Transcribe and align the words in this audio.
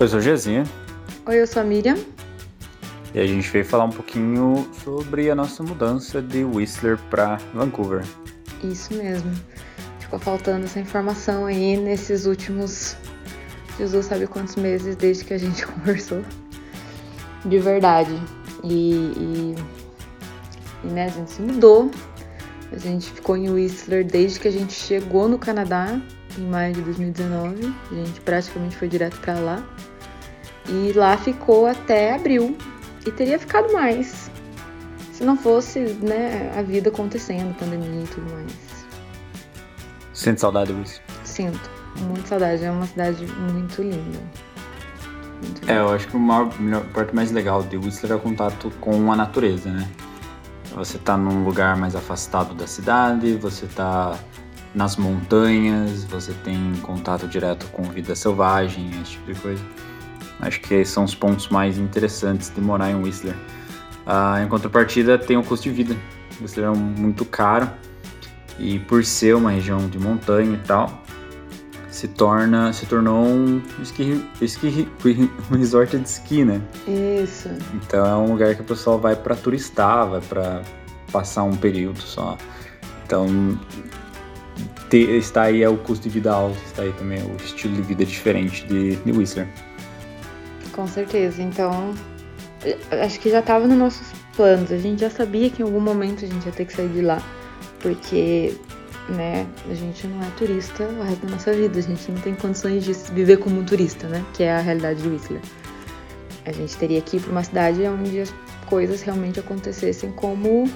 Oi, 0.00 0.04
eu 0.04 0.08
sou 0.10 0.20
o 0.20 0.22
Gezinha. 0.22 0.62
Oi, 1.26 1.40
eu 1.42 1.46
sou 1.48 1.60
a 1.60 1.64
Miriam. 1.64 1.96
E 3.12 3.18
a 3.18 3.26
gente 3.26 3.50
veio 3.50 3.64
falar 3.64 3.82
um 3.82 3.90
pouquinho 3.90 4.68
sobre 4.84 5.28
a 5.28 5.34
nossa 5.34 5.60
mudança 5.64 6.22
de 6.22 6.44
Whistler 6.44 6.96
para 7.10 7.38
Vancouver. 7.52 8.04
Isso 8.62 8.94
mesmo. 8.94 9.32
Ficou 9.98 10.20
faltando 10.20 10.66
essa 10.66 10.78
informação 10.78 11.46
aí 11.46 11.76
nesses 11.76 12.26
últimos. 12.26 12.96
Jesus 13.76 14.06
sabe 14.06 14.28
quantos 14.28 14.54
meses 14.54 14.94
desde 14.94 15.24
que 15.24 15.34
a 15.34 15.38
gente 15.38 15.66
conversou. 15.66 16.22
De 17.44 17.58
verdade. 17.58 18.14
E, 18.62 18.92
e, 18.94 19.54
e 20.84 20.86
né, 20.86 21.06
a 21.06 21.08
gente 21.08 21.32
se 21.32 21.42
mudou. 21.42 21.90
A 22.70 22.78
gente 22.78 23.10
ficou 23.10 23.36
em 23.36 23.50
Whistler 23.50 24.06
desde 24.06 24.38
que 24.38 24.46
a 24.46 24.52
gente 24.52 24.74
chegou 24.74 25.28
no 25.28 25.40
Canadá, 25.40 26.00
em 26.38 26.42
maio 26.42 26.72
de 26.72 26.82
2019. 26.82 27.74
A 27.90 27.94
gente 27.94 28.20
praticamente 28.20 28.76
foi 28.76 28.86
direto 28.86 29.18
para 29.18 29.40
lá. 29.40 29.68
E 30.68 30.92
lá 30.92 31.16
ficou 31.16 31.66
até 31.66 32.14
abril. 32.14 32.56
E 33.06 33.10
teria 33.10 33.38
ficado 33.38 33.72
mais. 33.72 34.30
Se 35.12 35.24
não 35.24 35.36
fosse, 35.36 35.80
né, 35.80 36.52
a 36.56 36.62
vida 36.62 36.90
acontecendo, 36.90 37.56
pandemia 37.58 38.02
e 38.02 38.06
tudo 38.06 38.30
mais. 38.32 38.86
Sente 40.12 40.40
saudade, 40.40 40.72
Luiz? 40.72 41.00
Sinto. 41.24 41.70
Muita 42.00 42.26
saudade. 42.28 42.64
É 42.64 42.70
uma 42.70 42.86
cidade 42.86 43.26
muito 43.26 43.82
linda. 43.82 44.18
Muito 45.42 45.60
linda. 45.60 45.72
É, 45.72 45.78
eu 45.78 45.90
acho 45.90 46.06
que 46.08 46.16
a 46.16 46.20
maior, 46.20 46.50
parte 46.92 47.14
mais 47.14 47.32
legal 47.32 47.62
de 47.62 47.76
Whistler 47.76 48.12
é 48.12 48.14
o 48.16 48.20
contato 48.20 48.70
com 48.80 49.10
a 49.12 49.16
natureza, 49.16 49.70
né? 49.70 49.88
Você 50.74 50.98
tá 50.98 51.16
num 51.16 51.44
lugar 51.44 51.76
mais 51.76 51.96
afastado 51.96 52.54
da 52.54 52.66
cidade, 52.66 53.34
você 53.34 53.66
tá 53.66 54.18
nas 54.74 54.96
montanhas, 54.96 56.04
você 56.04 56.32
tem 56.44 56.74
contato 56.82 57.26
direto 57.26 57.66
com 57.68 57.82
vida 57.84 58.14
selvagem, 58.14 58.90
esse 59.02 59.12
tipo 59.12 59.32
de 59.32 59.40
coisa. 59.40 59.64
Acho 60.40 60.60
que 60.60 60.84
são 60.84 61.04
os 61.04 61.14
pontos 61.14 61.48
mais 61.48 61.78
interessantes 61.78 62.52
de 62.54 62.60
morar 62.60 62.90
em 62.90 63.02
Whistler. 63.02 63.34
Ah, 64.06 64.40
em 64.42 64.48
contrapartida, 64.48 65.18
tem 65.18 65.36
o 65.36 65.42
custo 65.42 65.68
de 65.68 65.74
vida. 65.74 65.96
Whistler 66.40 66.66
é 66.66 66.74
muito 66.74 67.24
caro 67.24 67.68
e 68.58 68.78
por 68.78 69.04
ser 69.04 69.34
uma 69.34 69.50
região 69.50 69.88
de 69.88 69.98
montanha 69.98 70.54
e 70.54 70.66
tal, 70.66 71.02
se 71.90 72.08
torna, 72.08 72.72
se 72.72 72.86
tornou 72.86 73.24
um 73.24 73.62
esqui, 73.80 74.24
esqui, 74.40 74.88
um 75.50 75.56
resort 75.56 75.96
de 75.96 76.08
esqui, 76.08 76.44
né? 76.44 76.60
Isso. 76.86 77.48
Então 77.74 78.06
é 78.06 78.16
um 78.16 78.32
lugar 78.32 78.54
que 78.54 78.60
o 78.60 78.64
pessoal 78.64 78.98
vai 78.98 79.16
para 79.16 79.34
turistar, 79.34 80.08
vai 80.08 80.20
para 80.20 80.62
passar 81.12 81.44
um 81.44 81.56
período 81.56 82.00
só. 82.00 82.36
Então 83.04 83.58
ter, 84.88 85.10
está 85.10 85.42
aí 85.42 85.62
é 85.62 85.68
o 85.68 85.76
custo 85.76 86.04
de 86.04 86.10
vida 86.10 86.32
alto, 86.32 86.58
está 86.66 86.82
aí 86.82 86.92
também 86.92 87.22
o 87.22 87.36
estilo 87.36 87.74
de 87.74 87.82
vida 87.82 88.04
diferente 88.04 88.66
de, 88.66 88.96
de 88.96 89.12
Whistler. 89.12 89.48
Com 90.78 90.86
certeza. 90.86 91.42
Então, 91.42 91.92
acho 93.04 93.18
que 93.18 93.28
já 93.28 93.40
estava 93.40 93.66
nos 93.66 93.76
nossos 93.76 94.12
planos. 94.36 94.70
A 94.70 94.78
gente 94.78 95.00
já 95.00 95.10
sabia 95.10 95.50
que 95.50 95.60
em 95.60 95.64
algum 95.64 95.80
momento 95.80 96.24
a 96.24 96.28
gente 96.28 96.46
ia 96.46 96.52
ter 96.52 96.66
que 96.66 96.72
sair 96.72 96.88
de 96.90 97.00
lá, 97.00 97.20
porque, 97.80 98.56
né, 99.08 99.44
a 99.68 99.74
gente 99.74 100.06
não 100.06 100.22
é 100.22 100.30
turista 100.36 100.84
o 100.84 101.02
resto 101.02 101.26
da 101.26 101.32
nossa 101.32 101.52
vida. 101.52 101.80
A 101.80 101.82
gente 101.82 102.12
não 102.12 102.20
tem 102.20 102.32
condições 102.36 102.84
de 102.84 102.92
viver 103.12 103.38
como 103.38 103.64
turista, 103.64 104.06
né, 104.06 104.24
que 104.32 104.44
é 104.44 104.52
a 104.52 104.60
realidade 104.60 105.02
de 105.02 105.08
Whistler. 105.08 105.40
A 106.46 106.52
gente 106.52 106.76
teria 106.76 107.00
que 107.00 107.16
ir 107.16 107.20
para 107.22 107.32
uma 107.32 107.42
cidade 107.42 107.82
onde 107.82 108.20
as 108.20 108.32
coisas 108.66 109.02
realmente 109.02 109.40
acontecessem 109.40 110.12
como 110.12 110.70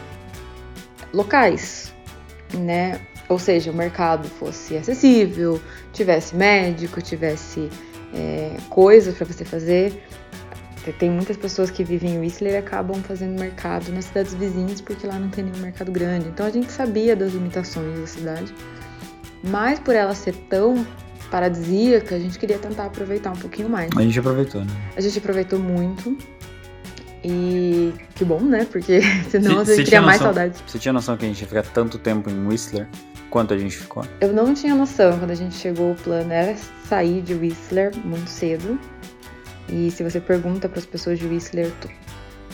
locais, 1.14 1.94
né? 2.54 3.00
Ou 3.28 3.38
seja, 3.38 3.70
o 3.70 3.74
mercado 3.74 4.28
fosse 4.28 4.76
acessível, 4.76 5.60
tivesse 5.92 6.34
médico, 6.34 7.00
tivesse 7.00 7.70
é, 8.14 8.56
coisas 8.68 9.14
para 9.16 9.26
você 9.26 9.44
fazer. 9.44 10.02
Tem 10.98 11.08
muitas 11.08 11.36
pessoas 11.36 11.70
que 11.70 11.84
vivem 11.84 12.14
em 12.16 12.18
Whistler 12.18 12.54
e 12.54 12.56
acabam 12.56 13.00
fazendo 13.04 13.38
mercado 13.38 13.92
nas 13.92 14.06
cidades 14.06 14.34
vizinhas 14.34 14.80
porque 14.80 15.06
lá 15.06 15.16
não 15.16 15.28
tem 15.28 15.44
nenhum 15.44 15.58
mercado 15.58 15.92
grande. 15.92 16.28
Então 16.28 16.44
a 16.44 16.50
gente 16.50 16.72
sabia 16.72 17.14
das 17.14 17.32
limitações 17.32 18.00
da 18.00 18.06
cidade, 18.06 18.52
mas 19.44 19.78
por 19.78 19.94
ela 19.94 20.12
ser 20.14 20.34
tão 20.50 20.84
paradisíaca, 21.30 22.16
a 22.16 22.18
gente 22.18 22.36
queria 22.36 22.58
tentar 22.58 22.86
aproveitar 22.86 23.30
um 23.30 23.36
pouquinho 23.36 23.68
mais. 23.68 23.90
A 23.96 24.02
gente 24.02 24.18
aproveitou, 24.18 24.62
né? 24.64 24.72
A 24.96 25.00
gente 25.00 25.16
aproveitou 25.18 25.58
muito. 25.60 26.18
E 27.24 27.92
que 28.16 28.24
bom, 28.24 28.40
né? 28.40 28.66
Porque 28.70 29.00
senão 29.30 29.60
a 29.60 29.64
Você- 29.64 29.76
gente 29.76 29.84
teria 29.84 30.02
mais 30.02 30.20
saudade. 30.20 30.58
Você 30.66 30.78
tinha 30.78 30.92
noção 30.92 31.16
que 31.16 31.24
a 31.24 31.28
gente 31.28 31.40
ia 31.40 31.46
ficar 31.46 31.62
tanto 31.62 31.96
tempo 31.98 32.28
em 32.28 32.46
Whistler 32.46 32.88
quanto 33.32 33.54
a 33.54 33.58
gente 33.58 33.78
ficou? 33.78 34.04
Eu 34.20 34.30
não 34.32 34.52
tinha 34.52 34.74
noção 34.74 35.18
quando 35.18 35.30
a 35.30 35.34
gente 35.34 35.54
chegou, 35.54 35.92
o 35.92 35.94
plano 35.96 36.30
era 36.30 36.54
sair 36.86 37.22
de 37.22 37.32
Whistler 37.32 37.90
muito 38.04 38.28
cedo. 38.28 38.78
E 39.70 39.90
se 39.90 40.04
você 40.04 40.20
pergunta 40.20 40.68
para 40.68 40.78
as 40.78 40.84
pessoas 40.84 41.18
de 41.18 41.26
Whistler, 41.26 41.72
to- 41.80 41.88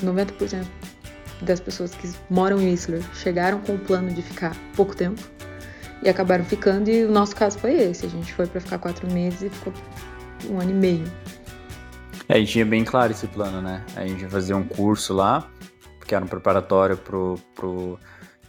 90% 0.05 0.65
das 1.43 1.59
pessoas 1.59 1.93
que 1.94 2.09
moram 2.31 2.61
em 2.61 2.71
Whistler 2.71 3.03
chegaram 3.12 3.61
com 3.61 3.75
o 3.75 3.78
plano 3.78 4.12
de 4.12 4.22
ficar 4.22 4.56
pouco 4.77 4.94
tempo 4.94 5.21
e 6.00 6.09
acabaram 6.09 6.44
ficando. 6.44 6.89
E 6.89 7.05
o 7.05 7.10
nosso 7.10 7.34
caso 7.34 7.59
foi 7.59 7.75
esse: 7.75 8.06
a 8.06 8.09
gente 8.09 8.33
foi 8.33 8.47
para 8.47 8.60
ficar 8.60 8.78
quatro 8.78 9.12
meses 9.12 9.43
e 9.43 9.50
ficou 9.50 9.72
um 10.49 10.60
ano 10.60 10.71
e 10.71 10.75
meio. 10.75 11.05
É, 12.28 12.34
a 12.34 12.39
gente 12.39 12.53
tinha 12.53 12.65
bem 12.65 12.84
claro 12.84 13.10
esse 13.10 13.27
plano, 13.27 13.60
né? 13.60 13.84
A 13.97 14.06
gente 14.06 14.22
ia 14.22 14.28
fazer 14.31 14.55
um 14.55 14.62
curso 14.62 15.12
lá, 15.12 15.50
que 16.06 16.15
era 16.15 16.25
um 16.25 16.28
preparatório 16.28 16.97
pro, 16.97 17.34
pro 17.55 17.99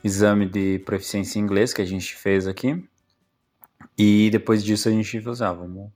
exame 0.04 0.46
de 0.46 0.80
proficiência 0.80 1.40
em 1.40 1.42
inglês 1.42 1.74
que 1.74 1.82
a 1.82 1.86
gente 1.86 2.16
fez 2.16 2.48
aqui. 2.48 2.84
E 3.98 4.30
depois 4.32 4.64
disso 4.64 4.88
a 4.88 4.92
gente 4.92 5.20
falou 5.20 5.34
assim, 5.34 5.44
ah, 5.44 5.54
vamos, 5.54 5.92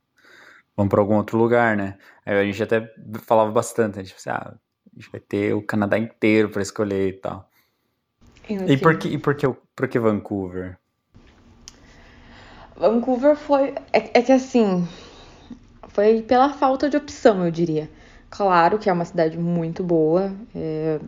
vamos 0.75 0.89
para 0.89 1.01
algum 1.01 1.15
outro 1.15 1.37
lugar, 1.37 1.75
né? 1.75 1.97
Aí 2.25 2.37
a 2.37 2.43
gente 2.43 2.61
até 2.61 2.93
falava 3.21 3.51
bastante, 3.51 3.99
a 3.99 4.03
gente 4.03 4.13
falou 4.13 4.37
assim, 4.37 4.47
ah, 4.49 4.55
a 4.95 4.99
gente 4.99 5.11
vai 5.11 5.21
ter 5.21 5.53
o 5.53 5.61
Canadá 5.61 5.97
inteiro 5.97 6.49
para 6.49 6.61
escolher 6.61 7.09
e 7.09 7.13
tal. 7.13 7.49
E 8.49 8.77
por 8.77 8.97
que, 8.97 9.07
e 9.07 9.17
por 9.17 9.35
que, 9.35 9.47
por 9.75 9.87
que 9.87 9.97
Vancouver? 9.97 10.77
Vancouver 12.75 13.35
foi. 13.35 13.75
É, 13.93 14.19
é 14.19 14.21
que 14.21 14.31
assim. 14.31 14.87
Foi 15.89 16.21
pela 16.23 16.49
falta 16.49 16.89
de 16.89 16.97
opção, 16.97 17.45
eu 17.45 17.51
diria. 17.51 17.89
Claro 18.29 18.79
que 18.79 18.89
é 18.89 18.93
uma 18.93 19.05
cidade 19.05 19.37
muito 19.37 19.83
boa. 19.83 20.33
é, 20.55 20.99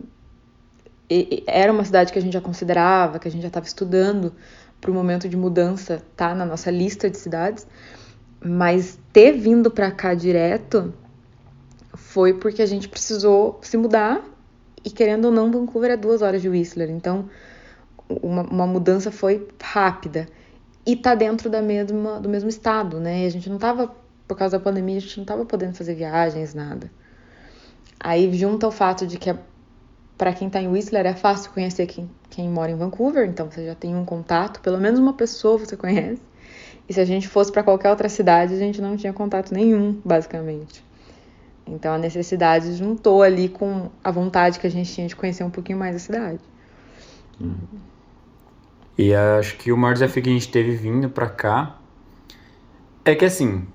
e- 1.14 1.44
era 1.46 1.72
uma 1.72 1.84
cidade 1.84 2.12
que 2.12 2.18
a 2.18 2.22
gente 2.22 2.32
já 2.32 2.40
considerava, 2.40 3.18
que 3.18 3.28
a 3.28 3.30
gente 3.30 3.42
já 3.42 3.48
estava 3.48 3.66
estudando 3.66 4.32
para 4.80 4.90
o 4.90 4.94
momento 4.94 5.28
de 5.28 5.36
mudança, 5.36 6.02
tá 6.16 6.34
na 6.34 6.44
nossa 6.44 6.70
lista 6.70 7.08
de 7.08 7.16
cidades. 7.16 7.66
Mas 8.40 8.98
ter 9.12 9.32
vindo 9.32 9.70
para 9.70 9.90
cá 9.90 10.14
direto 10.14 10.92
foi 11.94 12.34
porque 12.34 12.62
a 12.62 12.66
gente 12.66 12.88
precisou 12.88 13.58
se 13.62 13.76
mudar. 13.76 14.22
E 14.84 14.90
querendo 14.90 15.26
ou 15.26 15.30
não, 15.32 15.50
Vancouver 15.50 15.90
é 15.90 15.96
duas 15.96 16.22
horas 16.22 16.40
de 16.42 16.48
Whistler. 16.48 16.90
Então, 16.90 17.28
uma, 18.08 18.42
uma 18.42 18.66
mudança 18.66 19.10
foi 19.10 19.48
rápida 19.60 20.28
e 20.84 20.94
tá 20.94 21.14
dentro 21.14 21.50
da 21.50 21.60
mesma, 21.60 22.20
do 22.20 22.28
mesmo 22.28 22.48
estado, 22.48 23.00
né? 23.00 23.24
E 23.24 23.26
a 23.26 23.30
gente 23.30 23.50
não 23.50 23.58
tava, 23.58 23.92
por 24.28 24.36
causa 24.36 24.58
da 24.58 24.62
pandemia, 24.64 24.98
a 24.98 25.00
gente 25.00 25.18
não 25.18 25.24
tava 25.24 25.44
podendo 25.44 25.74
fazer 25.74 25.94
viagens, 25.94 26.54
nada. 26.54 26.90
Aí 27.98 28.32
junta 28.34 28.68
o 28.68 28.70
fato 28.70 29.06
de 29.06 29.18
que 29.18 29.30
é, 29.30 29.38
para 30.16 30.32
quem 30.32 30.48
tá 30.48 30.60
em 30.60 30.68
Whistler 30.68 31.06
é 31.06 31.14
fácil 31.14 31.50
conhecer 31.52 31.86
quem, 31.86 32.10
quem 32.30 32.48
mora 32.48 32.70
em 32.70 32.76
Vancouver, 32.76 33.28
então 33.28 33.50
você 33.50 33.66
já 33.66 33.74
tem 33.74 33.94
um 33.94 34.04
contato, 34.04 34.60
pelo 34.60 34.78
menos 34.78 34.98
uma 34.98 35.12
pessoa 35.12 35.58
você 35.58 35.76
conhece. 35.76 36.22
E 36.88 36.94
se 36.94 37.00
a 37.00 37.04
gente 37.04 37.28
fosse 37.28 37.52
para 37.52 37.62
qualquer 37.62 37.90
outra 37.90 38.08
cidade, 38.08 38.54
a 38.54 38.58
gente 38.58 38.80
não 38.80 38.96
tinha 38.96 39.12
contato 39.12 39.52
nenhum, 39.52 40.00
basicamente. 40.04 40.84
Então 41.66 41.94
a 41.94 41.98
necessidade 41.98 42.74
juntou 42.74 43.22
ali 43.22 43.48
com 43.48 43.90
a 44.02 44.10
vontade 44.10 44.60
que 44.60 44.66
a 44.66 44.70
gente 44.70 44.92
tinha 44.92 45.06
de 45.06 45.16
conhecer 45.16 45.42
um 45.42 45.50
pouquinho 45.50 45.78
mais 45.78 45.96
a 45.96 45.98
cidade. 45.98 46.40
E 48.96 49.12
acho 49.12 49.56
que 49.58 49.72
o 49.72 49.76
maior 49.76 49.94
desafio 49.94 50.22
que 50.22 50.30
a 50.30 50.32
gente 50.32 50.48
teve 50.48 50.76
vindo 50.76 51.10
pra 51.10 51.28
cá 51.28 51.76
é 53.04 53.14
que 53.14 53.24
assim, 53.24 53.66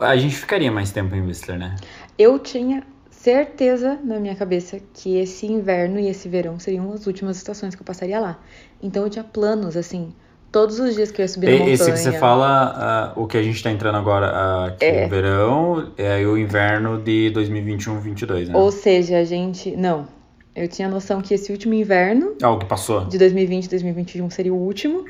a 0.00 0.16
gente 0.16 0.36
ficaria 0.36 0.70
mais 0.70 0.92
tempo 0.92 1.14
em 1.14 1.22
Whistler, 1.22 1.58
né? 1.58 1.76
Eu 2.16 2.38
tinha 2.38 2.84
certeza 3.22 3.98
na 4.02 4.18
minha 4.18 4.34
cabeça 4.34 4.78
que 4.94 5.16
esse 5.18 5.46
inverno 5.46 6.00
e 6.00 6.08
esse 6.08 6.26
verão 6.28 6.58
seriam 6.58 6.90
as 6.92 7.06
últimas 7.06 7.36
estações 7.36 7.74
que 7.74 7.82
eu 7.82 7.84
passaria 7.84 8.18
lá. 8.18 8.38
Então 8.82 9.02
eu 9.04 9.10
tinha 9.10 9.22
planos, 9.22 9.76
assim, 9.76 10.14
todos 10.50 10.80
os 10.80 10.94
dias 10.94 11.10
que 11.10 11.20
eu 11.20 11.24
ia 11.24 11.28
subir 11.28 11.46
na 11.46 11.52
montanha. 11.58 11.74
Esse 11.74 11.92
que 11.92 11.98
você 11.98 12.12
fala, 12.12 12.72
ah, 12.74 13.12
o 13.20 13.26
que 13.26 13.36
a 13.36 13.42
gente 13.42 13.62
tá 13.62 13.70
entrando 13.70 13.96
agora, 13.98 14.26
ah, 14.32 14.70
que 14.78 14.84
é 14.86 15.02
É. 15.02 15.06
o 15.06 15.10
verão, 15.10 15.92
é 15.98 16.26
o 16.26 16.38
inverno 16.38 16.98
de 16.98 17.30
2021-22, 17.34 18.48
né? 18.48 18.56
Ou 18.56 18.72
seja, 18.72 19.18
a 19.18 19.24
gente. 19.24 19.76
Não. 19.76 20.08
Eu 20.56 20.66
tinha 20.66 20.88
noção 20.88 21.20
que 21.20 21.34
esse 21.34 21.52
último 21.52 21.74
inverno 21.74 22.34
Ah, 22.42 22.50
o 22.50 22.58
que 22.58 22.64
passou. 22.66 23.04
de 23.04 23.18
2020 23.18 23.68
2021 23.68 24.30
seria 24.30 24.52
o 24.52 24.56
último. 24.56 25.04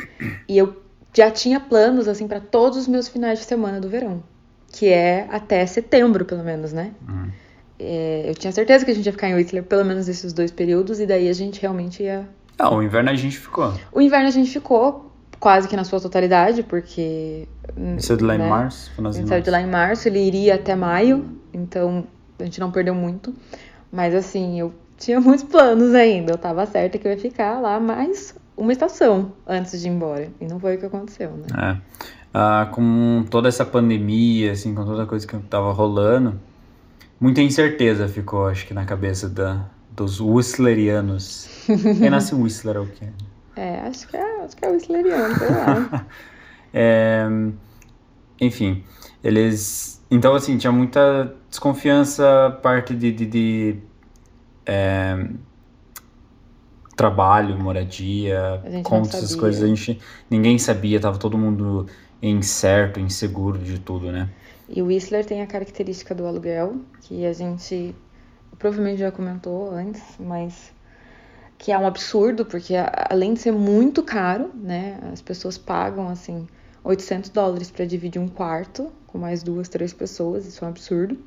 E 0.48 0.58
eu 0.58 0.74
já 1.14 1.30
tinha 1.30 1.60
planos, 1.60 2.08
assim, 2.08 2.26
para 2.26 2.40
todos 2.40 2.76
os 2.76 2.88
meus 2.88 3.06
finais 3.08 3.38
de 3.38 3.44
semana 3.44 3.80
do 3.80 3.88
verão. 3.88 4.22
Que 4.72 4.88
é 4.88 5.26
até 5.30 5.64
setembro, 5.64 6.24
pelo 6.24 6.42
menos, 6.44 6.72
né? 6.72 6.90
Uhum. 7.08 7.28
É, 7.82 8.24
eu 8.28 8.34
tinha 8.34 8.52
certeza 8.52 8.84
que 8.84 8.90
a 8.90 8.94
gente 8.94 9.06
ia 9.06 9.12
ficar 9.12 9.28
em 9.28 9.34
Whistler 9.34 9.62
pelo 9.62 9.84
menos 9.86 10.06
esses 10.06 10.34
dois 10.34 10.50
períodos, 10.50 11.00
e 11.00 11.06
daí 11.06 11.28
a 11.28 11.32
gente 11.32 11.60
realmente 11.62 12.02
ia 12.02 12.28
Ah, 12.58 12.74
o 12.74 12.82
inverno 12.82 13.08
a 13.08 13.14
gente 13.14 13.38
ficou. 13.38 13.72
O 13.90 14.02
inverno 14.02 14.28
a 14.28 14.30
gente 14.30 14.50
ficou 14.50 15.10
quase 15.40 15.66
que 15.66 15.74
na 15.74 15.84
sua 15.84 15.98
totalidade, 15.98 16.62
porque. 16.62 17.48
Saiu 17.98 18.18
de 18.18 18.24
lá 18.24 18.36
né? 18.36 18.46
em 18.46 18.48
março? 18.50 18.92
Saiu 19.26 19.42
de 19.42 19.50
lá 19.50 19.62
em 19.62 19.66
março, 19.66 20.06
ele 20.06 20.20
iria 20.20 20.56
até 20.56 20.76
maio, 20.76 21.24
então 21.54 22.04
a 22.38 22.44
gente 22.44 22.60
não 22.60 22.70
perdeu 22.70 22.94
muito. 22.94 23.34
Mas 23.90 24.14
assim, 24.14 24.60
eu 24.60 24.74
tinha 24.98 25.18
muitos 25.22 25.44
planos 25.44 25.94
ainda. 25.94 26.32
Eu 26.34 26.38
tava 26.38 26.66
certa 26.66 26.98
que 26.98 27.08
eu 27.08 27.12
ia 27.12 27.18
ficar 27.18 27.60
lá 27.60 27.80
mais 27.80 28.34
uma 28.56 28.72
estação 28.72 29.32
antes 29.46 29.80
de 29.80 29.88
ir 29.88 29.90
embora. 29.90 30.28
E 30.38 30.46
não 30.46 30.60
foi 30.60 30.76
o 30.76 30.78
que 30.78 30.84
aconteceu, 30.84 31.30
né? 31.30 31.46
É. 31.56 32.00
Ah, 32.32 32.68
com 32.70 33.24
toda 33.28 33.48
essa 33.48 33.64
pandemia, 33.64 34.52
assim, 34.52 34.74
com 34.74 34.84
toda 34.84 35.02
a 35.02 35.06
coisa 35.06 35.26
que 35.26 35.36
tava 35.38 35.72
rolando, 35.72 36.38
muita 37.20 37.42
incerteza 37.42 38.08
ficou, 38.08 38.46
acho 38.46 38.66
que, 38.66 38.74
na 38.74 38.84
cabeça 38.84 39.28
da, 39.28 39.68
dos 39.90 40.20
Whistlerianos. 40.20 41.48
Quem 41.66 42.08
nasce 42.10 42.34
Whistler 42.34 42.76
é 42.76 42.80
o 42.80 42.86
quê? 42.86 43.08
É, 43.56 43.80
acho 43.80 44.08
que 44.08 44.16
é, 44.16 44.42
acho 44.42 44.56
que 44.56 44.64
é 44.64 44.68
o 44.68 44.72
Whistlerino, 44.72 45.38
sei 45.38 45.50
lá. 45.50 46.06
É, 46.72 47.26
enfim, 48.40 48.84
eles. 49.24 50.00
Então, 50.08 50.36
assim, 50.36 50.56
tinha 50.56 50.70
muita 50.70 51.34
desconfiança, 51.48 52.56
parte 52.62 52.94
de, 52.94 53.10
de, 53.10 53.26
de, 53.26 53.76
é, 54.64 55.26
trabalho, 56.94 57.58
moradia, 57.58 58.62
contas, 58.84 59.14
essas 59.14 59.34
coisas. 59.34 59.64
A 59.64 59.66
gente, 59.66 59.98
ninguém 60.30 60.58
sabia, 60.58 61.00
tava 61.00 61.18
todo 61.18 61.36
mundo 61.36 61.86
incerto, 62.22 63.00
inseguro 63.00 63.58
de 63.58 63.80
tudo, 63.80 64.12
né? 64.12 64.30
E 64.72 64.80
o 64.80 64.86
Whistler 64.86 65.26
tem 65.26 65.42
a 65.42 65.46
característica 65.48 66.14
do 66.14 66.24
aluguel, 66.24 66.76
que 67.00 67.26
a 67.26 67.32
gente 67.32 67.92
provavelmente 68.56 69.00
já 69.00 69.10
comentou 69.10 69.68
antes, 69.68 70.00
mas 70.20 70.72
que 71.58 71.72
é 71.72 71.78
um 71.78 71.84
absurdo, 71.84 72.46
porque 72.46 72.74
além 73.10 73.34
de 73.34 73.40
ser 73.40 73.50
muito 73.50 74.00
caro, 74.00 74.52
né, 74.54 75.00
as 75.12 75.20
pessoas 75.20 75.58
pagam 75.58 76.08
assim 76.08 76.46
800 76.84 77.30
dólares 77.30 77.68
para 77.68 77.84
dividir 77.84 78.22
um 78.22 78.28
quarto 78.28 78.92
com 79.08 79.18
mais 79.18 79.42
duas, 79.42 79.68
três 79.68 79.92
pessoas, 79.92 80.46
isso 80.46 80.64
é 80.64 80.68
um 80.68 80.70
absurdo. 80.70 81.18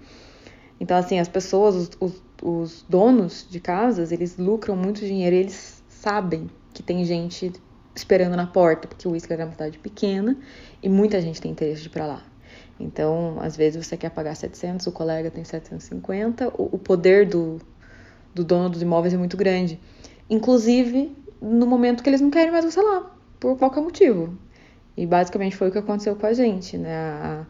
Então, 0.80 0.96
assim, 0.96 1.20
as 1.20 1.28
pessoas, 1.28 1.76
os, 1.76 1.92
os, 2.00 2.24
os 2.42 2.86
donos 2.88 3.46
de 3.50 3.60
casas, 3.60 4.14
eles 4.14 4.38
lucram 4.38 4.78
muito 4.78 5.02
dinheiro, 5.02 5.36
e 5.36 5.40
eles 5.40 5.84
sabem 5.90 6.50
que 6.74 6.82
tem 6.82 7.04
gente 7.04 7.52
esperando 7.94 8.38
na 8.38 8.48
porta, 8.48 8.88
porque 8.88 9.06
o 9.06 9.12
Whistler 9.12 9.42
é 9.42 9.46
uma 9.46 9.52
cidade 9.52 9.78
pequena 9.80 10.38
e 10.82 10.88
muita 10.88 11.22
gente 11.22 11.42
tem 11.42 11.52
interesse 11.52 11.82
de 11.82 11.88
ir 11.90 11.92
pra 11.92 12.08
lá. 12.08 12.33
Então, 12.80 13.38
às 13.40 13.56
vezes 13.56 13.86
você 13.86 13.96
quer 13.96 14.10
pagar 14.10 14.36
700, 14.36 14.88
o 14.88 14.92
colega 14.92 15.30
tem 15.30 15.44
750, 15.44 16.50
o, 16.50 16.76
o 16.76 16.78
poder 16.78 17.28
do, 17.28 17.60
do 18.34 18.44
dono 18.44 18.70
dos 18.70 18.82
imóveis 18.82 19.14
é 19.14 19.18
muito 19.18 19.38
grande. 19.38 19.80
Inclusive, 20.30 21.16
no 21.42 21.66
momento 21.66 22.02
que 22.02 22.10
eles 22.10 22.22
não 22.22 22.32
querem 22.32 22.52
mais 22.52 22.66
você 22.66 22.82
lá, 22.82 23.12
por 23.40 23.58
qualquer 23.58 23.82
motivo. 23.82 24.38
E 24.96 25.06
basicamente 25.06 25.56
foi 25.56 25.70
o 25.70 25.72
que 25.72 25.78
aconteceu 25.78 26.16
com 26.16 26.26
a 26.26 26.34
gente, 26.34 26.78
né? 26.78 26.96
A, 26.96 27.46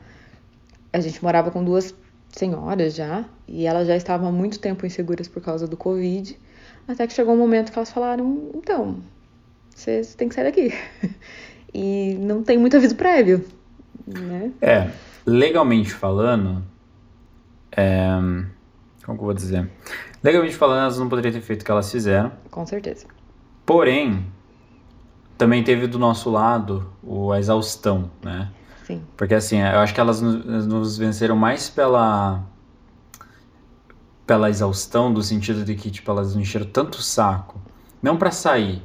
a 0.94 1.00
gente 1.00 1.22
morava 1.24 1.52
com 1.52 1.64
duas 1.64 1.94
senhoras 2.30 2.96
já, 2.96 3.26
e 3.48 3.66
elas 3.66 3.88
já 3.88 3.96
estavam 3.96 4.28
há 4.28 4.32
muito 4.32 4.60
tempo 4.60 4.86
inseguras 4.86 5.28
por 5.28 5.42
causa 5.42 5.68
do 5.68 5.78
Covid, 5.78 6.38
até 6.88 7.06
que 7.08 7.14
chegou 7.14 7.34
um 7.34 7.38
momento 7.38 7.72
que 7.72 7.78
elas 7.78 7.92
falaram, 7.92 8.52
então, 8.56 8.98
você 9.74 10.04
você 10.04 10.18
tem 10.18 10.28
que 10.28 10.36
sair 10.36 10.46
daqui. 10.46 10.74
E 11.76 12.14
não 12.20 12.44
tem 12.44 12.56
muito 12.56 12.78
aviso 12.78 12.96
prévio, 12.96 13.44
né? 14.06 14.52
É, 14.62 14.92
legalmente 15.26 15.94
falando, 15.94 16.64
é, 17.72 18.08
como 19.06 19.18
que 19.18 19.22
eu 19.22 19.26
vou 19.26 19.34
dizer? 19.34 19.70
Legalmente 20.24 20.56
falando, 20.56 20.82
elas 20.82 20.98
não 20.98 21.10
poderiam 21.10 21.34
ter 21.34 21.42
feito 21.42 21.62
o 21.62 21.66
que 21.66 21.72
elas 21.72 21.92
fizeram. 21.92 22.32
Com 22.50 22.66
certeza. 22.66 23.06
Porém, 23.66 24.26
também 25.38 25.64
teve 25.64 25.88
do 25.88 26.00
nosso 26.00 26.30
lado 26.30 26.90
o, 27.02 27.32
a 27.32 27.40
exaustão, 27.40 28.10
né? 28.24 28.52
Sim. 28.86 29.02
Porque 29.18 29.34
assim, 29.34 29.60
eu 29.60 29.80
acho 29.80 29.94
que 29.94 30.00
elas 30.00 30.22
nos, 30.22 30.98
venceram 30.98 31.36
mais 31.36 31.70
pela 31.70 32.44
pela 34.26 34.50
exaustão, 34.50 35.14
do 35.14 35.22
sentido 35.22 35.66
de 35.66 35.76
que 35.76 35.92
tipo 35.92 36.10
elas 36.10 36.34
encheram 36.36 36.66
tanto 36.66 36.96
o 36.96 37.02
saco, 37.02 37.62
não 38.02 38.16
pra 38.16 38.32
sair, 38.32 38.82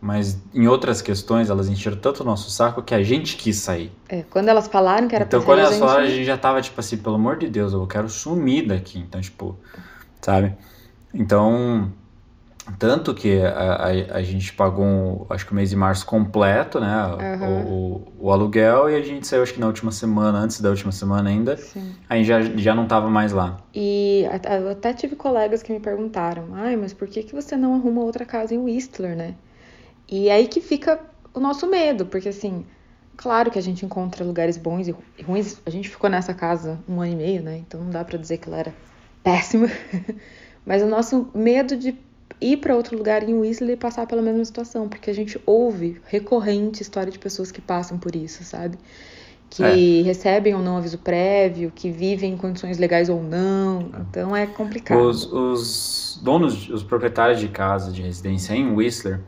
mas 0.00 0.40
em 0.54 0.66
outras 0.66 1.02
questões 1.02 1.50
elas 1.50 1.68
encheram 1.68 1.96
tanto 1.96 2.22
o 2.22 2.24
nosso 2.24 2.50
saco 2.50 2.82
que 2.82 2.94
a 2.94 3.02
gente 3.02 3.36
quis 3.36 3.56
sair. 3.56 3.92
É, 4.08 4.22
quando 4.30 4.48
elas 4.48 4.66
falaram 4.66 5.06
que 5.06 5.14
era 5.14 5.24
Então, 5.24 5.40
pra 5.40 5.46
quando 5.46 5.58
elas 5.58 5.72
gente... 5.72 5.80
falaram, 5.80 6.04
a 6.04 6.06
gente 6.08 6.24
já 6.24 6.38
tava 6.38 6.62
tipo 6.62 6.80
assim, 6.80 6.96
pelo 6.96 7.16
amor 7.16 7.36
de 7.36 7.48
Deus, 7.48 7.72
eu 7.72 7.86
quero 7.86 8.08
sumir 8.08 8.66
daqui. 8.66 8.98
Então, 8.98 9.20
tipo, 9.20 9.58
sabe? 10.22 10.54
Então, 11.12 11.92
tanto 12.78 13.12
que 13.14 13.42
a, 13.42 13.74
a, 13.74 13.86
a 14.16 14.22
gente 14.22 14.52
pagou, 14.54 14.84
um, 14.84 15.26
acho 15.28 15.44
que 15.44 15.52
o 15.52 15.54
mês 15.54 15.68
de 15.68 15.76
março 15.76 16.06
completo, 16.06 16.80
né? 16.80 16.86
Aham. 16.88 17.64
O, 17.66 18.12
o, 18.18 18.26
o 18.26 18.32
aluguel, 18.32 18.88
e 18.88 18.94
a 18.94 19.02
gente 19.02 19.26
saiu, 19.26 19.42
acho 19.42 19.52
que 19.52 19.60
na 19.60 19.66
última 19.66 19.92
semana, 19.92 20.38
antes 20.38 20.60
da 20.62 20.70
última 20.70 20.92
semana 20.92 21.28
ainda, 21.28 21.56
Sim. 21.58 21.94
a 22.08 22.16
gente 22.16 22.26
já, 22.26 22.40
já 22.40 22.74
não 22.74 22.86
tava 22.86 23.10
mais 23.10 23.32
lá. 23.32 23.58
E 23.74 24.24
eu 24.60 24.70
até 24.70 24.94
tive 24.94 25.16
colegas 25.16 25.62
que 25.62 25.72
me 25.72 25.80
perguntaram, 25.80 26.48
ai, 26.52 26.76
mas 26.76 26.92
por 26.94 27.08
que, 27.08 27.22
que 27.22 27.34
você 27.34 27.56
não 27.56 27.74
arruma 27.74 28.02
outra 28.02 28.24
casa 28.24 28.54
em 28.54 28.58
Whistler, 28.58 29.14
né? 29.16 29.34
E 30.10 30.30
aí 30.30 30.46
que 30.48 30.60
fica 30.60 31.00
o 31.34 31.40
nosso 31.40 31.66
medo, 31.68 32.06
porque 32.06 32.28
assim, 32.28 32.66
claro 33.16 33.50
que 33.50 33.58
a 33.58 33.62
gente 33.62 33.84
encontra 33.86 34.24
lugares 34.24 34.56
bons 34.56 34.88
e 34.88 34.90
ru- 34.92 35.02
ruins. 35.24 35.60
A 35.64 35.70
gente 35.70 35.88
ficou 35.88 36.10
nessa 36.10 36.34
casa 36.34 36.78
um 36.88 37.00
ano 37.00 37.12
e 37.12 37.16
meio, 37.16 37.42
né? 37.42 37.58
Então 37.58 37.80
não 37.82 37.90
dá 37.90 38.04
pra 38.04 38.18
dizer 38.18 38.38
que 38.38 38.48
ela 38.48 38.58
era 38.58 38.74
péssima. 39.22 39.68
Mas 40.66 40.82
o 40.82 40.86
nosso 40.86 41.28
medo 41.34 41.76
de 41.76 41.96
ir 42.40 42.56
pra 42.58 42.74
outro 42.76 42.96
lugar 42.96 43.22
em 43.28 43.34
Whistler 43.34 43.72
e 43.74 43.76
passar 43.76 44.06
pela 44.06 44.22
mesma 44.22 44.44
situação, 44.44 44.88
porque 44.88 45.10
a 45.10 45.14
gente 45.14 45.40
ouve 45.46 46.00
recorrente 46.06 46.82
história 46.82 47.12
de 47.12 47.18
pessoas 47.18 47.50
que 47.52 47.60
passam 47.60 47.98
por 47.98 48.14
isso, 48.16 48.44
sabe? 48.44 48.78
Que 49.50 50.02
recebem 50.02 50.54
ou 50.54 50.62
não 50.62 50.76
aviso 50.78 50.98
prévio, 50.98 51.72
que 51.74 51.90
vivem 51.90 52.34
em 52.34 52.36
condições 52.36 52.78
legais 52.78 53.08
ou 53.08 53.22
não. 53.22 53.90
Então 54.10 54.34
é 54.36 54.46
complicado. 54.46 55.02
Os, 55.02 55.24
os 55.32 56.20
donos, 56.22 56.68
os 56.68 56.82
proprietários 56.82 57.40
de 57.40 57.48
casa 57.48 57.92
de 57.92 58.02
residência 58.02 58.54
em 58.54 58.72
Whistler, 58.74 59.20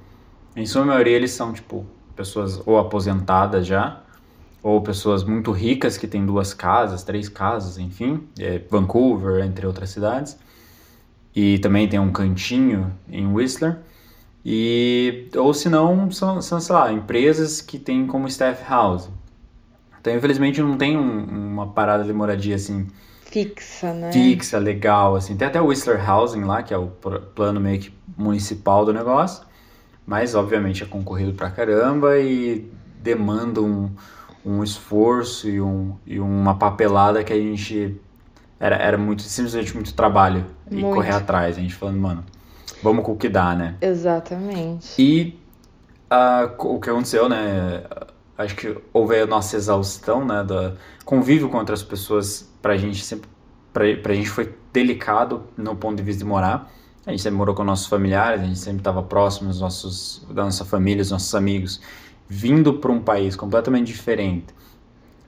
em 0.57 0.67
sua 0.67 0.85
maioria 0.85 1.17
eles 1.17 1.31
são 1.33 1.53
tipo 1.53 1.87
pessoas 2.17 2.61
ou 2.67 2.79
aposentadas 2.79 3.67
já, 3.67 4.01
ou 4.63 4.81
pessoas 4.81 5.25
muito 5.25 5.51
ricas 5.51 5.97
que 5.99 6.07
têm 6.07 6.25
duas 6.25 6.55
casas, 6.55 7.03
três 7.03 7.29
casas, 7.29 7.79
enfim, 7.79 8.23
é, 8.39 8.61
Vancouver, 8.71 9.45
entre 9.45 9.67
outras 9.67 9.91
cidades. 9.91 10.39
E 11.35 11.59
também 11.59 11.89
tem 11.89 11.99
um 11.99 12.13
cantinho 12.13 12.93
em 13.11 13.27
Whistler. 13.33 13.79
E, 14.45 15.29
ou 15.37 15.55
se 15.55 15.69
não, 15.69 16.11
são, 16.11 16.43
são, 16.43 16.61
sei 16.61 16.75
lá, 16.75 16.93
empresas 16.93 17.61
que 17.61 17.79
têm 17.79 18.07
como 18.07 18.27
staff 18.29 18.63
house. 18.69 19.09
Então, 20.01 20.15
infelizmente, 20.15 20.61
não 20.61 20.77
tem 20.77 20.97
um- 20.99 21.25
uma 21.53 21.69
parada 21.69 22.05
de 22.05 22.13
moradia 22.13 22.56
assim 22.56 22.89
Fixa, 23.25 23.94
né? 23.94 24.13
fixa, 24.13 24.59
legal, 24.59 25.15
assim. 25.17 25.37
Tem 25.37 25.49
até 25.49 25.61
o 25.61 25.67
Whistler 25.67 26.09
Housing 26.09 26.43
lá, 26.43 26.63
que 26.63 26.75
é 26.75 26.77
o 26.77 26.89
plano 26.89 27.61
meio 27.61 27.81
que 27.81 27.93
municipal 28.17 28.85
do 28.85 28.93
negócio, 28.93 29.44
mas 30.06 30.35
obviamente 30.35 30.82
é 30.82 30.87
concorrido 30.87 31.32
pra 31.32 31.51
caramba 31.51 32.19
e 32.19 32.71
demanda 33.03 33.61
um, 33.61 33.91
um 34.44 34.63
esforço 34.63 35.49
e, 35.49 35.61
um, 35.61 35.94
e 36.06 36.19
uma 36.21 36.55
papelada 36.56 37.23
que 37.25 37.32
a 37.32 37.37
gente 37.37 38.01
era, 38.59 38.77
era 38.77 38.99
muito, 38.99 39.23
simplesmente 39.23 39.75
muito 39.75 39.93
trabalho 39.94 40.47
e 40.71 40.77
Muito. 40.77 40.94
correr 40.94 41.13
atrás. 41.13 41.56
A 41.56 41.61
gente 41.61 41.75
falando, 41.75 41.99
mano, 42.01 42.25
vamos 42.82 43.05
com 43.05 43.13
o 43.13 43.17
que 43.17 43.29
dá, 43.29 43.55
né? 43.55 43.77
Exatamente. 43.81 45.01
E 45.01 45.39
co- 46.56 46.75
o 46.77 46.81
que 46.81 46.91
aconteceu, 46.91 47.29
né? 47.29 47.82
Acho 48.39 48.55
que 48.56 48.77
houve 48.93 49.19
a 49.21 49.27
nossa 49.27 49.56
exaustão, 49.56 50.25
né? 50.25 50.43
Da 50.44 50.75
convívio 51.05 51.49
com 51.49 51.59
outras 51.59 51.82
pessoas 51.82 52.49
pra 52.61 52.77
gente 52.77 53.05
sempre. 53.05 53.29
Pra, 53.73 53.85
pra 54.03 54.15
gente 54.15 54.29
foi 54.29 54.55
delicado 54.73 55.44
no 55.56 55.75
ponto 55.77 55.97
de 55.97 56.03
vista 56.03 56.23
de 56.23 56.29
morar. 56.29 56.71
A 57.06 57.11
gente 57.11 57.23
sempre 57.23 57.37
morou 57.37 57.55
com 57.55 57.65
nossos 57.65 57.87
familiares, 57.87 58.41
a 58.41 58.44
gente 58.44 58.59
sempre 58.59 58.81
estava 58.81 59.03
próximo 59.03 59.49
dos 59.49 59.61
nossos, 59.61 60.25
da 60.31 60.44
nossa 60.44 60.65
família, 60.65 61.03
dos 61.03 61.11
nossos 61.11 61.35
amigos. 61.35 61.81
Vindo 62.29 62.75
para 62.75 62.93
um 62.93 63.01
país 63.01 63.35
completamente 63.35 63.89
diferente, 63.89 64.47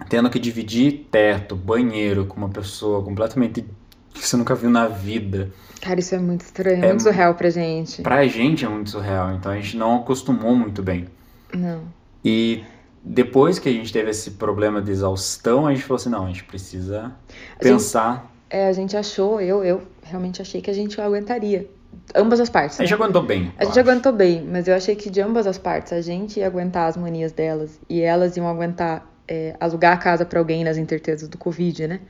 tendo 0.08 0.30
que 0.30 0.38
dividir 0.38 1.06
teto, 1.10 1.56
banheiro 1.56 2.26
com 2.26 2.36
uma 2.36 2.48
pessoa 2.48 3.02
completamente 3.02 3.64
que 4.12 4.26
você 4.26 4.36
nunca 4.36 4.54
viu 4.54 4.70
na 4.70 4.86
vida. 4.86 5.50
Cara, 5.80 5.98
isso 5.98 6.14
é 6.14 6.18
muito 6.18 6.42
estranho, 6.42 6.84
É 6.84 6.88
muito 6.88 7.02
surreal 7.02 7.34
pra 7.34 7.50
gente. 7.50 8.02
Pra 8.02 8.26
gente 8.26 8.64
é 8.64 8.68
muito 8.68 8.90
surreal, 8.90 9.34
então 9.34 9.50
a 9.50 9.56
gente 9.56 9.76
não 9.76 9.96
acostumou 9.96 10.54
muito 10.54 10.82
bem. 10.82 11.08
Não. 11.52 11.82
E 12.24 12.64
depois 13.02 13.58
que 13.58 13.68
a 13.68 13.72
gente 13.72 13.92
teve 13.92 14.10
esse 14.10 14.32
problema 14.32 14.80
de 14.80 14.90
exaustão, 14.92 15.66
a 15.66 15.74
gente 15.74 15.84
falou 15.84 15.96
assim, 15.96 16.08
não, 16.08 16.24
a 16.24 16.28
gente 16.28 16.44
precisa 16.44 17.12
pensar. 17.58 18.32
É, 18.54 18.68
a 18.68 18.72
gente 18.72 18.96
achou, 18.96 19.40
eu, 19.40 19.64
eu 19.64 19.82
realmente 20.04 20.40
achei 20.40 20.62
que 20.62 20.70
a 20.70 20.72
gente 20.72 21.00
aguentaria. 21.00 21.68
Ambas 22.14 22.38
as 22.38 22.48
partes. 22.48 22.78
A 22.78 22.84
gente 22.84 22.96
né? 22.96 23.02
aguentou 23.02 23.22
bem. 23.24 23.52
A 23.58 23.64
gente 23.64 23.80
acho. 23.80 23.80
aguentou 23.80 24.12
bem, 24.12 24.46
mas 24.48 24.68
eu 24.68 24.76
achei 24.76 24.94
que 24.94 25.10
de 25.10 25.20
ambas 25.20 25.44
as 25.48 25.58
partes 25.58 25.92
a 25.92 26.00
gente 26.00 26.38
ia 26.38 26.46
aguentar 26.46 26.88
as 26.88 26.96
manias 26.96 27.32
delas 27.32 27.80
e 27.90 28.00
elas 28.00 28.36
iam 28.36 28.46
aguentar 28.46 29.12
é, 29.26 29.56
alugar 29.58 29.94
a 29.94 29.96
casa 29.96 30.24
pra 30.24 30.38
alguém 30.38 30.62
nas 30.62 30.76
incertezas 30.76 31.28
do 31.28 31.36
Covid, 31.36 31.88
né? 31.88 32.00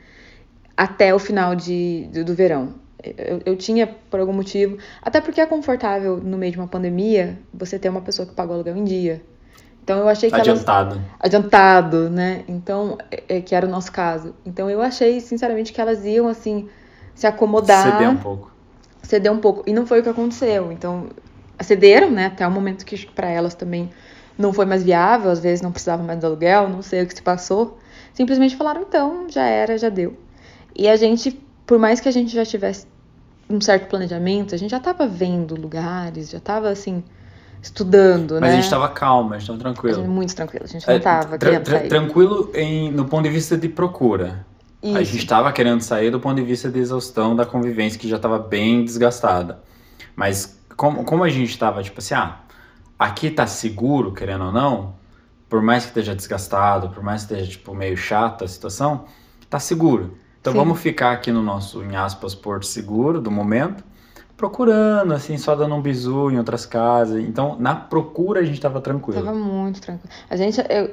Até 0.77 1.15
o 1.15 1.19
final 1.19 1.55
de, 1.55 2.11
do, 2.13 2.27
do 2.27 2.35
verão. 2.35 2.75
Eu, 3.03 3.41
eu 3.47 3.57
tinha, 3.57 3.87
por 3.87 4.21
algum 4.21 4.35
motivo, 4.35 4.77
até 5.01 5.23
porque 5.23 5.41
é 5.41 5.47
confortável 5.47 6.19
no 6.19 6.37
meio 6.37 6.53
de 6.53 6.59
uma 6.59 6.69
pandemia 6.69 7.39
você 7.55 7.79
ter 7.79 7.89
uma 7.89 8.03
pessoa 8.03 8.29
que 8.29 8.35
paga 8.35 8.51
o 8.51 8.55
aluguel 8.55 8.77
em 8.77 8.85
dia. 8.85 9.23
Então 9.85 9.99
eu 9.99 10.09
achei 10.09 10.31
que 10.31 10.37
adiantado. 10.37 10.95
elas 10.95 11.07
adiantado, 11.21 12.09
né? 12.09 12.43
Então 12.49 12.97
é, 13.11 13.37
é, 13.37 13.41
que 13.43 13.55
era 13.55 13.67
o 13.67 13.71
nosso 13.71 13.93
caso. 13.93 14.35
Então 14.45 14.71
eu 14.71 14.81
achei 14.81 15.21
sinceramente 15.21 15.75
que 15.75 15.81
elas 15.81 16.07
iam 16.07 16.27
assim 16.27 16.71
se 17.15 17.27
acomodar, 17.27 17.93
ceder 17.93 18.09
um 18.09 18.17
pouco, 18.17 18.51
ceder 19.03 19.31
um 19.31 19.39
pouco 19.39 19.63
e 19.67 19.75
não 19.75 19.87
foi 19.87 20.01
o 20.01 20.03
que 20.03 20.09
aconteceu. 20.09 20.73
Então 20.73 21.09
cederam, 21.61 22.11
né? 22.11 22.27
Até 22.27 22.49
o 22.49 22.51
momento 22.51 22.83
que 22.87 23.07
para 23.11 23.29
elas 23.29 23.55
também 23.55 23.91
não 24.39 24.55
foi 24.55 24.65
mais 24.65 24.83
viável, 24.83 25.31
às 25.31 25.39
vezes 25.39 25.61
não 25.61 25.71
precisava 25.71 26.03
mais 26.03 26.19
do 26.19 26.27
aluguel, 26.27 26.67
não 26.67 26.81
sei 26.81 27.03
o 27.03 27.07
que 27.07 27.15
se 27.15 27.23
passou. 27.23 27.79
Simplesmente 28.15 28.57
falaram 28.57 28.81
então 28.81 29.27
já 29.29 29.45
era, 29.45 29.77
já 29.77 29.91
deu. 29.91 30.17
E 30.75 30.89
a 30.89 30.97
gente, 30.97 31.31
por 31.67 31.79
mais 31.79 32.01
que 32.01 32.09
a 32.09 32.13
gente 32.13 32.35
já 32.35 32.45
tivesse 32.47 32.87
um 33.51 33.61
certo 33.61 33.87
planejamento, 33.87 34.55
a 34.55 34.59
gente 34.59 34.71
já 34.71 34.79
estava 34.79 35.07
vendo 35.07 35.55
lugares, 35.55 36.31
já 36.31 36.39
estava 36.39 36.71
assim 36.71 37.05
estudando, 37.65 38.33
Mas 38.35 38.41
né? 38.43 38.49
a 38.49 38.53
gente 38.53 38.65
estava 38.65 38.89
calma, 38.89 39.37
a 39.37 39.39
gente 39.39 39.51
estava 39.51 39.59
A 39.59 39.73
tranquilo. 39.73 39.97
gente 40.01 40.09
muito 40.09 40.35
tranquilo, 40.35 40.65
a 40.65 40.69
gente 40.69 40.87
não 40.89 41.01
tava 41.01 41.35
É, 41.35 41.39
tra- 41.39 41.61
tra- 41.61 41.79
sair. 41.79 41.89
tranquilo 41.89 42.51
em, 42.55 42.93
no 42.93 43.05
ponto 43.07 43.25
de 43.25 43.31
vista 43.31 43.57
de 43.57 43.69
procura. 43.69 44.47
A 44.83 45.01
Isso. 45.01 45.13
gente 45.13 45.19
estava 45.25 45.51
querendo 45.51 45.81
sair 45.81 46.11
do 46.11 46.21
ponto 46.21 46.37
de 46.37 46.43
vista 46.43 46.71
de 46.71 46.79
exaustão 46.79 47.35
da 47.35 47.47
convivência 47.47 47.99
que 47.99 48.07
já 48.09 48.17
estava 48.17 48.39
bem 48.39 48.85
desgastada. 48.85 49.61
Mas 50.15 50.59
como, 50.77 51.05
como 51.05 51.25
a 51.25 51.29
gente 51.31 51.49
estava 51.51 51.83
tipo 51.83 51.99
assim, 52.01 52.15
ah, 52.15 52.41
aqui 52.99 53.31
tá 53.31 53.47
seguro, 53.47 54.13
querendo 54.13 54.45
ou 54.45 54.53
não, 54.53 54.95
por 55.49 55.63
mais 55.63 55.85
que 55.85 55.89
esteja 55.91 56.15
desgastado, 56.15 56.91
por 56.91 57.03
mais 57.03 57.25
que 57.25 57.33
esteja 57.33 57.51
tipo 57.51 57.75
meio 57.75 57.97
chata 57.97 58.45
a 58.45 58.49
situação, 58.49 59.07
tá 59.49 59.59
seguro. 59.59 60.19
Então 60.41 60.53
Sim. 60.53 60.59
vamos 60.59 60.79
ficar 60.81 61.13
aqui 61.13 61.33
no 61.33 61.43
nosso, 61.43 61.83
em 61.83 61.97
aspas, 61.97 62.35
porto 62.35 62.67
seguro 62.67 63.21
do 63.23 63.31
momento, 63.31 63.83
procurando, 64.37 65.13
assim, 65.15 65.39
só 65.39 65.55
dando 65.55 65.75
um 65.75 65.81
bizu 65.83 66.31
em 66.31 66.39
outras 66.39 66.67
casas. 66.67 67.23
Então, 67.23 67.57
na 67.59 67.75
procura 67.75 68.41
a 68.41 68.45
gente 68.45 68.61
tava 68.61 68.81
tranquilo. 68.81 69.25
Tava 69.25 69.37
muito 69.37 69.81
tranquilo. 69.81 70.13
A 70.29 70.37
gente, 70.37 70.61
eu- 70.69 70.91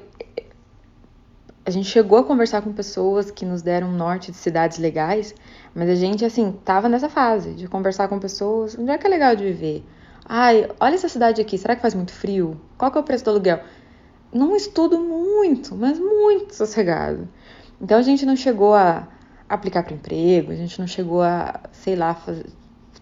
a 1.66 1.70
gente 1.70 1.88
chegou 1.88 2.18
a 2.18 2.24
conversar 2.24 2.62
com 2.62 2.72
pessoas 2.74 3.30
que 3.30 3.46
nos 3.46 3.62
deram 3.62 3.88
um 3.88 3.92
norte 3.96 4.32
de 4.32 4.38
cidades 4.38 4.78
legais, 4.80 5.34
mas 5.76 5.90
a 5.90 5.96
gente, 5.96 6.26
assim, 6.26 6.52
tava 6.66 6.90
nessa 6.90 7.10
fase 7.10 7.54
de 7.54 7.68
conversar 7.68 8.08
com 8.08 8.20
pessoas. 8.20 8.78
Onde 8.78 8.92
é 8.92 8.98
que 8.98 9.06
é 9.06 9.10
legal 9.10 9.36
de 9.36 9.44
viver? 9.44 9.86
Ai, 10.26 10.70
olha 10.80 10.96
essa 10.96 11.10
cidade 11.10 11.42
aqui, 11.42 11.58
será 11.58 11.76
que 11.76 11.82
faz 11.82 11.94
muito 11.94 12.12
frio? 12.14 12.60
Qual 12.78 12.92
que 12.92 12.98
é 12.98 13.02
o 13.02 13.04
preço 13.04 13.24
do 13.26 13.32
aluguel? 13.32 13.60
Num 14.34 14.56
estudo 14.56 15.00
muito, 15.00 15.76
mas 15.76 16.00
muito 16.00 16.56
sossegado. 16.56 17.28
Então 17.80 17.98
a 17.98 18.02
gente 18.02 18.26
não 18.26 18.36
chegou 18.36 18.74
a 18.74 19.08
aplicar 19.50 19.84
para 19.84 19.94
emprego, 19.94 20.52
a 20.52 20.56
gente 20.56 20.80
não 20.80 20.88
chegou 20.88 21.22
a, 21.22 21.60
sei 21.72 21.96
lá, 21.96 22.14
faz- 22.16 22.44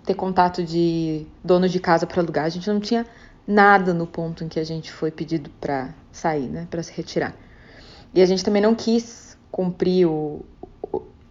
ter 0.06 0.14
contato 0.16 0.64
de 0.64 1.26
dono 1.44 1.68
de 1.70 1.80
casa 1.80 2.06
para 2.08 2.22
alugar, 2.22 2.46
a 2.46 2.50
gente 2.50 2.68
não 2.70 2.80
tinha 2.80 3.06
nada 3.48 3.94
no 3.94 4.06
ponto 4.08 4.44
em 4.44 4.48
que 4.48 4.60
a 4.60 4.64
gente 4.64 4.92
foi 4.92 5.12
pedido 5.12 5.50
para 5.60 5.90
sair, 6.12 6.48
né, 6.48 6.68
para 6.70 6.82
se 6.84 6.92
retirar. 6.94 7.34
E 8.14 8.22
a 8.22 8.26
gente 8.26 8.44
também 8.44 8.62
não 8.62 8.74
quis 8.76 9.38
cumprir 9.52 10.06
o, 10.08 10.44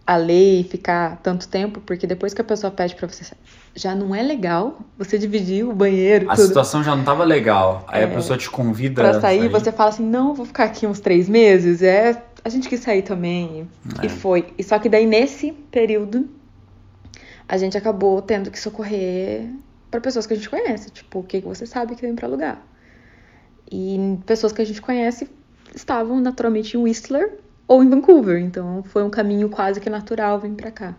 a 0.06 0.16
lei 0.16 0.60
e 0.60 0.64
ficar 0.64 1.18
tanto 1.22 1.46
tempo, 1.48 1.80
porque 1.80 2.06
depois 2.06 2.32
que 2.32 2.40
a 2.40 2.44
pessoa 2.44 2.70
pede 2.70 2.94
para 2.94 3.06
você 3.08 3.24
sair, 3.24 3.38
já 3.74 3.94
não 3.94 4.14
é 4.14 4.22
legal 4.22 4.78
você 4.96 5.18
dividir 5.18 5.64
o 5.64 5.72
banheiro, 5.72 6.30
A 6.30 6.34
tudo. 6.34 6.46
situação 6.48 6.82
já 6.82 6.96
não 6.96 7.04
tava 7.04 7.24
legal. 7.24 7.84
Aí 7.88 8.02
a 8.02 8.06
É. 8.08 8.14
pessoa 8.14 8.38
te 8.38 8.48
convida 8.50 9.02
Pra 9.02 9.10
a 9.18 9.20
sair, 9.20 9.48
você 9.48 9.70
fala 9.70 9.90
assim, 9.90 10.04
não, 10.04 10.34
vou 10.34 10.46
ficar 10.46 10.64
aqui 10.64 10.86
uns 10.86 10.98
três 10.98 11.28
meses. 11.28 11.82
É, 11.82 12.20
a 12.44 12.48
gente 12.48 12.68
quis 12.68 12.80
sair 12.80 13.02
também. 13.02 13.68
É. 14.02 14.06
E 14.06 14.08
foi. 14.08 14.46
E 14.56 14.64
só 14.64 14.78
que 14.78 14.88
daí, 14.88 15.06
nesse 15.06 15.52
período, 15.52 16.28
a 17.48 17.56
gente 17.56 17.76
acabou 17.76 18.20
tendo 18.20 18.50
que 18.50 18.60
socorrer 18.60 19.48
para 19.90 20.00
pessoas 20.00 20.26
que 20.26 20.34
a 20.34 20.36
gente 20.36 20.50
conhece. 20.50 20.90
Tipo, 20.90 21.20
o 21.20 21.24
que 21.24 21.40
você 21.40 21.66
sabe 21.66 21.94
que 21.94 22.02
vem 22.02 22.14
pra 22.14 22.28
alugar? 22.28 22.62
E 23.70 24.18
pessoas 24.26 24.52
que 24.52 24.60
a 24.60 24.64
gente 24.64 24.82
conhece 24.82 25.28
estavam 25.74 26.20
naturalmente 26.20 26.76
em 26.76 26.80
Whistler 26.80 27.38
ou 27.66 27.82
em 27.82 27.88
Vancouver. 27.88 28.38
Então 28.40 28.82
foi 28.82 29.02
um 29.02 29.10
caminho 29.10 29.48
quase 29.48 29.80
que 29.80 29.88
natural 29.88 30.38
vir 30.38 30.52
pra 30.52 30.70
cá. 30.70 30.94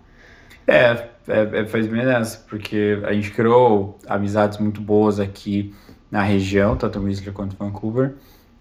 É, 0.68 1.10
é, 1.28 1.62
é, 1.62 1.66
faz 1.66 1.88
bem 1.88 2.06
nessa, 2.06 2.46
porque 2.48 3.00
a 3.04 3.14
gente 3.14 3.32
criou 3.32 3.98
amizades 4.08 4.58
muito 4.60 4.82
boas 4.82 5.20
aqui 5.20 5.74
na 6.12 6.22
região, 6.22 6.76
tanto 6.76 7.00
Whistler 7.00 7.34
quanto 7.34 7.56
Vancouver. 7.56 8.16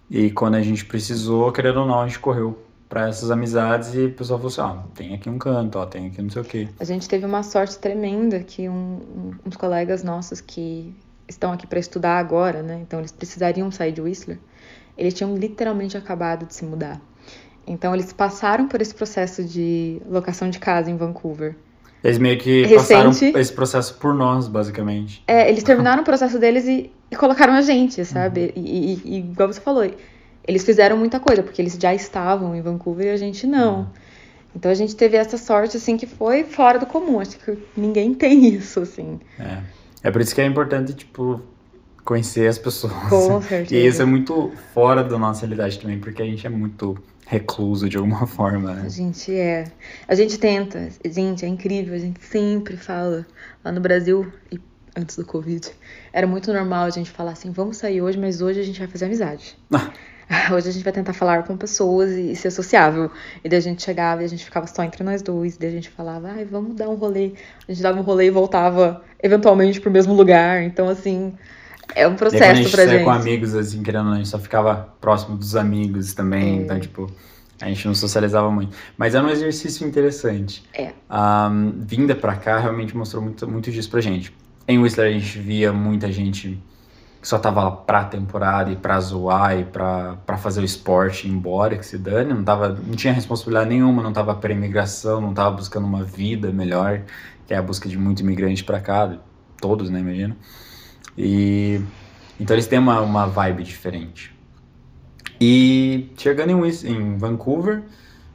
E 0.09 0.31
quando 0.31 0.55
a 0.55 0.61
gente 0.61 0.85
precisou, 0.85 1.51
querendo 1.51 1.81
ou 1.81 1.87
não, 1.87 2.01
a 2.01 2.07
gente 2.07 2.19
correu 2.19 2.57
para 2.89 3.07
essas 3.07 3.29
amizades 3.29 3.93
e 3.93 4.05
o 4.05 4.11
pessoal 4.13 4.39
falou 4.39 4.51
assim: 4.51 4.61
ó, 4.61 4.83
tem 4.95 5.13
aqui 5.13 5.29
um 5.29 5.37
canto, 5.37 5.77
ó, 5.77 5.85
tem 5.85 6.07
aqui 6.07 6.21
não 6.21 6.29
sei 6.29 6.41
o 6.41 6.45
quê. 6.45 6.67
A 6.79 6.83
gente 6.83 7.07
teve 7.07 7.25
uma 7.25 7.43
sorte 7.43 7.77
tremenda 7.77 8.39
que 8.39 8.67
um- 8.67 8.73
um- 9.15 9.31
uns 9.45 9.55
colegas 9.55 10.03
nossos 10.03 10.41
que 10.41 10.93
estão 11.27 11.51
aqui 11.53 11.67
para 11.67 11.77
estudar 11.79 12.17
agora, 12.17 12.63
né? 12.63 12.79
Então 12.81 12.97
eles 12.99 13.11
precisariam 13.11 13.69
sair 13.71 13.91
de 13.91 14.01
Whistler. 14.01 14.39
Eles 14.97 15.13
tinham 15.13 15.35
literalmente 15.35 15.95
acabado 15.95 16.45
de 16.47 16.55
se 16.55 16.65
mudar. 16.65 16.99
Então 17.67 17.93
eles 17.93 18.11
passaram 18.11 18.67
por 18.67 18.81
esse 18.81 18.93
processo 18.95 19.43
de 19.43 20.01
locação 20.09 20.49
de 20.49 20.57
casa 20.57 20.89
em 20.89 20.97
Vancouver. 20.97 21.55
Eles 22.03 22.17
meio 22.17 22.37
que 22.39 22.63
Recente. 22.63 22.75
passaram 22.75 23.11
esse 23.39 23.53
processo 23.53 23.93
por 23.95 24.13
nós, 24.15 24.47
basicamente. 24.47 25.21
É, 25.27 25.47
eles 25.49 25.61
terminaram 25.63 26.01
o 26.01 26.05
processo 26.05 26.39
deles 26.39 26.65
e, 26.65 26.91
e 27.11 27.15
colocaram 27.15 27.53
a 27.53 27.61
gente, 27.61 28.03
sabe? 28.05 28.51
E, 28.55 28.59
e- 28.93 29.01
e 29.05 29.17
igual 29.19 29.51
você 29.51 29.61
falou, 29.61 29.83
eles 30.49 30.63
fizeram 30.63 30.97
muita 30.97 31.19
coisa, 31.19 31.43
porque 31.43 31.61
eles 31.61 31.77
já 31.79 31.93
estavam 31.93 32.55
em 32.55 32.61
Vancouver 32.61 33.05
e 33.05 33.09
a 33.11 33.17
gente 33.17 33.45
não. 33.45 33.91
Então 34.55 34.71
a 34.71 34.73
gente 34.73 34.95
teve 34.95 35.15
essa 35.15 35.37
sorte, 35.37 35.77
assim, 35.77 35.95
que 35.95 36.07
foi 36.07 36.43
fora 36.43 36.79
do 36.79 36.87
comum. 36.87 37.19
Acho 37.19 37.37
que 37.37 37.55
ninguém 37.77 38.15
tem 38.17 38.47
isso, 38.47 38.79
assim. 38.79 39.19
É. 39.39 39.59
É 40.01 40.09
por 40.09 40.21
isso 40.21 40.33
que 40.33 40.41
é 40.41 40.45
importante, 40.45 40.95
tipo, 40.95 41.39
conhecer 42.03 42.47
as 42.47 42.57
pessoas. 42.57 42.93
Com 43.09 43.39
certeza. 43.43 43.75
E 43.75 43.85
isso 43.87 44.01
é 44.01 44.05
muito 44.05 44.51
fora 44.73 45.03
da 45.03 45.19
nossa 45.19 45.41
realidade 45.41 45.77
também, 45.77 45.99
porque 45.99 46.23
a 46.23 46.25
gente 46.25 46.47
é 46.47 46.49
muito 46.49 46.97
recluso 47.27 47.87
de 47.87 47.97
alguma 47.97 48.25
forma, 48.27 48.73
né? 48.73 48.81
A 48.87 48.89
gente 48.89 49.31
é. 49.31 49.65
A 50.07 50.15
gente 50.15 50.39
tenta. 50.39 50.89
Gente, 51.05 51.45
é 51.45 51.47
incrível. 51.47 51.93
A 51.93 51.99
gente 51.99 52.19
sempre 52.25 52.75
fala. 52.75 53.23
Lá 53.63 53.71
no 53.71 53.81
Brasil, 53.81 54.25
e 54.51 54.59
antes 54.97 55.15
do 55.15 55.25
Covid, 55.25 55.69
era 56.11 56.25
muito 56.25 56.51
normal 56.51 56.85
a 56.85 56.89
gente 56.89 57.11
falar 57.11 57.33
assim: 57.33 57.51
vamos 57.51 57.77
sair 57.77 58.01
hoje, 58.01 58.17
mas 58.17 58.41
hoje 58.41 58.59
a 58.59 58.63
gente 58.63 58.79
vai 58.79 58.87
fazer 58.87 59.05
amizade. 59.05 59.55
Hoje 60.53 60.69
a 60.69 60.71
gente 60.71 60.83
vai 60.83 60.93
tentar 60.93 61.13
falar 61.13 61.43
com 61.43 61.57
pessoas 61.57 62.11
e, 62.11 62.31
e 62.31 62.35
ser 62.35 62.51
sociável. 62.51 63.09
E 63.43 63.49
daí 63.49 63.57
a 63.57 63.61
gente 63.61 63.81
chegava 63.81 64.21
e 64.21 64.25
a 64.25 64.27
gente 64.27 64.45
ficava 64.45 64.67
só 64.67 64.83
entre 64.83 65.03
nós 65.03 65.21
dois. 65.21 65.57
Daí 65.57 65.69
a 65.69 65.71
gente 65.71 65.89
falava, 65.89 66.29
ai, 66.29 66.45
vamos 66.45 66.75
dar 66.75 66.87
um 66.89 66.95
rolê. 66.95 67.33
A 67.67 67.71
gente 67.71 67.81
dava 67.81 67.99
um 67.99 68.03
rolê 68.03 68.27
e 68.27 68.29
voltava 68.31 69.03
eventualmente 69.21 69.81
pro 69.81 69.89
mesmo 69.91 70.13
lugar. 70.13 70.61
Então, 70.63 70.87
assim, 70.87 71.33
é 71.95 72.07
um 72.07 72.11
Daí 72.11 72.17
quando 72.17 72.27
a 72.27 72.29
processo 72.29 72.55
gente 72.61 72.71
pra 72.71 72.85
gente. 72.87 73.03
com 73.03 73.09
amigos, 73.09 73.55
assim, 73.55 73.81
querendo 73.81 74.01
ou 74.01 74.05
não, 74.07 74.13
a 74.13 74.17
gente 74.17 74.29
só 74.29 74.37
ficava 74.39 74.93
próximo 75.01 75.35
dos 75.35 75.55
amigos 75.55 76.13
também, 76.13 76.59
É. 76.59 76.61
então, 76.61 76.79
tipo, 76.79 77.11
a 77.59 77.65
gente 77.67 77.87
não 77.87 77.95
socializava 77.95 78.51
muito. 78.51 78.75
Mas 78.97 79.15
é 79.15 79.21
um 79.21 79.29
exercício 79.29 79.87
interessante. 79.87 80.63
É. 80.73 80.91
A 81.09 81.51
vinda 81.75 82.15
pra 82.15 82.35
cá 82.35 82.59
realmente 82.59 82.95
mostrou 82.95 83.23
muito, 83.23 83.47
muito 83.49 83.71
disso 83.71 83.89
pra 83.89 83.99
gente. 83.99 84.31
Em 84.67 84.77
Whistler 84.77 85.07
a 85.07 85.11
gente 85.11 85.39
via 85.39 85.73
muita 85.73 86.11
gente 86.11 86.61
que 87.21 87.27
só 87.27 87.37
tava 87.37 87.63
lá 87.63 87.71
pra 87.71 88.05
temporada 88.05 88.71
e 88.71 88.75
pra 88.75 88.99
zoar 88.99 89.59
e 89.59 89.65
pra, 89.65 90.17
pra 90.25 90.37
fazer 90.37 90.61
o 90.61 90.65
esporte 90.65 91.27
e 91.27 91.29
ir 91.29 91.33
embora, 91.33 91.77
que 91.77 91.85
se 91.85 91.97
dane, 91.97 92.33
não, 92.33 92.43
tava, 92.43 92.69
não 92.69 92.95
tinha 92.95 93.11
responsabilidade 93.11 93.69
nenhuma, 93.69 94.01
não 94.01 94.13
tava 94.13 94.33
pra 94.35 94.53
imigração, 94.53 95.19
não 95.19 95.33
tava 95.33 95.55
buscando 95.55 95.85
uma 95.85 96.03
vida 96.03 96.51
melhor, 96.51 97.01
que 97.45 97.53
é 97.53 97.57
a 97.57 97.61
busca 97.61 97.89
de 97.89 97.97
muito 97.97 98.21
imigrante 98.21 98.63
pra 98.63 98.79
cá, 98.79 99.17
todos, 99.59 99.89
né, 99.89 99.99
imagina. 99.99 100.37
E 101.17 101.81
então 102.39 102.55
eles 102.55 102.67
têm 102.67 102.79
uma, 102.79 103.01
uma 103.01 103.25
vibe 103.25 103.63
diferente. 103.63 104.33
E 105.41 106.11
chegando 106.17 106.65
em, 106.65 106.69
em 106.85 107.17
Vancouver, 107.17 107.83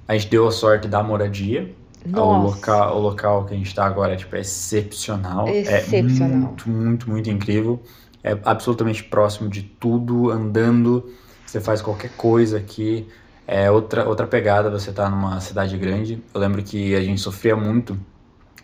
a 0.06 0.14
gente 0.14 0.28
deu 0.28 0.46
a 0.46 0.52
sorte 0.52 0.88
da 0.88 1.02
moradia. 1.02 1.74
O 2.12 2.20
local, 2.20 2.96
o 2.98 3.00
local 3.00 3.44
que 3.46 3.54
a 3.54 3.56
gente 3.56 3.68
está 3.68 3.86
agora 3.86 4.14
tipo, 4.14 4.36
é 4.36 4.40
excepcional. 4.40 5.48
Excepcional. 5.48 6.28
É 6.28 6.36
muito, 6.36 6.68
muito, 6.68 7.10
muito 7.10 7.30
incrível. 7.30 7.82
É 8.24 8.38
absolutamente 8.44 9.04
próximo 9.04 9.50
de 9.50 9.62
tudo, 9.62 10.30
andando. 10.30 11.12
Você 11.46 11.60
faz 11.60 11.82
qualquer 11.82 12.10
coisa 12.16 12.58
aqui. 12.58 13.08
É 13.46 13.70
outra, 13.70 14.08
outra 14.08 14.26
pegada, 14.26 14.70
você 14.70 14.92
tá 14.92 15.10
numa 15.10 15.40
cidade 15.40 15.76
grande. 15.78 16.22
Eu 16.34 16.40
lembro 16.40 16.62
que 16.62 16.96
a 16.96 17.02
gente 17.02 17.20
sofria 17.20 17.54
muito. 17.56 17.98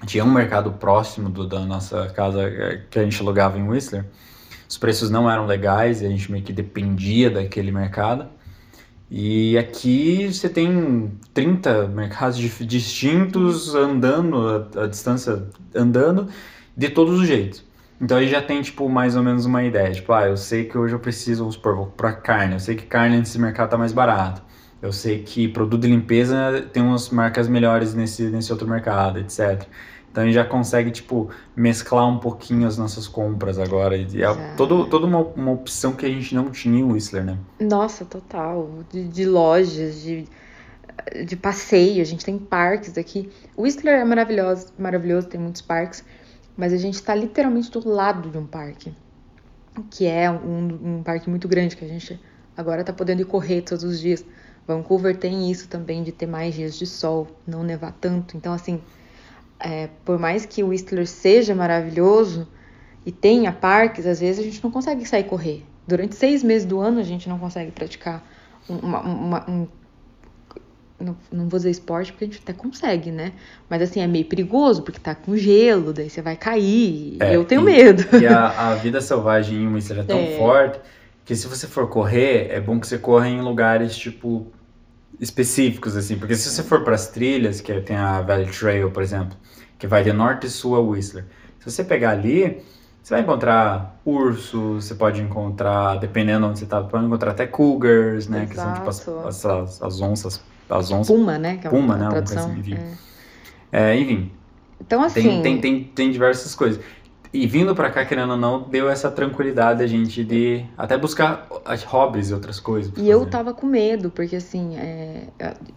Tinha 0.07 0.25
um 0.25 0.33
mercado 0.33 0.73
próximo 0.73 1.29
do- 1.31 1.47
da 1.47 1.61
nossa 1.61 2.09
casa 2.11 2.43
eh, 2.43 2.83
que 2.91 2.99
a 2.99 3.05
gente 3.05 3.21
alugava 3.23 3.59
em 3.59 3.69
Whistler. 3.69 4.07
Os 4.69 4.79
preços 4.79 5.11
não 5.11 5.31
eram 5.31 5.47
legais 5.47 6.03
e 6.03 6.07
a 6.07 6.11
gente 6.11 6.33
meio 6.33 6.45
que 6.45 6.53
dependia 6.55 7.31
daquele 7.31 7.73
mercado. 7.73 8.27
E 9.11 9.59
aqui 9.59 10.33
você 10.33 10.49
tem 10.49 11.13
30 11.35 11.89
mercados 11.89 12.39
distintos 12.39 13.75
andando, 13.75 14.69
a, 14.77 14.85
a 14.85 14.87
distância 14.87 15.45
andando, 15.75 16.29
de 16.77 16.89
todos 16.91 17.19
os 17.21 17.27
jeitos. 17.27 17.65
Então 18.01 18.17
aí 18.17 18.29
já 18.29 18.41
tem, 18.41 18.63
tipo, 18.63 18.89
mais 18.89 19.15
ou 19.15 19.23
menos 19.23 19.45
uma 19.45 19.63
ideia. 19.63 19.93
Tipo, 19.93 20.13
ah, 20.13 20.27
eu 20.27 20.37
sei 20.37 20.65
que 20.65 20.79
hoje 20.79 20.95
eu 20.95 20.99
preciso, 20.99 21.41
vamos 21.41 21.57
supor, 21.57 21.77
vou 21.77 21.87
pra 21.87 22.13
carne. 22.13 22.55
Eu 22.55 22.61
sei 22.61 22.75
que 22.75 22.87
carne 22.87 23.19
nesse 23.19 23.39
mercado 23.39 23.71
tá 23.71 23.79
mais 23.79 23.93
barato. 23.93 24.43
Eu 24.81 24.93
sei 24.93 25.23
que 25.23 25.47
produto 25.49 25.83
de 25.83 25.89
limpeza 25.89 26.67
tem 26.73 26.83
umas 26.83 27.11
marcas 27.11 27.47
melhores 27.47 27.95
nesse, 27.95 28.23
nesse 28.31 28.51
outro 28.51 28.67
mercado, 28.67 29.19
etc. 29.19 29.67
Então 30.11 30.25
a 30.25 30.27
gente 30.27 30.35
já 30.35 30.45
consegue, 30.45 30.91
tipo, 30.91 31.31
mesclar 31.55 32.09
um 32.09 32.19
pouquinho 32.19 32.67
as 32.67 32.77
nossas 32.77 33.07
compras 33.07 33.59
agora. 33.59 33.97
E 33.97 34.23
é 34.23 34.55
todo, 34.57 34.87
toda 34.87 35.07
uma, 35.07 35.19
uma 35.21 35.53
opção 35.53 35.93
que 35.93 36.05
a 36.05 36.09
gente 36.09 36.35
não 36.35 36.51
tinha 36.51 36.81
em 36.81 36.83
Whistler, 36.83 37.25
né? 37.25 37.39
Nossa, 37.61 38.05
total. 38.05 38.71
De, 38.91 39.07
de 39.07 39.25
lojas, 39.25 40.01
de, 40.03 40.25
de 41.25 41.37
passeio, 41.37 42.01
a 42.01 42.05
gente 42.05 42.25
tem 42.25 42.39
parques 42.39 42.99
aqui. 42.99 43.31
Whistler 43.57 44.01
é 44.01 44.05
maravilhoso, 44.05 44.69
maravilhoso, 44.77 45.29
tem 45.29 45.41
muitos 45.41 45.63
parques, 45.63 46.05
mas 46.61 46.75
a 46.75 46.77
gente 46.77 46.97
está 46.97 47.15
literalmente 47.15 47.71
do 47.71 47.89
lado 47.89 48.29
de 48.29 48.37
um 48.37 48.47
parque, 48.47 48.93
que 49.91 50.05
é 50.07 50.31
um, 50.31 50.99
um 50.99 51.03
parque 51.03 51.31
muito 51.31 51.49
grande 51.49 51.75
que 51.75 51.83
a 51.83 51.89
gente 51.89 52.21
agora 52.55 52.83
está 52.83 52.93
podendo 52.93 53.23
ir 53.23 53.25
correr 53.25 53.63
todos 53.63 53.83
os 53.83 53.99
dias. 53.99 54.23
Vancouver 54.69 55.17
tem 55.17 55.51
isso 55.51 55.69
também 55.69 56.03
de 56.03 56.13
ter 56.13 56.27
mais 56.27 56.55
dias 56.55 56.79
de 56.79 56.87
sol, 56.87 57.29
não 57.47 57.63
nevar 57.63 57.97
tanto. 57.99 58.37
Então, 58.37 58.53
assim, 58.53 58.83
é, 59.59 59.89
por 60.05 60.19
mais 60.19 60.45
que 60.45 60.63
o 60.63 60.69
Whistler 60.69 61.07
seja 61.07 61.55
maravilhoso 61.55 62.47
e 63.07 63.11
tenha 63.11 63.51
parques, 63.53 64.05
às 64.05 64.21
vezes 64.21 64.39
a 64.39 64.43
gente 64.43 64.63
não 64.63 64.71
consegue 64.71 65.07
sair 65.07 65.25
correr. 65.25 65.65
Durante 65.89 66.15
seis 66.15 66.43
meses 66.43 66.67
do 66.67 66.79
ano 66.79 67.01
a 67.01 67.05
gente 67.05 67.27
não 67.27 67.39
consegue 67.39 67.71
praticar 67.71 68.23
uma, 68.69 69.01
uma, 69.01 69.51
um 69.51 69.67
não, 71.01 71.17
não, 71.33 71.49
vou 71.49 71.59
dizer 71.59 71.71
esporte 71.71 72.13
porque 72.13 72.25
a 72.25 72.29
gente 72.29 72.41
até 72.43 72.53
consegue, 72.53 73.11
né? 73.11 73.33
Mas 73.69 73.83
assim, 73.83 74.01
é 74.01 74.07
meio 74.07 74.25
perigoso 74.25 74.83
porque 74.83 74.99
tá 74.99 75.15
com 75.15 75.37
gelo, 75.37 75.93
daí 75.93 76.11
você 76.11 76.23
vai 76.23 76.37
cair. 76.37 77.17
É, 77.21 77.37
eu 77.37 77.45
tenho 77.45 77.63
e, 77.63 77.65
medo. 77.65 78.05
E 78.17 78.27
a, 78.27 78.71
a, 78.71 78.75
vida 78.75 79.01
selvagem 79.01 79.63
em 79.63 79.73
Whistler 79.73 80.01
é 80.01 80.03
tão 80.05 80.19
é. 80.19 80.37
forte 80.37 80.81
que 81.25 81.35
se 81.35 81.47
você 81.47 81.67
for 81.67 81.89
correr, 81.89 82.49
é 82.51 82.61
bom 82.61 82.79
que 82.79 82.87
você 82.87 82.99
corra 82.99 83.29
em 83.29 83.41
lugares 83.41 83.97
tipo 83.97 84.47
específicos, 85.21 85.97
assim. 85.97 86.17
Porque 86.17 86.35
se 86.35 86.49
você 86.49 86.63
for 86.63 86.83
para 86.83 86.95
as 86.95 87.09
trilhas, 87.09 87.61
que 87.61 87.81
tem 87.81 87.97
a 87.97 88.21
Valley 88.21 88.47
Trail, 88.47 88.91
por 88.91 89.03
exemplo, 89.03 89.37
que 89.79 89.87
vai 89.87 90.03
de 90.03 90.13
norte 90.13 90.47
e 90.47 90.51
sul 90.51 90.75
a 90.77 90.81
Whistler. 90.81 91.25
Se 91.59 91.71
você 91.71 91.85
pegar 91.85 92.11
ali, 92.11 92.63
você 93.03 93.15
vai 93.15 93.23
encontrar 93.23 94.01
urso, 94.05 94.75
você 94.75 94.95
pode 94.95 95.21
encontrar, 95.21 95.97
dependendo 95.99 96.47
onde 96.47 96.59
você 96.59 96.67
tá, 96.67 96.83
pode 96.83 97.05
encontrar 97.05 97.33
até 97.33 97.47
cougars, 97.47 98.29
né? 98.29 98.45
Exato. 98.45 98.51
Que 98.51 98.57
são 98.57 98.75
tipo 98.75 99.29
as, 99.29 99.45
as, 99.45 99.83
as 99.83 100.01
onças. 100.01 100.43
As 100.71 100.91
onças. 100.91 101.15
Puma, 101.15 101.39
né? 101.39 101.57
Que 101.57 101.67
é 101.67 101.71
Puma, 101.71 101.97
né? 101.97 102.09
Tradução, 102.09 102.57
enfim. 102.57 102.79
É. 103.73 103.93
É, 103.93 103.97
enfim. 103.99 104.31
Então, 104.81 105.03
assim. 105.03 105.23
Tem, 105.23 105.43
tem, 105.43 105.61
tem, 105.61 105.85
tem 105.85 106.11
diversas 106.11 106.55
coisas. 106.55 106.81
E 107.33 107.47
vindo 107.47 107.77
para 107.77 107.91
cá, 107.91 108.05
querendo 108.05 108.33
ou 108.33 108.37
não, 108.37 108.63
deu 108.63 108.91
essa 108.91 109.09
tranquilidade 109.09 109.85
a 109.85 109.87
gente 109.87 110.25
de 110.25 110.65
até 110.77 110.99
buscar 110.99 111.47
hobbies 111.87 112.31
e 112.31 112.35
outras 112.35 112.59
coisas. 112.59 112.91
E 112.93 112.97
fazer. 112.97 113.09
eu 113.09 113.25
tava 113.25 113.55
com 113.55 113.67
medo, 113.67 114.11
porque 114.11 114.35
assim, 114.35 114.77
é... 114.77 115.29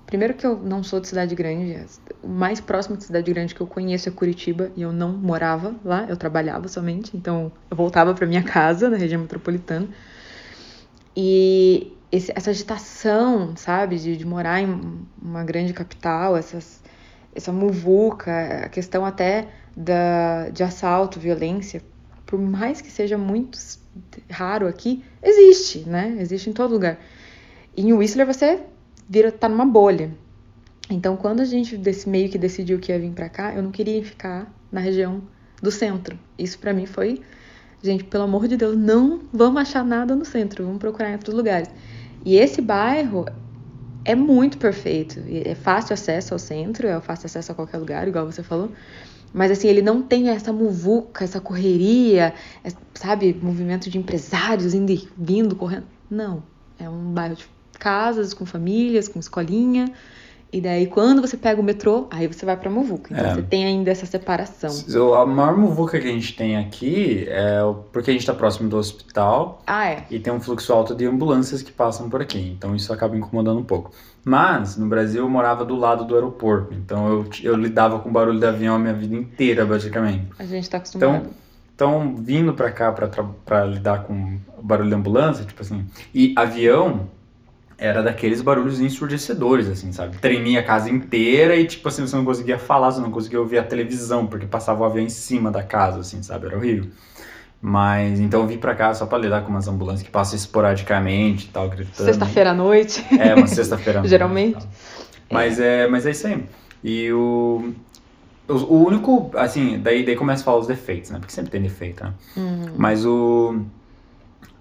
primeiro 0.08 0.34
que 0.34 0.48
eu 0.48 0.58
não 0.58 0.84
sou 0.84 1.00
de 1.00 1.08
cidade 1.08 1.36
grande, 1.36 1.80
o 2.24 2.28
mais 2.28 2.60
próximo 2.60 2.98
de 2.98 3.04
cidade 3.04 3.32
grande 3.32 3.54
que 3.54 3.62
eu 3.62 3.68
conheço 3.68 4.10
é 4.10 4.12
Curitiba, 4.12 4.72
e 4.76 4.82
eu 4.82 4.92
não 4.92 5.12
morava 5.12 5.76
lá, 5.86 6.08
eu 6.10 6.18
trabalhava 6.18 6.68
somente, 6.68 7.16
então 7.16 7.52
eu 7.70 7.78
voltava 7.78 8.16
para 8.16 8.26
minha 8.26 8.42
casa, 8.44 8.90
na 8.90 8.98
região 8.98 9.22
metropolitana. 9.22 9.88
E 11.16 11.94
esse, 12.14 12.32
essa 12.36 12.52
agitação, 12.52 13.56
sabe, 13.56 13.98
de, 13.98 14.16
de 14.16 14.24
morar 14.24 14.62
em 14.62 15.04
uma 15.20 15.44
grande 15.44 15.74
capital, 15.74 16.38
essas, 16.38 16.80
essa 17.34 17.52
muvuca, 17.52 18.66
a 18.66 18.70
questão 18.70 19.04
até 19.04 19.48
da, 19.76 20.50
de 20.50 20.64
assalto, 20.64 21.20
violência, 21.20 21.82
por 22.24 22.40
mais 22.40 22.82
que 22.82 22.92
seja 22.92 23.18
muito 23.18 23.58
raro 24.30 24.68
aqui, 24.68 25.04
existe, 25.24 25.80
né? 25.90 26.16
Existe 26.20 26.52
em 26.52 26.54
todo 26.54 26.72
lugar. 26.74 27.00
E 27.76 27.82
em 27.82 27.94
Whistler 27.94 28.28
você 28.28 28.62
vira 29.10 29.32
tá 29.32 29.50
numa 29.50 29.66
bolha. 29.66 30.12
Então, 30.92 31.18
quando 31.18 31.40
a 31.40 31.46
gente 31.46 31.76
desse 31.76 32.08
meio 32.08 32.30
que 32.30 32.38
decidiu 32.38 32.78
que 32.78 32.92
ia 32.92 33.00
vir 33.00 33.12
para 33.12 33.28
cá, 33.28 33.56
eu 33.56 33.64
não 33.64 33.72
queria 33.72 34.04
ficar 34.04 34.54
na 34.72 34.80
região 34.80 35.24
do 35.60 35.72
centro. 35.72 36.20
Isso 36.38 36.60
para 36.60 36.74
mim 36.74 36.86
foi, 36.86 37.22
gente, 37.82 38.04
pelo 38.04 38.26
amor 38.26 38.48
de 38.48 38.56
Deus, 38.56 38.78
não 38.78 39.22
vamos 39.34 39.60
achar 39.60 39.84
nada 39.84 40.16
no 40.16 40.26
centro, 40.26 40.64
vamos 40.64 40.78
procurar 40.78 41.10
em 41.10 41.14
outros 41.14 41.34
lugares. 41.34 41.70
E 42.26 42.38
esse 42.38 42.62
bairro 42.62 43.26
é 44.06 44.16
muito 44.16 44.58
perfeito, 44.58 45.20
é 45.28 45.56
fácil 45.56 45.94
acesso 45.94 46.34
ao 46.34 46.40
centro, 46.40 46.88
é 46.88 47.00
fácil 47.02 47.26
acesso 47.26 47.52
a 47.52 47.56
qualquer 47.56 47.78
lugar, 47.78 48.08
igual 48.08 48.26
você 48.26 48.44
falou. 48.44 48.72
Mas 49.34 49.52
assim, 49.52 49.68
ele 49.68 49.82
não 49.82 50.02
tem 50.02 50.30
essa 50.30 50.54
muvuca, 50.54 51.24
essa 51.24 51.42
correria, 51.42 52.34
sabe, 52.94 53.34
movimento 53.42 53.90
de 53.90 53.98
empresários 53.98 54.74
indo 54.74 54.92
e 54.92 55.10
vindo, 55.18 55.56
correndo. 55.56 55.86
Não. 56.10 56.44
É 56.78 56.88
um 56.88 57.12
bairro 57.12 57.36
de 57.36 57.46
casas, 57.80 58.34
com 58.34 58.46
famílias, 58.46 59.08
com 59.08 59.20
escolinha. 59.20 59.92
E 60.54 60.62
daí, 60.62 60.86
quando 60.86 61.20
você 61.20 61.36
pega 61.36 61.60
o 61.60 61.64
metrô, 61.64 62.06
aí 62.12 62.28
você 62.28 62.46
vai 62.46 62.56
pra 62.56 62.70
Muvuca. 62.70 63.12
Então, 63.12 63.26
é. 63.26 63.34
você 63.34 63.42
tem 63.42 63.66
ainda 63.66 63.90
essa 63.90 64.06
separação. 64.06 64.70
A 65.16 65.26
maior 65.26 65.58
Muvuca 65.58 66.00
que 66.00 66.08
a 66.08 66.12
gente 66.12 66.36
tem 66.36 66.56
aqui 66.58 67.26
é 67.28 67.58
porque 67.92 68.12
a 68.12 68.14
gente 68.14 68.24
tá 68.24 68.36
próximo 68.36 68.70
do 68.70 68.78
hospital. 68.78 69.64
Ah, 69.66 69.88
é. 69.88 70.06
E 70.12 70.20
tem 70.20 70.32
um 70.32 70.40
fluxo 70.40 70.72
alto 70.72 70.94
de 70.94 71.08
ambulâncias 71.08 71.64
que 71.64 71.72
passam 71.72 72.08
por 72.08 72.22
aqui. 72.22 72.56
Então, 72.56 72.76
isso 72.76 72.94
acaba 72.94 73.18
incomodando 73.18 73.60
um 73.60 73.64
pouco. 73.64 73.90
Mas, 74.24 74.78
no 74.78 74.86
Brasil, 74.86 75.24
eu 75.24 75.30
morava 75.30 75.66
do 75.66 75.76
lado 75.76 76.06
do 76.06 76.14
aeroporto. 76.14 76.76
Então, 76.76 77.08
eu, 77.08 77.26
eu 77.42 77.56
lidava 77.56 77.98
com 77.98 78.12
barulho 78.12 78.40
de 78.40 78.46
avião 78.46 78.76
a 78.76 78.80
minha 78.80 78.94
vida 78.94 79.16
inteira, 79.16 79.66
basicamente. 79.66 80.28
A 80.38 80.46
gente 80.46 80.70
tá 80.70 80.78
acostumado. 80.78 81.16
Então, 81.16 81.32
então 81.74 82.16
vindo 82.16 82.54
pra 82.54 82.70
cá 82.70 82.92
pra, 82.92 83.08
pra 83.44 83.66
lidar 83.66 84.04
com 84.04 84.38
barulho 84.62 84.90
de 84.90 84.96
ambulância, 84.96 85.44
tipo 85.44 85.64
assim... 85.64 85.84
E 86.14 86.32
avião 86.38 87.08
era 87.78 88.04
daqueles 88.04 88.42
barulhos 88.42 88.80
ensurdecedores, 88.80 89.68
assim, 89.68 89.92
sabe? 89.92 90.18
Tremia 90.18 90.60
a 90.60 90.64
casa 90.64 90.90
inteira 90.90 91.56
e, 91.56 91.66
tipo 91.66 91.88
assim, 91.88 92.06
você 92.06 92.16
não 92.16 92.26
conseguia 92.26 92.58
falar, 92.58 92.92
você 92.92 93.02
não 93.02 93.12
conseguia 93.12 93.40
ouvir 93.40 93.58
a 93.58 93.64
televisão, 93.64 94.28
porque 94.28 94.46
passava 94.46 94.82
o 94.82 94.86
avião 94.86 95.04
em 95.04 95.10
cima 95.10 95.52
da 95.52 95.64
casa, 95.64 96.00
assim, 96.00 96.22
sabe? 96.22 96.48
Era 96.48 96.58
horrível. 96.58 96.90
Mas, 97.62 98.20
então 98.20 98.42
eu 98.42 98.48
vim 98.48 98.58
pra 98.58 98.76
cá 98.76 98.94
só 98.94 99.06
pra 99.06 99.18
lidar 99.18 99.42
com 99.44 99.50
umas 99.50 99.68
ambulâncias 99.68 100.04
que 100.04 100.12
passam 100.12 100.36
esporadicamente 100.36 101.48
e 101.48 101.50
tal, 101.50 101.70
gritando. 101.70 102.06
Sexta-feira 102.06 102.52
à 102.52 102.54
noite. 102.54 103.06
É, 103.18 103.34
uma 103.34 103.48
sexta-feira 103.48 104.00
à 104.00 104.02
noite. 104.04 104.10
Geralmente. 104.10 104.68
Mas 105.32 105.60
é. 105.60 105.88
mas 105.88 106.06
é 106.06 106.12
isso 106.12 106.28
aí. 106.28 106.44
E 106.84 107.12
o... 107.14 107.74
O 108.46 108.76
único, 108.86 109.32
assim, 109.36 109.80
daí, 109.80 110.06
daí 110.06 110.18
começa 110.18 110.42
a 110.42 110.46
falar 110.46 110.58
os 110.58 110.68
defeitos, 110.68 111.12
né? 111.12 111.18
Porque 111.18 111.32
sempre 111.32 111.52
tem 111.52 111.62
defeito, 111.62 112.04
né? 112.04 112.14
Uhum. 112.36 112.74
Mas 112.76 113.06
o... 113.06 113.62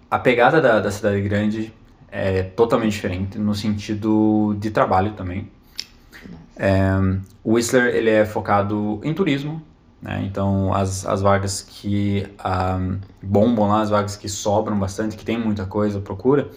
A 0.08 0.20
pegada 0.20 0.60
da, 0.60 0.78
da 0.78 0.90
cidade 0.92 1.20
grande 1.20 1.72
é 2.12 2.42
totalmente 2.42 2.92
diferente 2.92 3.38
no 3.38 3.54
sentido 3.54 4.54
de 4.58 4.70
trabalho 4.70 5.12
também. 5.14 5.50
É, 6.54 6.90
o 7.42 7.54
Whistler 7.54 7.94
ele 7.96 8.10
é 8.10 8.26
focado 8.26 9.00
em 9.02 9.14
turismo, 9.14 9.62
né? 10.00 10.22
então 10.26 10.74
as, 10.74 11.06
as 11.06 11.22
vagas 11.22 11.62
que 11.62 12.26
um, 12.44 12.98
bombam 13.22 13.66
lá, 13.66 13.80
as 13.80 13.88
vagas 13.88 14.14
que 14.14 14.28
sobram 14.28 14.78
bastante, 14.78 15.16
que 15.16 15.24
tem 15.24 15.38
muita 15.38 15.64
coisa, 15.64 16.00
procura, 16.00 16.50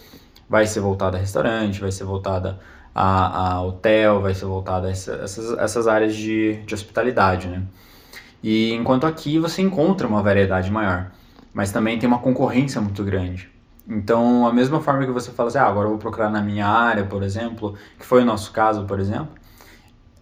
vai 0.50 0.68
ser 0.68 0.82
voltada 0.82 1.16
a 1.16 1.20
restaurante, 1.20 1.80
vai 1.80 1.92
ser 1.92 2.04
voltada 2.04 2.60
a, 2.94 3.54
a 3.54 3.62
hotel, 3.64 4.22
vai 4.22 4.36
ser 4.36 4.46
voltada 4.46 4.88
a 4.88 4.92
essa, 4.92 5.14
essas, 5.14 5.58
essas 5.58 5.88
áreas 5.88 6.14
de, 6.16 6.58
de 6.66 6.74
hospitalidade. 6.74 7.48
Né? 7.48 7.64
E 8.44 8.74
enquanto 8.74 9.08
aqui 9.08 9.40
você 9.40 9.62
encontra 9.62 10.06
uma 10.06 10.22
variedade 10.22 10.70
maior, 10.70 11.12
mas 11.54 11.72
também 11.72 11.98
tem 11.98 12.08
uma 12.08 12.20
concorrência 12.20 12.82
muito 12.82 13.02
grande. 13.06 13.55
Então, 13.88 14.48
a 14.48 14.54
mesma 14.54 14.82
forma 14.82 15.06
que 15.06 15.12
você 15.12 15.32
fala 15.32 15.50
assim, 15.50 15.60
ah, 15.60 15.68
agora 15.68 15.86
eu 15.86 15.92
vou 15.92 16.00
procurar 16.00 16.30
na 16.30 16.42
minha 16.42 16.68
área, 16.68 17.06
por 17.06 17.22
exemplo, 17.22 17.76
que 18.00 18.06
foi 18.06 18.24
o 18.24 18.26
nosso 18.26 18.52
caso, 18.52 18.86
por 18.86 19.00
exemplo, 19.00 19.30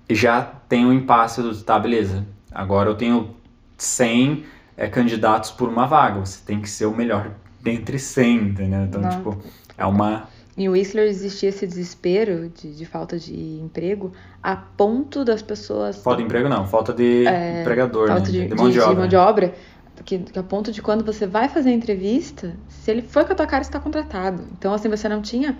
já 0.09 0.41
tem 0.41 0.85
um 0.85 0.91
impasse 0.91 1.41
do, 1.41 1.55
tá, 1.63 1.79
beleza, 1.79 2.25
agora 2.51 2.89
eu 2.89 2.95
tenho 2.95 3.35
100 3.77 4.43
é, 4.75 4.87
candidatos 4.87 5.51
por 5.51 5.69
uma 5.69 5.85
vaga, 5.85 6.19
você 6.19 6.39
tem 6.45 6.59
que 6.59 6.69
ser 6.69 6.85
o 6.85 6.95
melhor 6.95 7.31
dentre 7.61 7.97
100, 7.97 8.37
entendeu? 8.37 8.81
Então, 8.81 9.01
Nossa. 9.01 9.17
tipo, 9.17 9.37
é 9.77 9.85
uma... 9.85 10.27
Em 10.55 10.69
Whistler 10.69 11.07
existia 11.07 11.49
esse 11.49 11.65
desespero 11.65 12.49
de, 12.49 12.75
de, 12.75 12.85
falta 12.85 13.17
de 13.17 13.59
emprego 13.59 14.11
a 14.41 14.55
ponto 14.55 15.23
das 15.25 15.41
pessoas... 15.41 15.97
Falta 15.97 16.17
de 16.17 16.25
emprego 16.25 16.47
não, 16.49 16.67
falta 16.67 16.93
de 16.93 17.25
é, 17.25 17.61
empregador, 17.61 18.09
falta 18.09 18.25
né? 18.25 18.31
de, 18.31 18.47
de, 18.49 18.55
mão 18.55 18.67
de, 18.67 18.73
de, 18.73 18.79
obra. 18.79 18.93
De 18.93 18.99
mão 18.99 19.07
de 19.07 19.15
obra 19.15 19.55
que, 20.03 20.19
que 20.19 20.39
a 20.39 20.43
ponto 20.43 20.71
de 20.71 20.81
quando 20.81 21.03
você 21.03 21.27
vai 21.27 21.47
fazer 21.47 21.69
a 21.69 21.73
entrevista, 21.73 22.55
se 22.67 22.89
ele 22.89 23.01
foi 23.01 23.25
com 23.25 23.33
a 23.33 23.35
tua 23.35 23.45
cara, 23.47 23.61
está 23.61 23.79
contratado. 23.79 24.47
Então, 24.57 24.73
assim, 24.73 24.89
você 24.89 25.07
não 25.07 25.21
tinha, 25.21 25.57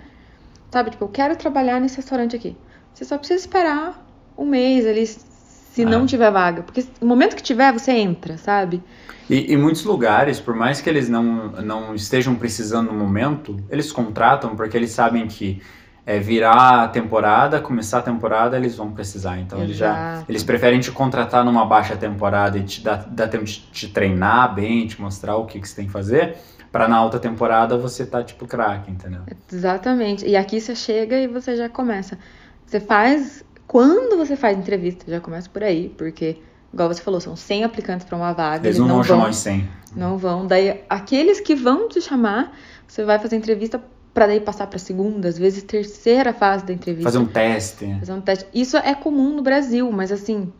sabe, 0.70 0.90
tipo, 0.90 1.04
eu 1.04 1.08
quero 1.08 1.36
trabalhar 1.36 1.80
nesse 1.80 1.96
restaurante 1.96 2.34
aqui. 2.34 2.56
Você 2.92 3.04
só 3.04 3.18
precisa 3.18 3.40
esperar 3.40 4.06
um 4.36 4.44
mês 4.44 4.86
ali, 4.86 5.06
se 5.06 5.82
é. 5.82 5.84
não 5.84 6.06
tiver 6.06 6.30
vaga. 6.30 6.62
Porque 6.62 6.84
no 7.00 7.06
momento 7.06 7.36
que 7.36 7.42
tiver, 7.42 7.72
você 7.72 7.92
entra, 7.92 8.36
sabe? 8.36 8.82
E 9.28 9.52
em 9.52 9.56
muitos 9.56 9.84
lugares, 9.84 10.38
por 10.38 10.54
mais 10.54 10.80
que 10.80 10.90
eles 10.90 11.08
não, 11.08 11.52
não 11.52 11.94
estejam 11.94 12.34
precisando 12.34 12.92
no 12.92 12.98
momento, 12.98 13.56
eles 13.70 13.90
contratam 13.90 14.54
porque 14.54 14.76
eles 14.76 14.90
sabem 14.90 15.26
que 15.26 15.62
é, 16.06 16.18
virar 16.18 16.84
a 16.84 16.88
temporada, 16.88 17.60
começar 17.60 17.98
a 17.98 18.02
temporada, 18.02 18.56
eles 18.56 18.76
vão 18.76 18.92
precisar. 18.92 19.38
Então 19.38 19.62
eles 19.62 19.76
já 19.76 20.22
eles 20.28 20.42
preferem 20.42 20.80
te 20.80 20.90
contratar 20.90 21.44
numa 21.44 21.64
baixa 21.64 21.96
temporada 21.96 22.58
e 22.58 22.62
te 22.62 22.82
dar, 22.82 23.06
dar 23.08 23.28
tempo 23.28 23.44
de 23.44 23.60
te 23.60 23.88
treinar 23.88 24.54
bem, 24.54 24.86
te 24.86 25.00
mostrar 25.00 25.36
o 25.36 25.46
que, 25.46 25.60
que 25.60 25.68
você 25.68 25.76
tem 25.76 25.86
que 25.86 25.92
fazer, 25.92 26.36
para 26.70 26.86
na 26.86 26.96
alta 26.96 27.18
temporada 27.18 27.78
você 27.78 28.04
tá 28.04 28.22
tipo 28.22 28.46
craque, 28.46 28.90
entendeu? 28.90 29.22
Exatamente. 29.50 30.26
E 30.26 30.36
aqui 30.36 30.60
você 30.60 30.74
chega 30.74 31.16
e 31.16 31.26
você 31.26 31.56
já 31.56 31.68
começa. 31.68 32.18
Você 32.66 32.80
faz 32.80 33.44
quando 33.66 34.16
você 34.16 34.36
faz 34.36 34.56
entrevista, 34.58 35.10
já 35.10 35.20
começa 35.20 35.48
por 35.48 35.62
aí, 35.62 35.88
porque 35.96 36.38
igual 36.72 36.88
você 36.88 37.00
falou, 37.00 37.20
são 37.20 37.34
100 37.34 37.64
aplicantes 37.64 38.06
para 38.06 38.16
uma 38.16 38.32
vaga. 38.32 38.66
Eles, 38.66 38.76
eles 38.76 38.78
não, 38.78 38.88
não, 38.88 38.94
vão 38.96 39.04
chamar 39.04 39.30
os 39.30 39.36
100. 39.36 39.68
Não 39.96 40.18
vão. 40.18 40.46
Daí, 40.46 40.82
aqueles 40.88 41.40
que 41.40 41.54
vão 41.54 41.88
te 41.88 42.00
chamar, 42.00 42.52
você 42.86 43.04
vai 43.04 43.18
fazer 43.18 43.36
entrevista 43.36 43.80
para 44.14 44.28
daí 44.28 44.40
passar 44.40 44.68
para 44.68 44.78
segunda, 44.78 45.28
às 45.28 45.36
vezes 45.36 45.64
terceira 45.64 46.32
fase 46.32 46.64
da 46.64 46.72
entrevista. 46.72 47.10
Fazer 47.10 47.18
um 47.18 47.26
teste. 47.26 47.96
Fazer 47.98 48.12
um 48.12 48.20
teste. 48.20 48.46
Isso 48.54 48.76
é 48.76 48.94
comum 48.94 49.34
no 49.34 49.42
Brasil, 49.42 49.90
mas 49.90 50.12
assim, 50.12 50.52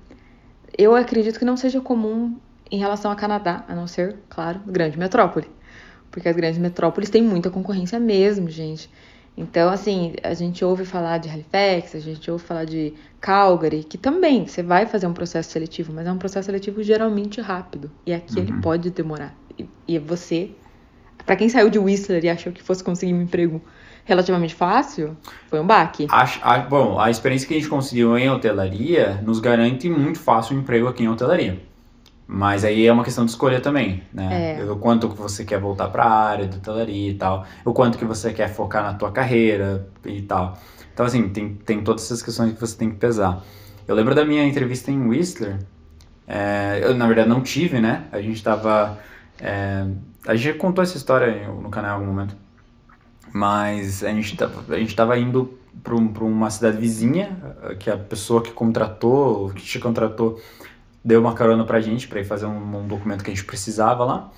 eu 0.77 0.95
acredito 0.95 1.39
que 1.39 1.45
não 1.45 1.57
seja 1.57 1.81
comum 1.81 2.37
em 2.71 2.79
relação 2.79 3.11
ao 3.11 3.17
Canadá, 3.17 3.65
a 3.69 3.75
não 3.75 3.87
ser, 3.87 4.17
claro, 4.29 4.61
grande 4.67 4.99
metrópole. 4.99 5.49
Porque 6.11 6.29
as 6.29 6.35
grandes 6.35 6.59
metrópoles 6.59 7.09
têm 7.09 7.23
muita 7.23 7.49
concorrência 7.49 7.99
mesmo, 8.01 8.51
gente. 8.51 8.91
Então, 9.37 9.69
assim, 9.69 10.15
a 10.23 10.33
gente 10.35 10.65
ouve 10.65 10.85
falar 10.85 11.19
de 11.19 11.29
Halifax, 11.29 11.95
a 11.95 12.01
gente 12.01 12.31
ouve 12.31 12.45
falar 12.45 12.65
de 12.65 12.95
Calgary, 13.21 13.83
que 13.83 13.99
também 13.99 14.47
você 14.47 14.63
vai 14.63 14.87
fazer 14.87 15.07
um 15.07 15.13
processo 15.13 15.51
seletivo, 15.51 15.93
mas 15.93 16.07
é 16.07 16.13
um 16.13 16.19
processo 16.19 16.47
seletivo 16.47 16.83
geralmente 16.83 17.41
rápido. 17.41 17.91
E 18.07 18.13
aqui 18.13 18.37
uhum. 18.37 18.43
ele 18.43 18.53
pode 18.61 18.91
demorar. 18.91 19.35
E, 19.59 19.69
e 19.89 19.99
você, 19.99 20.51
para 21.25 21.37
quem 21.37 21.49
saiu 21.49 21.71
de 21.71 21.79
Whistler 21.79 22.25
e 22.25 22.29
achou 22.29 22.53
que 22.53 22.63
fosse 22.63 22.83
conseguir 22.83 23.15
um 23.15 23.23
emprego 23.23 23.63
relativamente 24.05 24.55
fácil, 24.55 25.17
foi 25.49 25.59
um 25.61 25.67
baque. 25.67 26.07
A, 26.11 26.59
bom, 26.59 26.99
a 27.01 27.11
experiência 27.11 27.49
que 27.49 27.55
a 27.55 27.57
gente 27.57 27.69
conseguiu 27.69 28.17
em 28.19 28.29
hotelaria 28.29 29.21
nos 29.25 29.41
garante 29.41 29.89
muito 29.89 30.19
fácil 30.19 30.57
um 30.57 30.61
emprego 30.61 30.87
aqui 30.87 31.03
em 31.03 31.09
hotelaria. 31.09 31.61
Mas 32.27 32.65
aí 32.65 32.87
é 32.87 32.93
uma 32.93 33.05
questão 33.05 33.25
de 33.25 33.31
escolha 33.31 33.61
também, 33.61 34.03
né? 34.13 34.59
É. 34.61 34.65
O 34.71 34.77
quanto 34.77 35.09
que 35.09 35.17
você 35.17 35.45
quer 35.45 35.59
voltar 35.59 35.89
para 35.89 36.05
a 36.05 36.29
área 36.29 36.47
de 36.47 36.57
hotelaria 36.57 37.11
e 37.11 37.15
tal, 37.15 37.47
o 37.65 37.73
quanto 37.73 37.99
que 37.99 38.05
você 38.05 38.33
quer 38.33 38.49
focar 38.49 38.83
na 38.83 38.95
tua 38.95 39.11
carreira 39.11 39.87
e 40.05 40.23
tal. 40.23 40.59
Então, 40.93 41.05
assim, 41.05 41.29
tem, 41.29 41.55
tem 41.55 41.83
todas 41.83 42.05
essas 42.05 42.23
questões 42.23 42.53
que 42.55 42.61
você 42.61 42.77
tem 42.77 42.91
que 42.91 42.97
pesar. 42.97 43.43
Eu 43.87 43.95
lembro 43.95 44.15
da 44.15 44.25
minha 44.25 44.47
entrevista 44.47 44.91
em 44.91 45.07
Whistler, 45.07 45.59
é, 46.27 46.81
eu 46.83 46.95
na 46.95 47.07
verdade 47.07 47.29
não 47.29 47.43
tive, 47.43 47.81
né? 47.81 48.05
A 48.13 48.21
gente 48.21 48.43
tava... 48.43 48.99
É, 49.41 49.85
a 50.27 50.35
gente 50.35 50.59
contou 50.59 50.83
essa 50.83 50.97
história 50.97 51.49
no 51.49 51.71
canal 51.71 51.93
em 51.93 51.95
algum 51.95 52.07
momento, 52.07 52.37
mas 53.33 54.03
a 54.03 54.11
gente 54.11 54.37
tava, 54.37 54.75
a 54.75 54.79
gente 54.79 54.95
tava 54.95 55.19
indo 55.19 55.59
para 55.83 55.95
uma 55.95 56.51
cidade 56.51 56.79
vizinha, 56.79 57.37
que 57.79 57.91
a 57.91 57.97
pessoa 57.97 58.41
que 58.41 58.53
contratou, 58.53 59.51
que 59.51 59.63
te 59.63 59.79
contratou, 59.79 60.41
deu 61.05 61.21
uma 61.21 61.35
carona 61.35 61.65
pra 61.65 61.81
gente 61.81 62.09
para 62.09 62.21
ir 62.21 62.25
fazer 62.25 62.47
um, 62.47 62.79
um, 62.79 62.87
documento 62.87 63.23
que 63.23 63.31
a 63.31 63.35
gente 63.35 63.45
precisava 63.45 64.05
lá. 64.05 64.33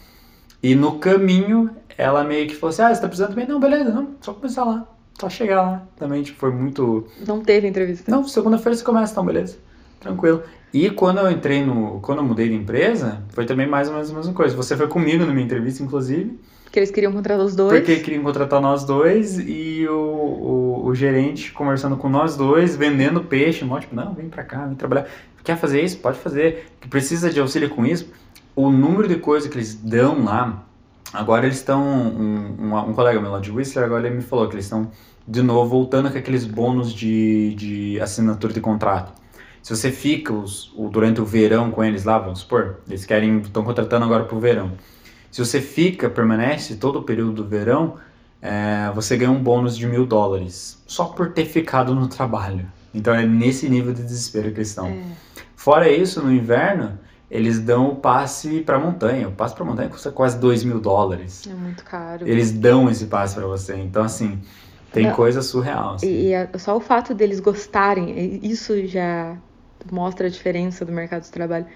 E 0.63 0.75
no 0.75 0.99
caminho, 0.99 1.71
ela 1.97 2.25
meio 2.25 2.49
que 2.49 2.57
falou 2.57 2.71
assim: 2.71 2.83
Ah, 2.83 2.93
você 2.93 3.01
tá 3.01 3.07
precisando 3.07 3.31
também? 3.31 3.47
Não, 3.47 3.61
beleza, 3.61 3.93
não, 3.93 4.15
só 4.21 4.35
começar 4.35 4.65
lá, 4.65 4.87
só 5.21 5.29
chegar 5.29 5.63
lá. 5.63 5.83
Também, 5.97 6.23
tipo, 6.23 6.39
foi 6.39 6.51
muito. 6.51 7.07
Não 7.27 7.41
teve 7.41 7.69
entrevista? 7.69 8.11
Não, 8.11 8.27
segunda-feira 8.27 8.77
você 8.77 8.83
começa, 8.83 9.13
então, 9.13 9.25
beleza, 9.25 9.59
tranquilo. 10.01 10.43
E 10.73 10.91
quando 10.91 11.19
eu 11.19 11.31
entrei 11.31 11.65
no. 11.65 12.01
Quando 12.01 12.19
eu 12.19 12.25
mudei 12.25 12.49
de 12.49 12.55
empresa, 12.55 13.23
foi 13.31 13.47
também 13.47 13.67
mais 13.67 13.89
ou 13.89 13.95
menos 13.95 14.11
a 14.11 14.15
mesma 14.15 14.33
coisa. 14.33 14.55
Você 14.57 14.77
foi 14.77 14.89
comigo 14.89 15.25
na 15.25 15.33
minha 15.33 15.45
entrevista, 15.45 15.83
inclusive. 15.83 16.39
Porque 16.65 16.81
eles 16.81 16.91
queriam 16.91 17.13
contratar 17.13 17.47
os 17.47 17.57
dois. 17.57 17.79
Porque 17.79 17.97
queriam 18.01 18.23
contratar 18.23 18.61
nós 18.61 18.85
dois 18.85 19.39
e 19.39 19.87
o, 19.89 19.95
o, 19.95 20.87
o 20.87 20.95
gerente 20.95 21.53
conversando 21.53 21.97
com 21.97 22.09
nós 22.09 22.37
dois, 22.37 22.77
vendendo 22.77 23.23
peixe, 23.23 23.65
mó, 23.65 23.81
tipo, 23.81 23.95
não, 23.95 24.13
vem 24.13 24.29
pra 24.29 24.43
cá, 24.43 24.67
vem 24.67 24.75
trabalhar. 24.75 25.07
Quer 25.43 25.57
fazer 25.57 25.83
isso? 25.83 25.99
Pode 25.99 26.19
fazer. 26.19 26.67
Que 26.81 26.89
precisa 26.89 27.31
de 27.31 27.41
auxílio 27.41 27.71
com 27.71 27.87
isso? 27.87 28.11
O 28.55 28.71
número 28.71 29.09
de 29.09 29.17
coisas 29.17 29.49
que 29.49 29.57
eles 29.57 29.75
dão 29.75 30.25
lá, 30.25 30.67
agora 31.13 31.47
eles 31.47 31.57
estão. 31.57 31.83
Um, 31.83 32.67
um, 32.67 32.91
um, 32.91 32.93
colega 32.93 33.21
meu 33.21 33.31
lá 33.31 33.41
de 33.41 33.51
Whistler, 33.51 33.87
agora 33.87 34.07
ele 34.07 34.17
me 34.17 34.23
falou 34.23 34.49
que 34.49 34.57
eles 34.57 34.67
estão 34.67 34.91
de 35.27 35.41
novo 35.41 35.71
voltando 35.71 36.11
com 36.11 36.19
aqueles 36.19 36.45
bônus 36.45 36.93
de, 36.93 37.55
de 37.55 38.01
assinatura 38.01 38.53
de 38.53 38.61
contrato. 38.61 39.13
Se 39.67 39.75
você 39.75 39.91
fica 39.91 40.33
os, 40.33 40.73
o, 40.77 40.89
durante 40.89 41.21
o 41.21 41.25
verão 41.25 41.73
com 41.73 41.83
eles 41.83 42.05
lá, 42.05 42.21
vamos 42.21 42.39
supor, 42.39 42.77
eles 42.87 43.05
querem, 43.05 43.41
estão 43.41 43.65
contratando 43.65 44.05
agora 44.05 44.23
para 44.23 44.37
o 44.37 44.39
verão. 44.39 44.71
Se 45.29 45.45
você 45.45 45.61
fica, 45.61 46.09
permanece 46.09 46.77
todo 46.77 47.01
o 47.01 47.03
período 47.03 47.33
do 47.33 47.45
verão, 47.45 47.97
é, 48.41 48.93
você 48.95 49.17
ganha 49.17 49.33
um 49.33 49.43
bônus 49.43 49.77
de 49.77 49.85
mil 49.85 50.07
dólares 50.07 50.81
só 50.87 51.07
por 51.07 51.33
ter 51.33 51.47
ficado 51.47 51.97
no 51.97 52.07
trabalho. 52.07 52.65
Então 52.95 53.13
é 53.13 53.27
nesse 53.27 53.69
nível 53.69 53.93
de 53.93 54.05
desespero 54.05 54.53
que 54.53 54.59
eles 54.59 54.69
estão. 54.69 54.87
É. 54.87 55.03
Fora 55.57 55.91
isso, 55.91 56.23
no 56.23 56.33
inverno, 56.33 56.97
eles 57.29 57.59
dão 57.59 57.89
o 57.89 57.97
passe 57.97 58.61
para 58.61 58.79
montanha. 58.79 59.27
O 59.27 59.33
passe 59.33 59.57
para 59.57 59.65
montanha 59.65 59.89
custa 59.89 60.13
quase 60.13 60.39
2 60.39 60.63
mil 60.63 60.79
dólares. 60.79 61.43
É 61.45 61.53
muito 61.53 61.83
caro. 61.83 62.25
Eles 62.25 62.53
dão 62.53 62.89
esse 62.89 63.07
passe 63.07 63.35
para 63.35 63.49
você. 63.49 63.75
Então, 63.75 64.05
assim, 64.05 64.41
tem 64.93 65.11
coisa 65.11 65.43
surreal. 65.43 65.95
Assim. 65.95 66.07
E, 66.07 66.33
e, 66.33 66.59
só 66.61 66.77
o 66.77 66.81
fato 66.81 67.13
deles 67.13 67.41
gostarem, 67.41 68.39
isso 68.45 68.87
já 68.87 69.37
mostra 69.95 70.27
a 70.27 70.31
diferença 70.31 70.85
do 70.85 70.93
mercado 70.93 71.23
de 71.23 71.31
trabalho. 71.31 71.67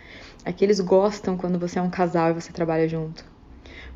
É 0.45 0.53
que 0.53 0.65
eles 0.65 0.81
gostam 0.81 1.37
quando 1.37 1.59
você 1.59 1.79
é 1.79 1.83
um 1.83 1.91
casal 1.91 2.31
e 2.31 2.33
você 2.35 2.53
trabalha 2.53 2.89
junto. 2.89 3.25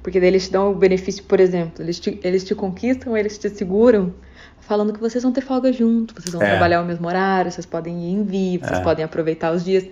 Porque 0.02 0.20
daí 0.20 0.28
eles 0.28 0.46
te 0.46 0.52
dão 0.52 0.70
o 0.70 0.74
benefício, 0.74 1.24
por 1.24 1.40
exemplo, 1.40 1.82
eles 1.82 1.98
te, 1.98 2.20
eles 2.22 2.44
te 2.44 2.54
conquistam, 2.54 3.16
eles 3.16 3.38
te 3.38 3.48
seguram 3.48 4.12
falando 4.60 4.92
que 4.92 5.00
vocês 5.00 5.22
vão 5.22 5.32
ter 5.32 5.40
folga 5.40 5.72
junto, 5.72 6.14
vocês 6.14 6.32
vão 6.32 6.42
é. 6.42 6.50
trabalhar 6.50 6.78
ao 6.78 6.84
mesmo 6.84 7.06
horário, 7.06 7.50
vocês 7.50 7.66
podem 7.66 8.04
ir 8.04 8.12
em 8.12 8.24
vivo, 8.24 8.66
vocês 8.66 8.80
é. 8.80 8.82
podem 8.82 9.04
aproveitar 9.04 9.52
os 9.52 9.64
dias. 9.64 9.84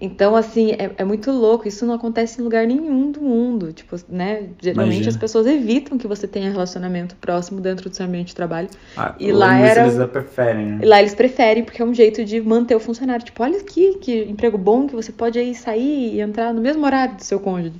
Então, 0.00 0.34
assim, 0.34 0.72
é, 0.72 0.90
é, 0.98 1.04
muito 1.04 1.30
louco. 1.30 1.68
Isso 1.68 1.86
não 1.86 1.94
acontece 1.94 2.40
em 2.40 2.44
lugar 2.44 2.66
nenhum 2.66 3.12
do 3.12 3.20
mundo. 3.20 3.72
Tipo, 3.72 3.96
né? 4.08 4.48
Geralmente 4.60 4.94
Imagina. 4.94 5.08
as 5.10 5.16
pessoas 5.16 5.46
evitam 5.46 5.96
que 5.96 6.08
você 6.08 6.26
tenha 6.26 6.50
relacionamento 6.50 7.14
próximo 7.16 7.60
dentro 7.60 7.88
do 7.88 7.94
seu 7.94 8.06
ambiente 8.06 8.28
de 8.28 8.34
trabalho. 8.34 8.68
Ah, 8.96 9.14
e 9.20 9.30
lá 9.30 9.56
era. 9.56 9.82
Eles 9.86 10.04
preferem, 10.10 10.66
né? 10.66 10.78
E 10.82 10.86
lá 10.86 10.98
eles 10.98 11.14
preferem, 11.14 11.62
porque 11.62 11.80
é 11.80 11.84
um 11.84 11.94
jeito 11.94 12.24
de 12.24 12.40
manter 12.40 12.74
o 12.74 12.80
funcionário. 12.80 13.24
Tipo, 13.24 13.42
olha 13.44 13.58
aqui, 13.58 13.98
que 14.00 14.24
emprego 14.24 14.58
bom 14.58 14.88
que 14.88 14.94
você 14.94 15.12
pode 15.12 15.38
aí 15.38 15.54
sair 15.54 16.16
e 16.16 16.20
entrar 16.20 16.52
no 16.52 16.60
mesmo 16.60 16.84
horário 16.84 17.16
do 17.16 17.22
seu 17.22 17.38
cônjuge. 17.38 17.76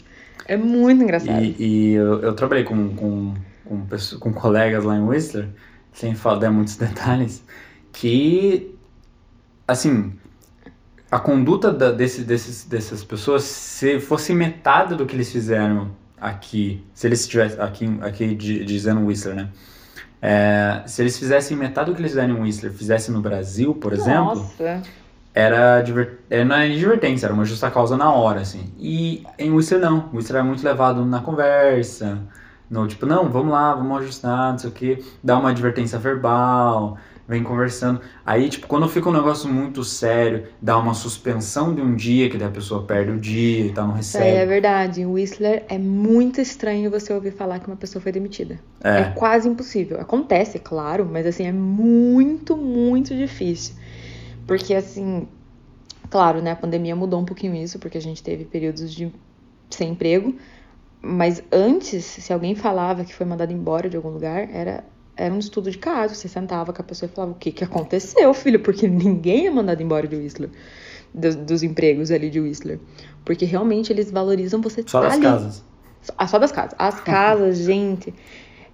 É 0.47 0.57
muito 0.57 1.03
engraçado. 1.03 1.43
E, 1.43 1.57
e 1.59 1.93
eu, 1.95 2.21
eu, 2.21 2.35
trabalhei 2.35 2.65
com, 2.65 2.95
com, 2.95 3.35
com, 3.65 3.87
com 4.21 4.33
colegas 4.33 4.85
lá 4.85 4.97
em 4.97 5.03
Whistler 5.03 5.49
sem 5.93 6.15
falar 6.15 6.51
muitos 6.51 6.77
detalhes, 6.79 7.43
que, 7.93 8.75
assim, 9.67 10.13
a 11.13 11.19
conduta 11.19 11.71
da, 11.71 11.93
desse, 11.93 12.23
desses, 12.23 12.65
dessas 12.65 13.05
pessoas, 13.05 13.43
se 13.43 14.01
fosse 14.01 14.33
metade 14.33 14.95
do 14.95 15.05
que 15.05 15.15
eles 15.15 15.31
fizeram 15.31 15.91
aqui, 16.19 16.83
se 16.95 17.07
eles 17.07 17.21
estivessem 17.21 17.61
aqui, 17.61 17.99
aqui 18.01 18.35
dizendo 18.35 19.05
Whistler, 19.05 19.37
né? 19.37 19.49
É, 20.23 20.83
se 20.87 21.03
eles 21.03 21.19
fizessem 21.19 21.55
metade 21.55 21.91
do 21.91 21.95
que 21.95 22.01
eles 22.01 22.13
fizeram 22.13 22.39
em 22.39 22.41
Whistler, 22.41 22.73
fizessem 22.73 23.15
no 23.15 23.21
Brasil, 23.21 23.75
por 23.75 23.93
exemplo, 23.93 24.37
Nossa. 24.37 24.83
era, 25.35 25.83
diver, 25.83 26.21
era 26.31 26.47
não 26.47 26.57
era 26.57 26.73
advertência, 26.73 27.27
era 27.27 27.35
uma 27.35 27.45
justa 27.45 27.71
causa 27.71 27.95
na 27.95 28.11
hora, 28.11 28.41
assim. 28.41 28.73
E 28.79 29.23
em 29.39 29.53
Whistler 29.53 29.83
não, 29.83 30.09
Whistler 30.15 30.41
é 30.41 30.43
muito 30.43 30.65
levado 30.65 31.05
na 31.05 31.21
conversa, 31.21 32.21
no 32.71 32.89
tipo, 32.89 33.05
não, 33.05 33.29
vamos 33.29 33.53
lá, 33.53 33.75
vamos 33.75 34.01
ajustar, 34.01 34.53
não 34.53 34.59
sei 34.59 34.71
o 34.71 34.73
que, 34.73 35.05
dá 35.23 35.39
uma 35.39 35.51
advertência 35.51 35.99
verbal, 35.99 36.97
vem 37.33 37.43
conversando. 37.43 38.01
Aí, 38.25 38.49
tipo, 38.49 38.67
quando 38.67 38.87
fica 38.89 39.09
um 39.09 39.13
negócio 39.13 39.49
muito 39.49 39.83
sério, 39.83 40.47
dá 40.61 40.79
uma 40.79 40.93
suspensão 40.93 41.75
de 41.75 41.81
um 41.81 41.97
dia, 41.97 42.29
que 42.29 42.37
daí 42.37 42.49
a 42.49 42.51
pessoa 42.51 42.85
perde 42.85 43.11
o 43.11 43.19
dia 43.19 43.67
e 43.67 43.73
tá, 43.73 43.87
não 43.87 43.95
recebe. 43.95 44.25
É, 44.25 44.37
é 44.37 44.47
verdade. 44.47 45.01
Em 45.01 45.07
Whistler 45.07 45.65
é 45.69 45.79
muito 45.79 46.41
estranho 46.41 46.91
você 46.91 47.13
ouvir 47.13 47.33
falar 47.33 47.59
que 47.59 47.67
uma 47.67 47.77
pessoa 47.77 48.03
foi 48.03 48.13
demitida. 48.13 48.61
É. 48.85 49.01
é 49.01 49.05
quase 49.17 49.49
impossível. 49.49 49.99
Acontece, 50.01 50.59
claro, 50.59 51.09
mas 51.11 51.27
assim, 51.27 51.47
é 51.47 51.53
muito, 51.53 52.57
muito 52.57 53.17
difícil. 53.17 53.75
Porque 54.47 54.75
assim, 54.75 55.27
claro, 56.11 56.43
né, 56.43 56.51
a 56.51 56.57
pandemia 56.57 56.95
mudou 56.95 57.19
um 57.19 57.25
pouquinho 57.25 57.55
isso, 57.55 57.79
porque 57.79 57.97
a 57.97 58.03
gente 58.03 58.23
teve 58.23 58.45
períodos 58.45 58.93
de 58.93 59.11
sem 59.71 59.93
emprego, 59.93 60.35
mas 61.01 61.43
antes, 61.51 62.05
se 62.05 62.33
alguém 62.33 62.55
falava 62.55 63.05
que 63.05 63.15
foi 63.15 63.25
mandado 63.25 63.53
embora 63.53 63.89
de 63.89 63.97
algum 63.97 64.11
lugar, 64.11 64.49
era, 64.53 64.85
era 65.23 65.33
um 65.33 65.39
estudo 65.39 65.71
de 65.71 65.79
caso. 65.79 66.15
Você 66.15 66.29
sentava 66.29 66.73
com 66.73 66.83
a 66.83 66.85
pessoa 66.85 67.09
e 67.11 67.15
falava: 67.15 67.33
O 67.33 67.37
que, 67.37 67.53
que 67.53 67.65
aconteceu, 67.65 68.33
filho? 68.35 68.61
Porque 68.61 68.89
ninguém 68.89 69.47
é 69.47 69.51
mandado 69.51 69.83
embora 69.83 70.07
de 70.07 70.17
Whistler, 70.17 70.51
dos, 71.15 71.37
dos 71.37 71.63
empregos 71.63 72.11
ali 72.11 72.29
de 72.29 72.41
Whistler. 72.41 72.81
Porque 73.25 73.45
realmente 73.45 73.93
eles 73.93 74.11
valorizam 74.11 74.61
você 74.61 74.83
Só 74.87 75.01
das 75.01 75.15
ali. 75.15 75.23
casas. 75.23 75.65
Ah, 76.19 76.27
só 76.27 76.39
das 76.39 76.51
casas. 76.51 76.75
As 76.79 77.01
casas, 77.05 77.59
gente. 77.59 78.13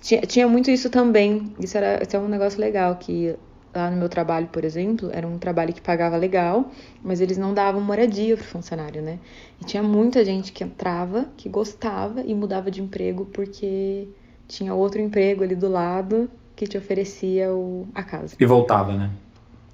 Tinha, 0.01 0.23
tinha 0.23 0.49
muito 0.49 0.71
isso 0.71 0.89
também. 0.89 1.53
Isso, 1.61 1.77
era, 1.77 2.03
isso 2.03 2.17
é 2.17 2.19
um 2.19 2.29
negócio 2.29 2.59
legal, 2.61 2.97
que 2.97 3.37
lá 3.75 3.91
no 3.91 3.97
meu 3.97 4.09
trabalho, 4.09 4.49
por 4.49 4.65
exemplo, 4.65 5.11
era 5.13 5.27
um 5.27 5.39
trabalho 5.39 5.73
que 5.73 5.81
pagava 5.81 6.17
legal, 6.17 6.71
mas 7.03 7.21
eles 7.21 7.37
não 7.37 7.53
davam 7.53 7.81
moradia 7.81 8.37
pro 8.37 8.45
funcionário, 8.47 9.03
né? 9.03 9.19
E 9.61 9.65
tinha 9.65 9.83
muita 9.83 10.25
gente 10.25 10.53
que 10.53 10.65
entrava, 10.65 11.27
que 11.37 11.49
gostava 11.49 12.23
e 12.23 12.35
mudava 12.35 12.71
de 12.71 12.81
emprego 12.81 13.27
porque 13.27 14.09
tinha 14.49 14.75
outro 14.75 15.01
emprego 15.01 15.45
ali 15.45 15.55
do 15.55 15.69
lado 15.69 16.29
que 16.57 16.67
te 16.67 16.77
oferecia 16.77 17.53
o, 17.53 17.87
a 17.95 18.03
casa. 18.03 18.35
E 18.41 18.45
voltava, 18.45 18.93
né? 18.93 19.11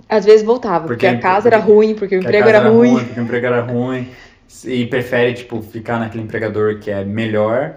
Às 0.09 0.25
vezes 0.25 0.45
voltava, 0.45 0.87
porque, 0.87 1.07
porque 1.07 1.17
a 1.17 1.19
casa 1.19 1.43
porque, 1.43 1.55
era 1.55 1.65
ruim, 1.65 1.95
porque 1.95 2.17
o 2.17 2.19
emprego 2.19 2.49
era, 2.49 2.59
era 2.59 2.69
ruim. 2.69 2.91
ruim. 2.91 3.05
Porque 3.05 3.21
o 3.21 3.23
emprego 3.23 3.47
era 3.47 3.61
ruim. 3.63 4.09
E 4.67 4.87
prefere, 4.87 5.33
tipo, 5.33 5.63
ficar 5.63 5.99
naquele 5.99 6.25
empregador 6.25 6.79
que 6.79 6.91
é 6.91 7.05
melhor. 7.05 7.77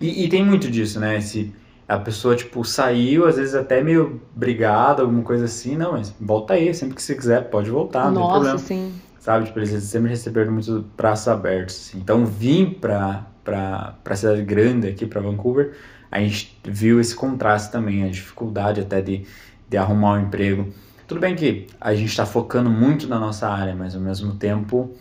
E, 0.00 0.24
e 0.24 0.28
tem 0.28 0.44
muito 0.44 0.70
disso, 0.70 0.98
né? 0.98 1.18
Esse 1.18 1.52
a 1.88 1.98
pessoa, 1.98 2.34
tipo, 2.34 2.64
saiu, 2.64 3.26
às 3.26 3.36
vezes 3.36 3.54
até 3.54 3.82
meio 3.82 4.20
brigada, 4.34 5.02
alguma 5.02 5.22
coisa 5.22 5.44
assim, 5.44 5.76
não, 5.76 5.92
mas 5.92 6.12
volta 6.20 6.54
aí, 6.54 6.74
sempre 6.74 6.96
que 6.96 7.02
você 7.02 7.14
quiser, 7.14 7.48
pode 7.48 7.70
voltar, 7.70 8.10
não 8.10 8.22
Nossa, 8.22 8.32
tem 8.32 8.32
problema. 8.32 8.58
sim. 8.58 8.92
sabe? 9.20 9.46
Tipo, 9.46 9.60
eles 9.60 9.84
sempre 9.84 10.10
receberam 10.10 10.52
muito 10.52 10.84
braços 10.96 11.28
abertos. 11.28 11.76
Assim. 11.76 11.98
Então, 11.98 12.26
vim 12.26 12.70
pra, 12.70 13.26
pra, 13.44 13.94
pra 14.02 14.16
cidade 14.16 14.42
grande 14.42 14.88
aqui, 14.88 15.06
pra 15.06 15.20
Vancouver, 15.20 15.74
a 16.10 16.20
gente 16.20 16.58
viu 16.64 17.00
esse 17.00 17.14
contraste 17.14 17.70
também, 17.70 18.04
a 18.04 18.08
dificuldade 18.08 18.80
até 18.80 19.00
de, 19.00 19.26
de 19.68 19.76
arrumar 19.76 20.14
um 20.14 20.22
emprego. 20.22 20.72
Tudo 21.06 21.20
bem 21.20 21.36
que 21.36 21.66
a 21.80 21.94
gente 21.94 22.08
está 22.08 22.26
focando 22.26 22.68
muito 22.70 23.06
na 23.06 23.18
nossa 23.18 23.48
área, 23.48 23.74
mas 23.74 23.94
ao 23.94 24.00
mesmo 24.00 24.34
tempo 24.34 24.94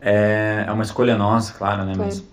é, 0.00 0.64
é 0.66 0.72
uma 0.72 0.82
escolha 0.82 1.16
nossa, 1.16 1.52
claro, 1.54 1.84
né? 1.84 1.94
Mas, 1.96 2.24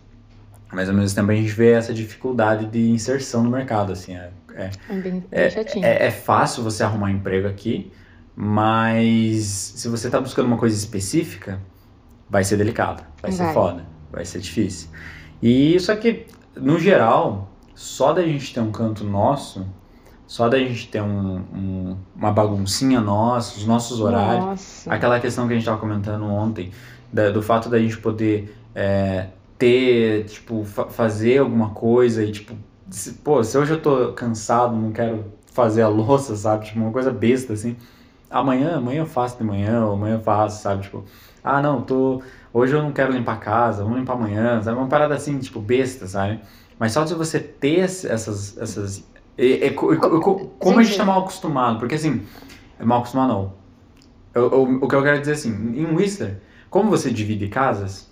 mas 0.72 0.90
ao 0.90 0.96
mesmo 0.96 1.16
tempo 1.16 1.32
a 1.32 1.36
gente 1.36 1.52
vê 1.52 1.72
essa 1.72 1.94
dificuldade 1.94 2.68
de 2.68 2.90
inserção 2.90 3.44
no 3.44 3.50
mercado, 3.50 3.92
assim. 3.94 4.16
É, 4.16 4.32
é, 4.56 4.70
É 4.90 4.94
bem, 4.94 5.24
é, 5.32 5.48
é, 5.82 6.06
é 6.08 6.12
fácil 6.12 6.64
você 6.64 6.84
arrumar 6.84 7.12
emprego 7.12 7.48
aqui, 7.48 7.92
mas 8.36 9.44
se 9.76 9.88
você 9.88 10.08
está 10.08 10.20
buscando 10.20 10.46
uma 10.46 10.58
coisa 10.58 10.76
específica, 10.76 11.60
vai 12.30 12.44
ser 12.44 12.58
delicado, 12.58 13.04
vai, 13.22 13.32
ser 13.32 13.44
Vai. 13.44 13.54
foda, 13.54 13.86
vai 14.12 14.26
ser 14.26 14.40
difícil. 14.40 14.90
E 15.42 15.76
isso 15.76 15.92
aqui, 15.92 16.26
no 16.56 16.80
geral, 16.80 17.52
só 17.76 18.14
da 18.14 18.24
gente 18.24 18.54
ter 18.54 18.62
um 18.62 18.72
canto 18.72 19.04
nosso, 19.04 19.66
só 20.28 20.50
da 20.50 20.58
gente 20.58 20.88
ter 20.88 21.02
um, 21.02 21.38
um- 21.54 21.98
uma 22.16 22.32
baguncinha 22.32 23.00
nossa, 23.02 23.58
os 23.58 23.66
nossos 23.68 24.00
horários, 24.00 24.46
Nossa. 24.46 24.92
aquela 24.94 25.20
questão 25.20 25.46
que 25.48 25.54
a 25.54 25.56
gente 25.56 25.64
estava 25.64 25.78
comentando 25.80 26.26
ontem, 26.26 26.72
da- 27.14 27.30
do 27.30 27.42
fato 27.44 27.70
da 27.70 27.78
gente 27.80 27.98
poder 27.98 28.56
é, 28.74 29.28
ter, 29.58 30.26
tipo, 30.26 30.66
fa- 30.66 30.88
fazer 30.88 31.38
alguma 31.38 31.70
coisa 31.70 32.24
e, 32.24 32.32
tipo, 32.32 32.54
se, 32.90 33.14
pô, 33.14 33.42
se 33.44 33.58
hoje 33.58 33.72
eu 33.74 33.82
tô 33.82 34.12
cansado, 34.14 34.76
não 34.76 34.92
quero 34.92 35.26
fazer 35.54 35.82
a 35.82 35.88
louça, 35.88 36.36
sabe? 36.36 36.66
Tipo, 36.66 36.80
uma 36.80 36.92
coisa 36.92 37.10
besta, 37.12 37.54
assim. 37.54 37.78
Amanhã, 38.30 38.76
amanhã 38.78 39.02
eu 39.04 39.06
faço 39.06 39.38
de 39.38 39.44
manhã, 39.46 39.86
ou 39.86 39.94
amanhã 39.94 40.16
eu 40.16 40.20
faço, 40.22 40.62
sabe? 40.62 40.84
Tipo, 40.84 41.06
ah, 41.44 41.62
não, 41.62 41.82
tô... 41.82 42.22
Hoje 42.54 42.74
eu 42.76 42.82
não 42.84 42.92
quero 42.92 43.14
limpar 43.14 43.34
a 43.36 43.38
casa, 43.38 43.84
vamos 43.84 43.98
limpar 44.00 44.14
amanhã, 44.14 44.62
sabe? 44.62 44.78
Uma 44.78 44.88
parada 44.88 45.14
assim, 45.16 45.38
tipo, 45.40 45.60
besta, 45.62 46.06
sabe? 46.08 46.40
Mas 46.80 46.92
só 46.94 47.04
de 47.04 47.14
você 47.14 47.40
ter 47.40 47.80
essas... 47.80 48.58
essas 48.58 49.04
co- 49.76 49.96
co- 49.98 50.20
co- 50.22 50.46
como 50.60 50.80
a 50.80 50.84
gente 50.84 50.98
tá 50.98 51.04
sim. 51.04 51.06
mal 51.06 51.22
acostumado, 51.22 51.80
porque 51.80 51.96
assim, 51.96 52.22
é 52.80 52.86
mal 52.86 53.00
acostumado 53.00 53.30
não. 53.34 53.54
Eu- 54.34 54.52
eu- 54.52 54.80
o 54.82 54.88
que 54.88 54.96
eu 54.96 55.04
quero 55.04 55.20
dizer 55.20 55.34
assim, 55.34 55.52
em 55.52 55.96
Whistler, 55.96 56.42
como 56.70 56.90
você 56.90 57.12
divide 57.12 57.48
casas, 57.48 58.10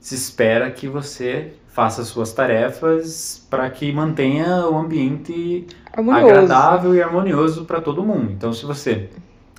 se 0.00 0.14
espera 0.14 0.70
que 0.70 0.88
você 0.88 1.54
faça 1.68 2.04
suas 2.04 2.32
tarefas 2.32 3.46
para 3.50 3.68
que 3.70 3.92
mantenha 3.92 4.68
o 4.68 4.76
ambiente 4.78 5.66
Harmonioso. 5.92 6.26
agradável 6.30 6.94
e 6.94 7.02
harmonioso 7.02 7.64
para 7.64 7.80
todo 7.80 8.04
mundo. 8.04 8.30
Então, 8.32 8.52
se 8.52 8.64
você 8.64 9.10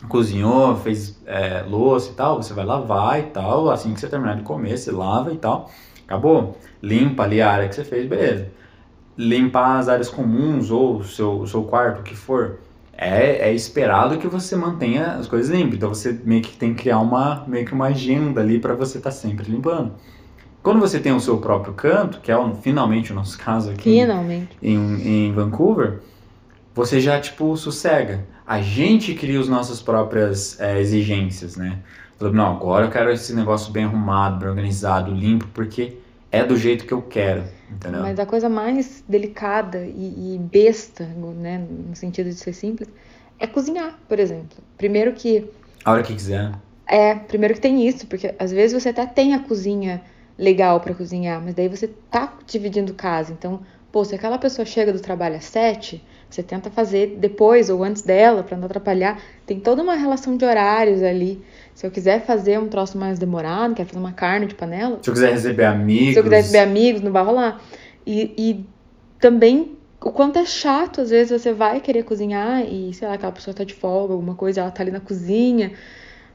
cozinhou, 0.07 0.75
fez 0.77 1.19
é, 1.25 1.63
louça 1.67 2.11
e 2.11 2.15
tal, 2.15 2.41
você 2.41 2.53
vai 2.53 2.65
lavar 2.65 3.19
e 3.19 3.23
tal. 3.23 3.69
Assim 3.69 3.93
que 3.93 3.99
você 3.99 4.07
terminar 4.07 4.35
de 4.37 4.43
comer, 4.43 4.77
você 4.77 4.91
lava 4.91 5.33
e 5.33 5.37
tal. 5.37 5.69
Acabou. 6.05 6.57
Limpa 6.85 7.23
ali 7.23 7.41
a 7.41 7.51
área 7.51 7.67
que 7.69 7.75
você 7.75 7.83
fez, 7.83 8.07
beleza. 8.07 8.47
Limpar 9.17 9.77
as 9.79 9.87
áreas 9.89 10.09
comuns 10.09 10.69
ou 10.69 10.97
o 10.97 11.03
seu, 11.03 11.39
o 11.39 11.47
seu 11.47 11.63
quarto, 11.63 11.99
o 12.01 12.03
que 12.03 12.15
for. 12.15 12.59
É, 12.97 13.49
é 13.49 13.53
esperado 13.53 14.17
que 14.17 14.27
você 14.27 14.55
mantenha 14.55 15.13
as 15.13 15.27
coisas 15.27 15.49
limpas. 15.55 15.75
Então 15.75 15.89
você 15.89 16.19
meio 16.23 16.41
que 16.41 16.55
tem 16.55 16.73
que 16.73 16.83
criar 16.83 16.99
uma, 16.99 17.43
meio 17.47 17.65
que 17.65 17.73
uma 17.73 17.87
agenda 17.87 18.41
ali 18.41 18.59
para 18.59 18.73
você 18.73 18.97
estar 18.99 19.11
sempre 19.11 19.49
limpando. 19.51 19.93
Quando 20.61 20.79
você 20.79 20.99
tem 20.99 21.11
o 21.13 21.19
seu 21.19 21.37
próprio 21.37 21.73
canto, 21.73 22.19
que 22.21 22.31
é 22.31 22.37
o- 22.37 22.55
finalmente 22.55 23.11
o 23.11 23.15
nosso 23.15 23.37
caso 23.37 23.71
aqui 23.71 23.83
Finalmente. 23.99 24.57
em, 24.61 25.27
em 25.27 25.31
Vancouver, 25.33 25.99
você 26.73 26.99
já, 26.99 27.19
tipo, 27.19 27.55
sossega. 27.55 28.25
A 28.45 28.61
gente 28.61 29.13
cria 29.13 29.39
as 29.39 29.47
nossas 29.47 29.81
próprias 29.81 30.59
é, 30.59 30.79
exigências, 30.79 31.55
né? 31.55 31.79
Fala, 32.17 32.31
Não, 32.31 32.55
agora 32.55 32.85
eu 32.85 32.91
quero 32.91 33.11
esse 33.11 33.33
negócio 33.33 33.71
bem 33.71 33.85
arrumado, 33.85 34.39
bem 34.39 34.49
organizado, 34.49 35.11
limpo, 35.11 35.47
porque 35.53 35.97
é 36.37 36.43
do 36.45 36.57
jeito 36.57 36.85
que 36.85 36.93
eu 36.93 37.01
quero, 37.01 37.43
entendeu? 37.69 38.01
Mas 38.01 38.19
a 38.19 38.25
coisa 38.25 38.49
mais 38.49 39.03
delicada 39.07 39.79
e, 39.85 40.35
e 40.35 40.39
besta, 40.39 41.03
né, 41.05 41.65
no 41.89 41.95
sentido 41.95 42.29
de 42.29 42.35
ser 42.35 42.53
simples, 42.53 42.89
é 43.39 43.47
cozinhar, 43.47 43.97
por 44.07 44.19
exemplo. 44.19 44.57
Primeiro 44.77 45.13
que 45.13 45.49
A 45.83 45.91
hora 45.91 46.03
que 46.03 46.13
quiser. 46.13 46.51
é, 46.87 47.15
primeiro 47.15 47.53
que 47.53 47.61
tem 47.61 47.87
isso, 47.87 48.07
porque 48.07 48.33
às 48.39 48.51
vezes 48.51 48.81
você 48.81 48.89
até 48.89 49.05
tem 49.05 49.33
a 49.33 49.39
cozinha 49.39 50.01
legal 50.37 50.79
pra 50.79 50.93
cozinhar, 50.93 51.41
mas 51.43 51.53
daí 51.55 51.67
você 51.69 51.87
tá 52.11 52.33
dividindo 52.45 52.93
casa. 52.93 53.31
Então, 53.33 53.61
pô, 53.91 54.03
se 54.03 54.13
aquela 54.15 54.37
pessoa 54.37 54.65
chega 54.65 54.91
do 54.93 54.99
trabalho 54.99 55.35
às 55.37 55.45
sete, 55.45 56.03
você 56.29 56.43
tenta 56.43 56.69
fazer 56.69 57.15
depois 57.17 57.69
ou 57.69 57.83
antes 57.83 58.01
dela 58.01 58.43
pra 58.43 58.57
não 58.57 58.65
atrapalhar. 58.65 59.21
Tem 59.45 59.59
toda 59.59 59.81
uma 59.81 59.95
relação 59.95 60.35
de 60.37 60.43
horários 60.45 61.01
ali. 61.01 61.41
Se 61.75 61.85
eu 61.85 61.91
quiser 61.91 62.25
fazer 62.25 62.57
um 62.57 62.67
troço 62.67 62.97
mais 62.97 63.19
demorado, 63.19 63.75
quer 63.75 63.85
fazer 63.85 63.99
uma 63.99 64.13
carne 64.13 64.47
de 64.47 64.55
panela, 64.55 64.97
Se 65.01 65.09
eu 65.09 65.13
quiser 65.13 65.31
receber 65.33 65.65
amigos. 65.65 66.13
se 66.13 66.19
eu 66.19 66.23
quiser 66.23 66.37
receber 66.37 66.59
amigos, 66.59 67.01
não 67.01 67.11
vai 67.11 67.23
rolar. 67.23 67.61
E, 68.07 68.33
e 68.37 68.65
também 69.19 69.75
o 70.01 70.09
quanto 70.11 70.39
é 70.39 70.45
chato, 70.45 71.01
às 71.01 71.09
vezes 71.09 71.41
você 71.41 71.51
vai 71.53 71.79
querer 71.81 72.03
cozinhar 72.03 72.61
e, 72.65 72.93
sei 72.93 73.07
lá, 73.07 73.15
aquela 73.15 73.31
pessoa 73.31 73.53
tá 73.53 73.63
de 73.63 73.73
folga, 73.73 74.13
alguma 74.13 74.35
coisa, 74.35 74.61
ela 74.61 74.71
tá 74.71 74.81
ali 74.83 74.91
na 74.91 74.99
cozinha, 75.01 75.73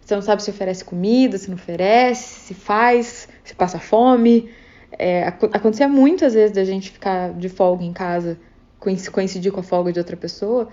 você 0.01 0.15
não 0.15 0.23
sabe 0.23 0.43
se 0.43 0.51
oferece 0.51 0.85
comida, 0.85 1.39
se 1.39 1.49
não 1.49 1.55
oferece, 1.57 2.41
se 2.41 2.55
faz, 2.55 3.27
se 3.43 3.55
passa 3.55 3.79
fome. 3.79 4.51
É, 4.99 5.23
aco- 5.27 5.49
acontecia 5.53 5.89
muito, 5.89 6.25
às 6.25 6.35
vezes, 6.35 6.51
da 6.55 6.65
gente 6.65 6.91
ficar 6.91 7.33
de 7.33 7.49
folga 7.49 7.83
em 7.85 7.93
casa, 7.93 8.39
coinc- 8.79 9.09
coincidir 9.11 9.53
com 9.53 9.61
a 9.61 9.63
folga 9.63 9.91
de 9.93 9.99
outra 10.01 10.17
pessoa. 10.17 10.69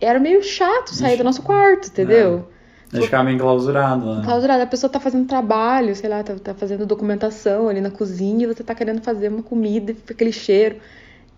Era 0.00 0.18
meio 0.20 0.42
chato 0.42 0.94
sair 0.94 1.16
do 1.18 1.24
nosso 1.24 1.42
quarto, 1.42 1.88
entendeu? 1.88 2.48
A 2.52 2.55
gente 2.96 3.06
ficava 3.06 3.24
meio 3.24 3.36
enclausurado, 3.36 4.16
né? 4.22 4.22
Clausurada, 4.24 4.62
a 4.64 4.66
pessoa 4.66 4.90
tá 4.90 5.00
fazendo 5.00 5.26
trabalho, 5.26 5.94
sei 5.96 6.08
lá, 6.10 6.22
tá, 6.22 6.34
tá 6.36 6.54
fazendo 6.54 6.86
documentação 6.86 7.68
ali 7.68 7.80
na 7.80 7.90
cozinha 7.90 8.44
e 8.44 8.46
você 8.46 8.64
tá 8.64 8.74
querendo 8.74 9.02
fazer 9.02 9.28
uma 9.28 9.42
comida 9.42 9.92
e 9.92 9.94
fica 9.94 10.14
aquele 10.14 10.32
cheiro. 10.32 10.80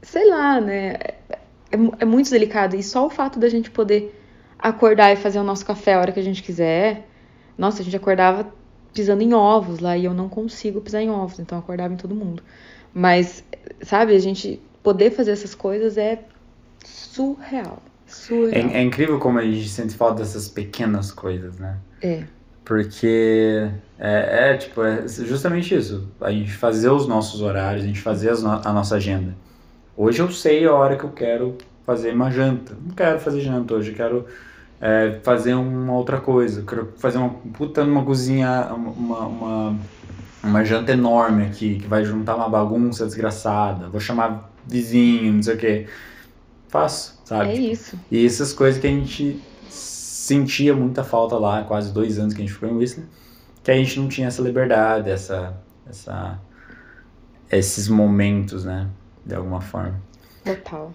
Sei 0.03 0.29
lá, 0.29 0.61
né? 0.61 0.94
É, 1.71 1.77
mu- 1.77 1.94
é 1.99 2.05
muito 2.05 2.31
delicado. 2.31 2.77
E 2.77 2.83
só 2.83 3.07
o 3.07 3.11
fato 3.11 3.38
da 3.38 3.49
gente 3.49 3.71
poder 3.71 4.14
acordar 4.59 5.12
e 5.12 5.16
fazer 5.16 5.38
o 5.38 5.44
nosso 5.44 5.64
café 5.66 5.94
a 5.94 6.01
hora 6.01 6.12
que 6.12 6.21
a 6.21 6.23
gente 6.23 6.42
quiser. 6.42 7.07
Nossa, 7.57 7.83
a 7.83 7.85
gente 7.85 7.97
acordava 7.97 8.53
pisando 8.94 9.23
em 9.23 9.35
ovos 9.35 9.81
lá 9.81 9.97
e 9.97 10.05
eu 10.07 10.14
não 10.14 10.29
consigo 10.29 10.81
pisar 10.81 11.03
em 11.03 11.11
ovos, 11.11 11.38
então 11.38 11.59
acordava 11.59 11.92
em 11.94 11.97
todo 11.97 12.14
mundo. 12.14 12.42
Mas, 12.94 13.44
sabe, 13.83 14.14
a 14.14 14.18
gente 14.18 14.61
poder 14.83 15.11
fazer 15.12 15.33
essas 15.33 15.55
coisas 15.55 15.99
é 15.99 16.25
surreal. 16.85 17.83
É, 18.53 18.61
é 18.79 18.83
incrível 18.83 19.18
como 19.18 19.38
a 19.38 19.42
gente 19.44 19.68
sente 19.68 19.94
falta 19.94 20.23
dessas 20.23 20.49
pequenas 20.49 21.12
coisas, 21.12 21.59
né? 21.59 21.77
É. 22.03 22.23
Porque 22.64 23.71
é, 23.99 24.51
é, 24.53 24.57
tipo, 24.57 24.83
é 24.83 25.07
justamente 25.09 25.75
isso. 25.75 26.07
A 26.21 26.31
gente 26.31 26.53
fazer 26.53 26.90
os 26.90 27.07
nossos 27.09 27.40
horários, 27.40 27.85
a 27.85 27.87
gente 27.87 28.01
fazer 28.01 28.37
no- 28.38 28.61
a 28.64 28.73
nossa 28.73 28.97
agenda. 28.97 29.35
Hoje 29.97 30.21
eu 30.21 30.31
sei 30.31 30.64
a 30.66 30.73
hora 30.73 30.97
que 30.97 31.05
eu 31.05 31.11
quero 31.11 31.57
fazer 31.87 32.12
uma 32.12 32.31
janta. 32.31 32.77
Não 32.85 32.94
quero 32.94 33.18
fazer 33.21 33.40
janta 33.40 33.75
hoje, 33.75 33.90
eu 33.90 33.97
quero 33.97 34.27
é, 34.81 35.18
fazer 35.23 35.55
uma 35.55 35.94
outra 35.94 36.21
coisa. 36.21 36.61
Eu 36.61 36.66
quero 36.66 36.92
fazer 36.99 37.18
uma 37.18 37.31
puta 37.31 37.85
numa 37.85 38.05
cozinha, 38.05 38.68
uma, 38.75 39.21
uma, 39.27 39.77
uma 40.42 40.64
janta 40.64 40.92
enorme 40.92 41.44
aqui, 41.47 41.79
que 41.81 41.87
vai 41.87 42.05
juntar 42.05 42.37
uma 42.37 42.49
bagunça 42.49 43.07
desgraçada. 43.07 43.88
Vou 43.88 43.99
chamar 44.01 44.51
vizinho, 44.66 45.33
não 45.33 45.42
sei 45.42 45.55
o 45.55 45.59
quê. 45.59 45.87
Faço, 46.68 47.20
sabe? 47.24 47.50
É 47.50 47.54
Tipo, 47.54 47.72
isso. 47.72 47.98
e 48.11 48.26
essas 48.26 48.52
coisas 48.52 48.81
que 48.81 48.87
a 48.87 48.90
gente 48.90 49.40
sentia 49.68 50.74
muita 50.74 51.02
falta 51.02 51.37
lá, 51.37 51.64
quase 51.64 51.92
dois 51.92 52.18
anos 52.18 52.35
que 52.35 52.42
a 52.42 52.44
gente 52.44 52.52
ficou 52.54 52.68
em 52.68 52.76
Whistler, 52.76 53.07
que 53.62 53.70
a 53.70 53.74
gente 53.74 53.98
não 53.98 54.09
tinha 54.09 54.28
essa 54.28 54.42
liberdade, 54.42 55.11
essa, 55.11 55.57
essa, 55.88 56.38
esses 57.50 57.88
momentos, 57.88 58.64
né, 58.64 58.88
de 59.24 59.35
alguma 59.35 59.61
forma. 59.61 60.00
Total. 60.44 60.92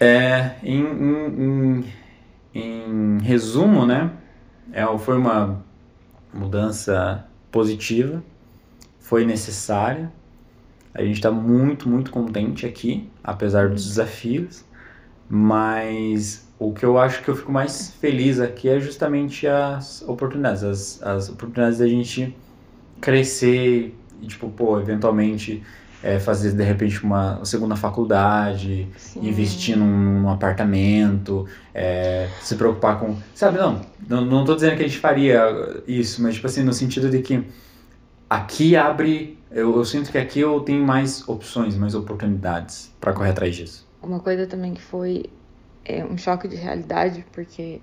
É, 0.00 0.52
em, 0.62 0.80
em, 0.82 1.84
em, 2.54 3.18
em 3.18 3.18
resumo, 3.22 3.84
né, 3.84 4.10
é, 4.72 4.84
foi 4.98 5.16
uma 5.18 5.62
mudança 6.32 7.26
positiva, 7.50 8.22
foi 8.98 9.24
necessária, 9.26 10.12
a 10.94 11.02
gente 11.02 11.16
está 11.16 11.30
muito, 11.30 11.88
muito 11.88 12.10
contente 12.10 12.66
aqui, 12.66 13.08
apesar 13.22 13.68
dos 13.70 13.86
desafios, 13.86 14.64
mas 15.28 16.48
o 16.58 16.72
que 16.72 16.84
eu 16.84 16.98
acho 16.98 17.22
que 17.22 17.28
eu 17.28 17.36
fico 17.36 17.52
mais 17.52 17.90
feliz 18.00 18.40
aqui 18.40 18.68
é 18.68 18.80
justamente 18.80 19.46
as 19.46 20.02
oportunidades, 20.02 20.64
as, 20.64 21.02
as 21.02 21.28
oportunidades 21.28 21.78
da 21.78 21.86
gente 21.86 22.34
crescer 23.00 23.94
e, 24.20 24.26
tipo, 24.26 24.48
pô, 24.50 24.80
eventualmente 24.80 25.62
é, 26.02 26.18
fazer 26.18 26.52
de 26.52 26.62
repente 26.62 27.02
uma 27.02 27.44
segunda 27.44 27.76
faculdade, 27.76 28.88
Sim. 28.96 29.28
investir 29.28 29.76
num, 29.76 30.20
num 30.20 30.30
apartamento, 30.30 31.46
é, 31.74 32.28
se 32.40 32.54
preocupar 32.56 32.98
com. 32.98 33.16
Sabe, 33.34 33.58
não, 33.58 33.80
não, 34.08 34.24
não 34.24 34.44
tô 34.44 34.54
dizendo 34.54 34.76
que 34.76 34.84
a 34.84 34.86
gente 34.88 34.98
faria 34.98 35.82
isso, 35.86 36.22
mas, 36.22 36.34
tipo 36.34 36.46
assim, 36.46 36.62
no 36.62 36.72
sentido 36.72 37.10
de 37.10 37.20
que 37.20 37.44
aqui 38.28 38.76
abre. 38.76 39.36
Eu, 39.50 39.74
eu 39.76 39.84
sinto 39.84 40.12
que 40.12 40.18
aqui 40.18 40.40
eu 40.40 40.60
tenho 40.60 40.84
mais 40.84 41.26
opções, 41.26 41.74
mais 41.74 41.94
oportunidades 41.94 42.92
para 43.00 43.14
correr 43.14 43.30
atrás 43.30 43.56
disso. 43.56 43.87
Uma 44.02 44.20
coisa 44.20 44.46
também 44.46 44.74
que 44.74 44.82
foi 44.82 45.24
é, 45.84 46.04
um 46.04 46.16
choque 46.16 46.46
de 46.46 46.56
realidade, 46.56 47.24
porque 47.32 47.80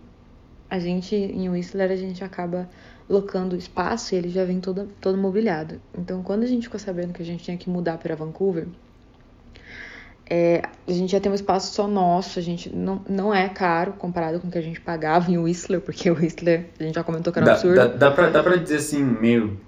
a 0.69 0.79
gente, 0.79 1.15
em 1.15 1.49
Whistler, 1.49 1.91
a 1.91 1.95
gente 1.95 2.23
acaba 2.23 2.69
locando 3.09 3.55
espaço 3.55 4.15
e 4.15 4.17
ele 4.17 4.29
já 4.29 4.43
vem 4.45 4.59
todo, 4.59 4.89
todo 4.99 5.17
mobiliado. 5.17 5.79
Então, 5.97 6.23
quando 6.23 6.43
a 6.43 6.47
gente 6.47 6.63
ficou 6.63 6.79
sabendo 6.79 7.13
que 7.13 7.21
a 7.21 7.25
gente 7.25 7.43
tinha 7.43 7.57
que 7.57 7.69
mudar 7.69 7.97
para 7.97 8.15
Vancouver, 8.15 8.67
é, 10.27 10.63
a 10.87 10.91
gente 10.91 11.11
já 11.11 11.19
tem 11.19 11.31
um 11.31 11.35
espaço 11.35 11.73
só 11.73 11.87
nosso, 11.87 12.39
a 12.39 12.41
gente 12.41 12.75
não, 12.75 13.01
não 13.07 13.33
é 13.33 13.47
caro 13.47 13.93
comparado 13.93 14.39
com 14.39 14.47
o 14.47 14.51
que 14.51 14.57
a 14.57 14.61
gente 14.61 14.81
pagava 14.81 15.29
em 15.31 15.37
Whistler, 15.37 15.81
porque 15.81 16.09
o 16.09 16.15
Whistler, 16.15 16.65
a 16.79 16.83
gente 16.83 16.95
já 16.95 17.03
comentou 17.03 17.31
que 17.31 17.37
era 17.37 17.45
um 17.45 17.49
Dá, 17.49 17.53
absurdo. 17.53 17.75
dá, 17.75 17.87
dá, 17.87 18.11
pra, 18.11 18.29
dá 18.29 18.41
pra 18.41 18.55
dizer 18.55 18.77
assim, 18.77 19.03
meio 19.03 19.59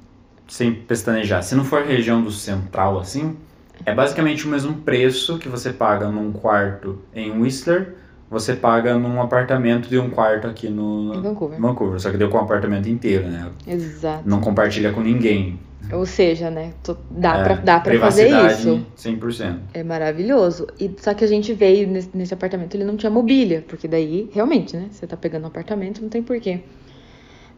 sem 0.47 0.73
pestanejar. 0.73 1.43
Se 1.43 1.53
não 1.53 1.63
for 1.63 1.83
região 1.83 2.23
do 2.23 2.31
central, 2.31 2.99
assim, 2.99 3.37
é 3.85 3.93
basicamente 3.93 4.45
o 4.45 4.49
mesmo 4.49 4.73
preço 4.75 5.37
que 5.37 5.47
você 5.49 5.71
paga 5.71 6.09
num 6.09 6.31
quarto 6.31 6.99
em 7.13 7.31
Whistler, 7.39 7.95
você 8.29 8.53
paga 8.53 8.97
num 8.97 9.21
apartamento 9.21 9.87
de 9.87 9.97
um 9.97 10.09
quarto 10.09 10.47
aqui 10.47 10.67
no 10.69 11.13
Em 11.15 11.21
Vancouver. 11.21 11.59
Vancouver. 11.59 11.99
Só 11.99 12.11
que 12.11 12.17
deu 12.17 12.29
com 12.29 12.37
o 12.37 12.41
apartamento 12.41 12.89
inteiro, 12.89 13.27
né? 13.27 13.49
Exato. 13.65 14.27
Não 14.27 14.41
compartilha 14.41 14.91
com 14.91 14.99
ninguém. 15.01 15.59
Ou 15.93 16.05
seja, 16.05 16.49
né, 16.49 16.73
tô- 16.83 16.97
dá, 17.09 17.37
É, 17.37 17.43
pra, 17.43 17.53
dá 17.55 17.79
pra 17.79 17.97
fazer 17.99 18.27
isso. 18.47 18.85
100%. 18.97 19.59
É 19.73 19.83
maravilhoso. 19.83 20.67
E 20.77 20.91
só 20.97 21.13
que 21.13 21.23
a 21.23 21.27
gente 21.27 21.53
veio 21.53 21.87
nesse, 21.87 22.09
nesse 22.13 22.33
apartamento, 22.33 22.75
ele 22.75 22.83
não 22.83 22.97
tinha 22.97 23.09
mobília, 23.09 23.63
porque 23.65 23.87
daí, 23.87 24.29
realmente, 24.33 24.75
né? 24.75 24.87
Você 24.91 25.07
tá 25.07 25.15
pegando 25.15 25.43
um 25.45 25.47
apartamento, 25.47 26.01
não 26.01 26.09
tem 26.09 26.21
porquê. 26.21 26.59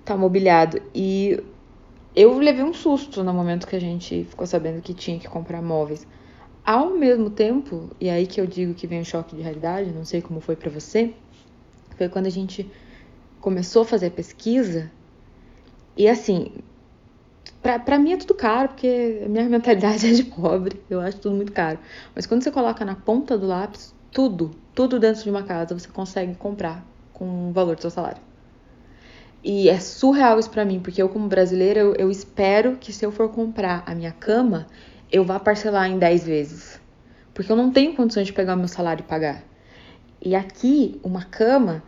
Tá 0.05 0.15
mobiliado. 0.15 0.79
E 0.93 1.41
eu 2.15 2.37
levei 2.37 2.63
um 2.63 2.73
susto 2.73 3.23
no 3.23 3.33
momento 3.33 3.67
que 3.67 3.75
a 3.75 3.79
gente 3.79 4.25
ficou 4.25 4.45
sabendo 4.47 4.81
que 4.81 4.93
tinha 4.93 5.19
que 5.19 5.27
comprar 5.27 5.61
móveis. 5.61 6.07
Ao 6.65 6.91
mesmo 6.91 7.29
tempo, 7.29 7.89
e 7.99 8.09
aí 8.09 8.27
que 8.27 8.39
eu 8.39 8.45
digo 8.45 8.73
que 8.73 8.87
vem 8.87 9.01
o 9.01 9.05
choque 9.05 9.35
de 9.35 9.41
realidade, 9.41 9.91
não 9.91 10.05
sei 10.05 10.21
como 10.21 10.39
foi 10.39 10.55
pra 10.55 10.69
você, 10.69 11.15
foi 11.97 12.09
quando 12.09 12.27
a 12.27 12.31
gente 12.31 12.71
começou 13.39 13.83
a 13.83 13.85
fazer 13.85 14.07
a 14.07 14.11
pesquisa. 14.11 14.91
E 15.97 16.07
assim, 16.07 16.51
Pra, 17.61 17.77
pra 17.77 17.99
mim 17.99 18.13
é 18.13 18.17
tudo 18.17 18.33
caro, 18.35 18.69
porque 18.69 19.21
a 19.25 19.29
minha 19.29 19.49
mentalidade 19.49 20.07
é 20.07 20.13
de 20.13 20.23
pobre, 20.23 20.81
eu 20.89 20.99
acho 21.01 21.19
tudo 21.19 21.35
muito 21.35 21.51
caro. 21.51 21.79
Mas 22.15 22.25
quando 22.25 22.43
você 22.43 22.51
coloca 22.51 22.85
na 22.85 22.95
ponta 22.95 23.37
do 23.37 23.47
lápis, 23.47 23.93
tudo, 24.11 24.51
tudo 24.73 24.99
dentro 24.99 25.23
de 25.23 25.29
uma 25.29 25.43
casa 25.43 25.77
você 25.77 25.89
consegue 25.89 26.35
comprar 26.35 26.85
com 27.13 27.49
o 27.49 27.51
valor 27.51 27.75
do 27.75 27.81
seu 27.81 27.91
salário. 27.91 28.28
E 29.43 29.69
é 29.69 29.79
surreal 29.79 30.37
isso 30.37 30.49
pra 30.49 30.65
mim, 30.65 30.79
porque 30.79 31.01
eu, 31.01 31.07
como 31.07 31.27
brasileira, 31.27 31.79
eu, 31.79 31.95
eu 31.95 32.11
espero 32.11 32.75
que 32.77 32.91
se 32.91 33.05
eu 33.05 33.11
for 33.11 33.29
comprar 33.29 33.83
a 33.85 33.95
minha 33.95 34.11
cama, 34.11 34.67
eu 35.11 35.23
vá 35.23 35.39
parcelar 35.39 35.89
em 35.89 35.97
10 35.97 36.25
vezes. 36.25 36.79
Porque 37.33 37.51
eu 37.51 37.55
não 37.55 37.71
tenho 37.71 37.95
condições 37.95 38.27
de 38.27 38.33
pegar 38.33 38.55
o 38.55 38.57
meu 38.57 38.67
salário 38.67 39.01
e 39.01 39.07
pagar. 39.07 39.43
E 40.21 40.35
aqui, 40.35 40.99
uma 41.01 41.23
cama, 41.23 41.81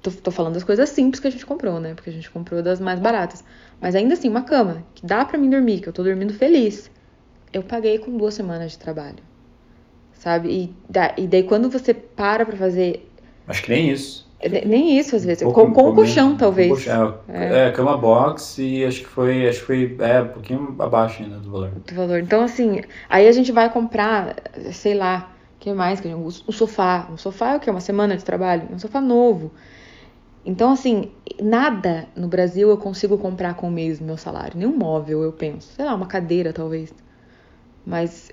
tô, 0.00 0.10
tô 0.10 0.30
falando 0.30 0.54
das 0.54 0.62
coisas 0.62 0.88
simples 0.88 1.18
que 1.18 1.26
a 1.26 1.30
gente 1.30 1.44
comprou, 1.44 1.80
né? 1.80 1.94
Porque 1.94 2.10
a 2.10 2.12
gente 2.12 2.30
comprou 2.30 2.62
das 2.62 2.78
mais 2.78 3.00
baratas. 3.00 3.42
Mas 3.80 3.96
ainda 3.96 4.14
assim, 4.14 4.28
uma 4.28 4.42
cama 4.42 4.84
que 4.94 5.04
dá 5.04 5.24
pra 5.24 5.36
mim 5.36 5.50
dormir, 5.50 5.80
que 5.80 5.88
eu 5.88 5.92
tô 5.92 6.04
dormindo 6.04 6.32
feliz, 6.32 6.90
eu 7.52 7.62
paguei 7.62 7.98
com 7.98 8.16
duas 8.16 8.34
semanas 8.34 8.72
de 8.72 8.78
trabalho. 8.78 9.18
Sabe? 10.12 10.48
E, 10.48 10.74
da, 10.88 11.14
e 11.16 11.26
daí 11.26 11.42
quando 11.42 11.68
você 11.68 11.92
para 11.92 12.46
pra 12.46 12.56
fazer. 12.56 13.10
Acho 13.48 13.62
que 13.62 13.70
nem 13.70 13.90
isso. 13.90 14.25
Nem 14.66 14.98
isso, 14.98 15.16
às 15.16 15.24
vezes. 15.24 15.42
Pouco- 15.42 15.60
com 15.62 15.72
com 15.72 15.90
o 15.90 15.94
pouco 15.94 15.94
colchão, 15.94 16.36
talvez. 16.36 16.68
Com 16.68 16.74
colchão, 16.74 17.20
é, 17.28 17.68
é, 17.68 17.72
cama 17.72 17.96
box 17.96 18.58
e 18.58 18.84
acho 18.84 19.00
que 19.00 19.06
foi, 19.08 19.48
acho 19.48 19.60
que 19.60 19.64
foi 19.66 19.96
é, 20.00 20.22
um 20.22 20.28
pouquinho 20.28 20.76
abaixo 20.78 21.22
ainda 21.22 21.38
do 21.38 21.50
valor. 21.50 21.70
do 21.70 21.94
valor. 21.94 22.18
Então, 22.20 22.42
assim, 22.42 22.82
aí 23.08 23.26
a 23.26 23.32
gente 23.32 23.50
vai 23.52 23.70
comprar, 23.72 24.36
sei 24.72 24.94
lá, 24.94 25.30
o 25.56 25.58
que 25.60 25.72
mais? 25.72 26.00
O 26.46 26.52
sofá. 26.52 27.08
Um 27.10 27.16
sofá 27.16 27.52
é 27.54 27.56
o 27.56 27.60
quê? 27.60 27.70
Uma 27.70 27.80
semana 27.80 28.16
de 28.16 28.24
trabalho? 28.24 28.68
É 28.70 28.74
um 28.74 28.78
sofá 28.78 29.00
novo. 29.00 29.52
Então, 30.44 30.72
assim, 30.72 31.10
nada 31.42 32.06
no 32.14 32.28
Brasil 32.28 32.68
eu 32.70 32.76
consigo 32.76 33.18
comprar 33.18 33.54
com 33.54 33.68
o 33.68 33.70
mesmo 33.70 34.06
meu 34.06 34.16
salário. 34.16 34.56
Nenhum 34.56 34.76
móvel, 34.76 35.22
eu 35.22 35.32
penso. 35.32 35.72
Sei 35.74 35.84
lá, 35.84 35.94
uma 35.94 36.06
cadeira, 36.06 36.52
talvez. 36.52 36.92
Mas, 37.84 38.30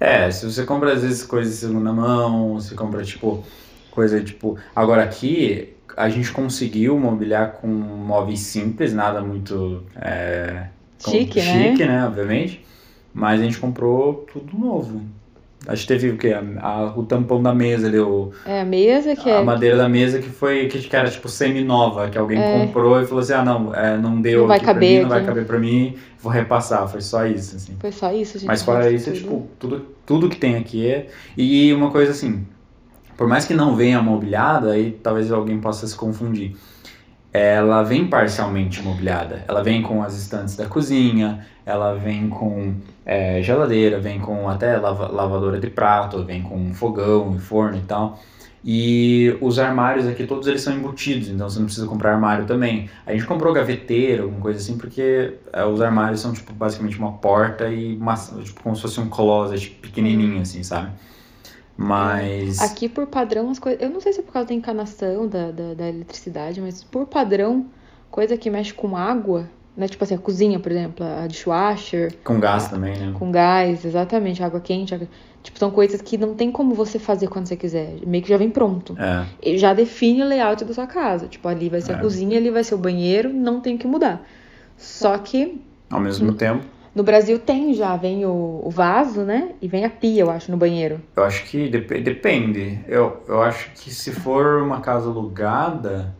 É, 0.00 0.30
se 0.30 0.44
você 0.50 0.64
compra 0.64 0.92
às 0.92 1.02
vezes 1.02 1.22
coisas 1.24 1.54
de 1.54 1.60
segunda 1.60 1.92
mão, 1.92 2.54
você 2.54 2.74
compra 2.74 3.02
tipo 3.04 3.42
coisa 3.94 4.20
tipo. 4.22 4.56
Agora 4.74 5.02
aqui 5.02 5.70
a 5.96 6.08
gente 6.08 6.32
conseguiu 6.32 6.98
mobiliar 6.98 7.52
com 7.52 7.68
móveis 7.68 8.40
simples, 8.40 8.92
nada 8.92 9.20
muito 9.22 9.84
é, 9.96 10.66
com- 11.02 11.10
Chique, 11.12 11.38
né? 11.40 11.70
chique, 11.70 11.84
né? 11.84 12.04
Obviamente. 12.06 12.64
Mas 13.12 13.40
a 13.40 13.44
gente 13.44 13.58
comprou 13.58 14.26
tudo 14.32 14.58
novo. 14.58 15.02
Acho 15.66 15.82
que 15.82 15.88
teve 15.88 16.10
o 16.10 16.18
quê? 16.18 16.34
A- 16.34 16.66
a- 16.66 16.92
o 16.98 17.04
tampão 17.04 17.42
da 17.42 17.54
mesa 17.54 17.86
ali, 17.86 17.98
o, 17.98 18.32
é 18.44 18.60
a 18.60 18.64
mesa 18.66 19.16
que 19.16 19.30
a 19.30 19.36
é. 19.36 19.42
madeira 19.42 19.78
da 19.78 19.88
mesa 19.88 20.18
que 20.18 20.28
foi 20.28 20.66
que 20.66 20.94
era 20.94 21.08
tipo 21.08 21.26
semi-nova, 21.26 22.10
que 22.10 22.18
alguém 22.18 22.38
É. 22.38 22.58
comprou 22.66 23.00
e 23.00 23.06
falou 23.06 23.22
assim: 23.22 23.32
ah, 23.32 23.42
não, 23.44 23.74
é, 23.74 23.96
não 23.96 24.20
deu 24.20 24.40
Não 24.40 24.48
vai 24.48 24.60
caber 24.60 24.96
mim, 24.98 25.02
não 25.04 25.08
vai 25.08 25.24
caber 25.24 25.46
pra 25.46 25.58
mim, 25.58 25.94
vou 26.20 26.30
repassar. 26.30 26.86
Foi 26.88 27.00
só 27.00 27.24
isso, 27.24 27.56
assim. 27.56 27.76
Foi 27.80 27.92
só 27.92 28.12
isso, 28.12 28.38
gente. 28.38 28.46
Mas 28.48 28.62
fora 28.62 28.90
isso, 28.90 29.06
Tudo. 29.06 29.16
tipo, 29.16 29.46
tudo, 29.58 29.86
tudo 30.04 30.28
que 30.28 30.36
tem 30.36 30.56
aqui 30.56 30.86
é. 30.86 31.06
E 31.34 31.72
uma 31.72 31.90
coisa 31.90 32.10
assim, 32.12 32.44
por 33.16 33.26
mais 33.26 33.44
que 33.44 33.54
não 33.54 33.74
venha 33.76 34.02
mobiliada, 34.02 34.72
aí 34.72 34.92
talvez 35.02 35.30
alguém 35.30 35.60
possa 35.60 35.86
se 35.86 35.96
confundir. 35.96 36.56
Ela 37.32 37.82
vem 37.82 38.06
parcialmente 38.06 38.80
mobiliada. 38.82 39.44
Ela 39.48 39.62
vem 39.62 39.82
com 39.82 40.02
as 40.02 40.16
estantes 40.16 40.56
da 40.56 40.66
cozinha, 40.66 41.44
ela 41.66 41.94
vem 41.94 42.28
com 42.28 42.74
é, 43.04 43.42
geladeira, 43.42 43.98
vem 43.98 44.20
com 44.20 44.48
até 44.48 44.76
lava- 44.76 45.08
lavadora 45.08 45.58
de 45.58 45.68
prato, 45.68 46.24
vem 46.24 46.42
com 46.42 46.72
fogão, 46.72 47.36
forno 47.38 47.76
e 47.78 47.82
tal. 47.82 48.20
E 48.66 49.36
os 49.42 49.58
armários 49.58 50.06
aqui, 50.06 50.26
todos 50.26 50.46
eles 50.48 50.62
são 50.62 50.72
embutidos, 50.74 51.28
então 51.28 51.48
você 51.50 51.58
não 51.58 51.66
precisa 51.66 51.86
comprar 51.86 52.14
armário 52.14 52.46
também. 52.46 52.88
A 53.04 53.12
gente 53.12 53.26
comprou 53.26 53.52
gaveteiro, 53.52 54.22
alguma 54.24 54.40
coisa 54.40 54.58
assim, 54.58 54.78
porque 54.78 55.34
é, 55.52 55.64
os 55.66 55.82
armários 55.82 56.20
são, 56.20 56.32
tipo, 56.32 56.50
basicamente 56.54 56.98
uma 56.98 57.12
porta 57.12 57.68
e 57.68 57.94
uma, 57.96 58.14
tipo, 58.14 58.62
como 58.62 58.74
se 58.74 58.80
fosse 58.80 58.98
um 59.00 59.08
closet 59.10 59.68
pequenininho, 59.82 60.40
assim, 60.40 60.62
sabe? 60.62 60.92
Mas... 61.76 62.60
Aqui, 62.60 62.88
por 62.88 63.06
padrão, 63.06 63.50
as 63.50 63.58
coisas. 63.58 63.82
Eu 63.82 63.90
não 63.90 64.00
sei 64.00 64.12
se 64.12 64.20
é 64.20 64.22
por 64.22 64.32
causa 64.32 64.48
da 64.48 64.54
encanação 64.54 65.26
da, 65.26 65.50
da, 65.50 65.74
da 65.74 65.88
eletricidade, 65.88 66.60
mas 66.60 66.84
por 66.84 67.06
padrão, 67.06 67.66
coisa 68.10 68.36
que 68.36 68.48
mexe 68.48 68.72
com 68.72 68.96
água, 68.96 69.48
né? 69.76 69.88
Tipo 69.88 70.04
assim, 70.04 70.14
a 70.14 70.18
cozinha, 70.18 70.60
por 70.60 70.70
exemplo, 70.70 71.04
a 71.04 71.26
dishwasher, 71.26 72.14
Com 72.22 72.38
gás 72.38 72.68
também, 72.68 72.96
né? 72.96 73.12
com 73.18 73.30
gás, 73.32 73.84
exatamente, 73.84 74.42
água 74.42 74.60
quente. 74.60 74.94
água- 74.94 75.08
Tipo, 75.42 75.58
são 75.58 75.70
coisas 75.70 76.00
que 76.00 76.16
não 76.16 76.34
tem 76.34 76.50
como 76.50 76.74
você 76.74 76.98
fazer 76.98 77.26
quando 77.28 77.46
você 77.46 77.56
quiser. 77.56 77.96
Meio 78.06 78.22
que 78.22 78.30
já 78.30 78.38
vem 78.38 78.48
pronto. 78.48 78.96
É, 78.98 79.26
E 79.42 79.58
já 79.58 79.74
define 79.74 80.22
o 80.22 80.26
layout 80.26 80.64
da 80.64 80.72
sua 80.72 80.86
casa. 80.86 81.26
Tipo, 81.26 81.46
ali 81.48 81.68
vai 81.68 81.82
ser 81.82 81.92
É. 81.92 81.94
a 81.96 81.98
cozinha, 81.98 82.38
ali 82.38 82.48
vai 82.50 82.64
ser 82.64 82.74
o 82.74 82.78
banheiro, 82.78 83.30
não 83.30 83.60
tem 83.60 83.74
o 83.74 83.78
que 83.78 83.86
mudar. 83.86 84.26
Só 84.78 85.18
que 85.18 85.60
ao 85.90 86.00
mesmo 86.00 86.32
tempo, 86.32 86.64
no 86.94 87.02
Brasil 87.02 87.38
tem 87.38 87.74
já, 87.74 87.96
vem 87.96 88.24
o, 88.24 88.60
o 88.64 88.70
vaso, 88.70 89.22
né? 89.22 89.50
E 89.60 89.66
vem 89.68 89.84
a 89.84 89.90
pia, 89.90 90.22
eu 90.22 90.30
acho, 90.30 90.50
no 90.50 90.56
banheiro. 90.56 91.00
eu 91.16 91.24
acho 91.24 91.44
que 91.44 91.68
dep- 91.68 92.02
depende. 92.02 92.78
Eu, 92.86 93.22
eu 93.28 93.42
acho 93.42 93.70
que 93.74 93.90
se 93.92 94.12
for 94.12 94.62
uma 94.62 94.80
casa 94.80 95.08
alugada... 95.08 96.14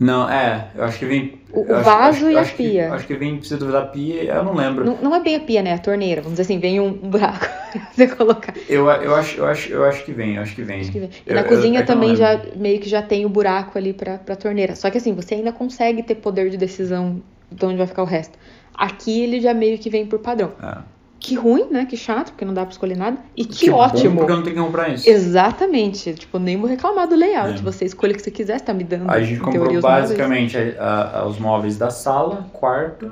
Não, 0.00 0.30
é, 0.30 0.68
eu 0.76 0.84
acho 0.84 0.96
que 1.00 1.06
vem... 1.06 1.40
O- 1.52 1.62
o 1.62 1.82
vaso 1.82 2.26
acho- 2.26 2.30
e 2.30 2.36
a 2.36 2.40
acho 2.40 2.50
que- 2.54 2.56
pia. 2.70 2.92
acho 2.92 3.04
que 3.06 3.14
vem, 3.16 3.36
duvidar, 3.38 3.82
da 3.82 3.86
pia, 3.88 4.22
eu 4.32 4.44
não 4.44 4.54
lembro. 4.54 4.84
Não, 4.84 4.96
não 5.02 5.14
é 5.16 5.20
bem 5.20 5.34
a 5.34 5.40
pia, 5.40 5.60
né? 5.60 5.74
A 5.74 5.78
torneira. 5.78 6.20
Vamos 6.22 6.38
dizer 6.38 6.42
assim, 6.52 6.60
vem 6.60 6.78
um, 6.78 6.86
um 6.86 7.10
buraco 7.10 7.40
pra 7.72 7.80
você 7.92 8.06
colocar. 8.06 8.54
Eu, 8.68 8.88
eu, 8.88 9.14
acho, 9.16 9.38
eu, 9.38 9.46
acho, 9.46 9.72
eu 9.72 9.84
acho 9.84 10.04
que 10.04 10.12
vem, 10.12 10.36
eu 10.36 10.42
acho 10.42 10.54
que 10.54 10.62
vem. 10.62 10.80
Acho 10.82 10.92
que 10.92 11.00
vem. 11.00 11.10
E 11.26 11.28
Eu- 11.30 11.34
na 11.34 11.40
eu- 11.40 11.48
cozinha 11.48 11.80
é 11.80 11.82
que 11.82 11.90
eu 11.90 11.94
também 11.96 12.14
já 12.14 12.40
meio 12.54 12.78
que 12.78 12.88
já 12.88 13.02
tem 13.02 13.26
o 13.26 13.28
buraco 13.28 13.76
ali 13.76 13.92
pra, 13.92 14.18
pra 14.18 14.36
torneira. 14.36 14.76
Só 14.76 14.88
que 14.88 14.98
assim, 14.98 15.12
você 15.14 15.34
ainda 15.34 15.50
consegue 15.50 16.00
ter 16.04 16.14
poder 16.14 16.48
de 16.48 16.56
decisão 16.56 17.20
de 17.50 17.66
onde 17.66 17.76
vai 17.76 17.86
ficar 17.88 18.02
o 18.02 18.06
resto. 18.06 18.38
Aqui 18.78 19.20
ele 19.22 19.40
já 19.40 19.52
meio 19.52 19.76
que 19.78 19.90
vem 19.90 20.06
por 20.06 20.20
padrão. 20.20 20.52
É. 20.62 20.78
Que 21.20 21.34
ruim, 21.34 21.66
né? 21.68 21.84
Que 21.84 21.96
chato, 21.96 22.30
porque 22.30 22.44
não 22.44 22.54
dá 22.54 22.62
pra 22.62 22.70
escolher 22.70 22.96
nada. 22.96 23.18
E 23.36 23.44
que, 23.44 23.58
Que 23.64 23.70
bom, 23.70 23.78
ótimo. 23.78 24.16
porque 24.18 24.30
eu 24.32 24.36
não 24.36 24.42
tenho 24.44 24.54
que 24.56 24.62
comprar 24.62 24.88
isso. 24.90 25.10
Exatamente. 25.10 26.14
Tipo, 26.14 26.38
nem 26.38 26.56
vou 26.56 26.68
reclamar 26.68 27.08
do 27.08 27.16
layout. 27.16 27.58
É. 27.58 27.62
Você 27.62 27.84
escolhe 27.84 28.12
o 28.12 28.16
que 28.16 28.22
você 28.22 28.30
quiser, 28.30 28.56
você 28.58 28.64
tá 28.64 28.72
me 28.72 28.84
dando. 28.84 29.10
A 29.10 29.20
gente 29.20 29.40
comprou 29.40 29.64
teoria, 29.64 29.78
os 29.80 29.84
móveis. 29.84 30.02
basicamente 30.10 30.56
a- 30.78 31.18
a- 31.20 31.26
os 31.26 31.38
móveis 31.40 31.76
da 31.76 31.90
sala, 31.90 32.48
quarto, 32.52 33.10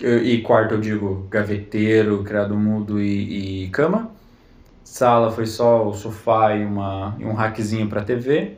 e 0.00 0.38
quarto 0.42 0.74
eu 0.74 0.80
digo 0.80 1.26
gaveteiro, 1.28 2.22
criado 2.22 2.56
mudo 2.56 3.00
e, 3.00 3.64
e 3.64 3.68
cama. 3.70 4.10
Sala 4.84 5.30
foi 5.32 5.46
só 5.46 5.86
o 5.88 5.92
sofá 5.92 6.54
e, 6.56 6.64
uma, 6.64 7.16
e 7.18 7.24
um 7.24 7.32
rackzinho 7.32 7.88
pra 7.88 8.00
TV. 8.02 8.52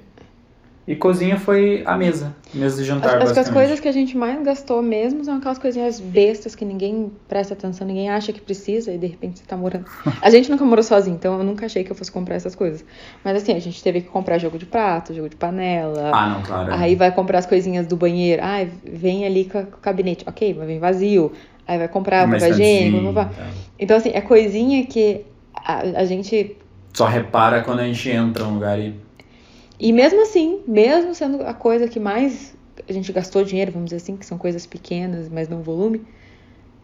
E 0.87 0.97
cozinha 0.97 1.39
foi 1.39 1.85
a 1.87 1.97
mesa, 1.97 2.35
mesa 2.53 2.76
de 2.76 2.85
jantar, 2.85 3.22
Acho, 3.22 3.33
que 3.33 3.39
as 3.39 3.49
coisas 3.49 3.78
que 3.78 3.87
a 3.87 3.93
gente 3.93 4.16
mais 4.16 4.43
gastou 4.43 4.83
mesmo 4.83 5.24
são 5.24 5.37
aquelas 5.37 5.57
coisinhas 5.57 6.01
bestas 6.01 6.57
que 6.57 6.64
ninguém 6.64 7.12
presta 7.28 7.55
atenção, 7.55 7.87
ninguém 7.87 8.11
acha 8.11 8.33
que 8.33 8.41
precisa 8.41 8.93
e 8.93 8.99
de 8.99 9.07
repente 9.07 9.39
você 9.39 9.45
tá 9.47 9.57
morando. 9.57 9.85
A 10.20 10.28
gente 10.28 10.51
nunca 10.51 10.64
morou 10.64 10.83
sozinho, 10.83 11.14
então 11.14 11.39
eu 11.39 11.45
nunca 11.45 11.66
achei 11.66 11.85
que 11.85 11.93
eu 11.93 11.95
fosse 11.95 12.11
comprar 12.11 12.35
essas 12.35 12.57
coisas. 12.57 12.85
Mas 13.24 13.37
assim, 13.37 13.53
a 13.53 13.61
gente 13.61 13.80
teve 13.80 14.01
que 14.01 14.09
comprar 14.09 14.39
jogo 14.39 14.59
de 14.59 14.66
prato, 14.66 15.14
jogo 15.14 15.28
de 15.28 15.37
panela. 15.37 16.11
Ah, 16.12 16.28
não, 16.30 16.43
claro. 16.43 16.74
Aí 16.74 16.97
vai 16.97 17.12
comprar 17.12 17.39
as 17.39 17.47
coisinhas 17.47 17.87
do 17.87 17.97
banheiro. 17.97 18.43
Ai, 18.45 18.68
vem 18.85 19.24
ali 19.24 19.45
com, 19.45 19.61
o 19.61 19.66
gabinete. 19.80 20.24
Ok, 20.26 20.55
mas 20.59 20.66
vem 20.66 20.80
vazio. 20.80 21.33
Aí 21.66 21.78
vai 21.78 21.89
comprar 21.89 22.28
papel 22.28 22.51
higiênico. 22.51 23.03
blá, 23.03 23.12
blá, 23.12 23.24
blá. 23.24 23.33
tá. 23.33 23.51
Então, 23.78 23.97
assim, 23.97 24.11
é 24.12 24.20
coisinha 24.20 24.85
que 24.85 25.24
a, 25.55 26.01
a 26.01 26.05
gente. 26.05 26.57
Só 26.93 27.07
repara 27.07 27.62
quando 27.62 27.80
a 27.80 27.85
gente 27.85 28.11
entra 28.11 28.45
num 28.45 28.55
lugar 28.55 28.78
e. 28.78 28.95
E 29.83 29.93
mesmo 29.93 30.22
assim, 30.22 30.61
mesmo 30.64 31.12
sendo 31.12 31.43
a 31.43 31.53
coisa 31.53 31.89
que 31.89 31.99
mais 31.99 32.55
a 32.89 32.93
gente 32.93 33.12
gastou 33.12 33.43
dinheiro, 33.43 33.72
vamos 33.72 33.87
dizer 33.87 33.97
assim, 33.97 34.16
que 34.16 34.24
são 34.24 34.39
coisas 34.39 34.64
pequenas, 34.64 35.28
mas 35.28 35.49
não 35.49 35.61
volume, 35.61 36.03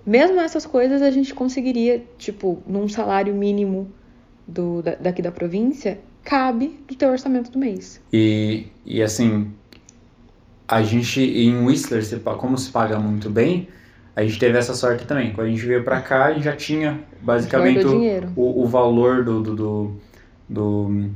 mesmo 0.04 0.40
essas 0.40 0.66
coisas 0.66 1.00
a 1.00 1.08
gente 1.08 1.32
conseguiria, 1.32 2.04
tipo, 2.18 2.60
num 2.66 2.88
salário 2.88 3.32
mínimo 3.32 3.88
do, 4.48 4.82
da, 4.82 4.96
daqui 4.96 5.22
da 5.22 5.30
província, 5.30 6.00
cabe 6.24 6.76
do 6.88 6.96
teu 6.96 7.10
orçamento 7.10 7.52
do 7.52 7.58
mês. 7.60 8.02
E, 8.12 8.66
e 8.84 9.00
assim, 9.00 9.52
a 10.66 10.82
gente 10.82 11.20
em 11.20 11.64
Whistler, 11.64 12.02
como 12.36 12.58
se 12.58 12.68
paga 12.68 12.98
muito 12.98 13.30
bem, 13.30 13.68
a 14.16 14.24
gente 14.24 14.40
teve 14.40 14.58
essa 14.58 14.74
sorte 14.74 15.06
também. 15.06 15.32
Quando 15.32 15.46
a 15.46 15.50
gente 15.50 15.64
veio 15.64 15.84
para 15.84 16.00
cá, 16.00 16.24
a 16.24 16.32
gente 16.32 16.42
já 16.42 16.56
tinha 16.56 16.98
basicamente 17.22 17.86
o, 17.86 18.30
o, 18.34 18.64
o, 18.64 18.66
valor 18.66 19.24
do, 19.24 19.40
do, 19.40 19.54
do, 19.54 19.92
do, 20.48 21.10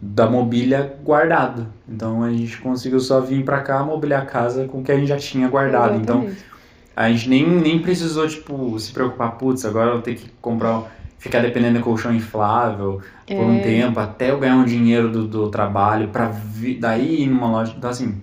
da 0.00 0.28
mobília 0.28 0.96
guardado. 1.02 1.66
Então 1.88 2.22
a 2.22 2.30
gente 2.30 2.58
conseguiu 2.58 3.00
só 3.00 3.20
vir 3.20 3.44
para 3.44 3.60
cá 3.60 3.82
mobiliar 3.82 4.22
a 4.22 4.26
casa 4.26 4.66
com 4.66 4.80
o 4.80 4.84
que 4.84 4.92
a 4.92 4.96
gente 4.96 5.08
já 5.08 5.16
tinha 5.16 5.48
guardado. 5.48 5.96
Então, 5.96 6.18
Exatamente. 6.18 6.42
Então 6.42 6.58
a 6.96 7.10
gente 7.10 7.28
nem, 7.28 7.48
nem 7.48 7.78
precisou 7.80 8.26
tipo 8.26 8.78
se 8.78 8.92
preocupar, 8.92 9.32
putz, 9.38 9.64
agora 9.64 9.90
eu 9.90 9.92
vou 9.94 10.02
ter 10.02 10.14
que 10.16 10.28
comprar 10.40 10.96
ficar 11.18 11.40
dependendo 11.40 11.78
do 11.78 11.84
colchão 11.84 12.14
inflável 12.14 13.00
é. 13.26 13.34
por 13.34 13.44
um 13.44 13.56
é. 13.56 13.60
tempo 13.60 13.98
até 13.98 14.30
eu 14.30 14.38
ganhar 14.38 14.56
um 14.56 14.64
dinheiro 14.64 15.10
do, 15.10 15.26
do 15.26 15.50
trabalho 15.50 16.08
para 16.08 16.32
daí 16.78 17.22
ir 17.22 17.26
numa 17.26 17.50
loja. 17.50 17.74
Então 17.76 17.90
assim, 17.90 18.22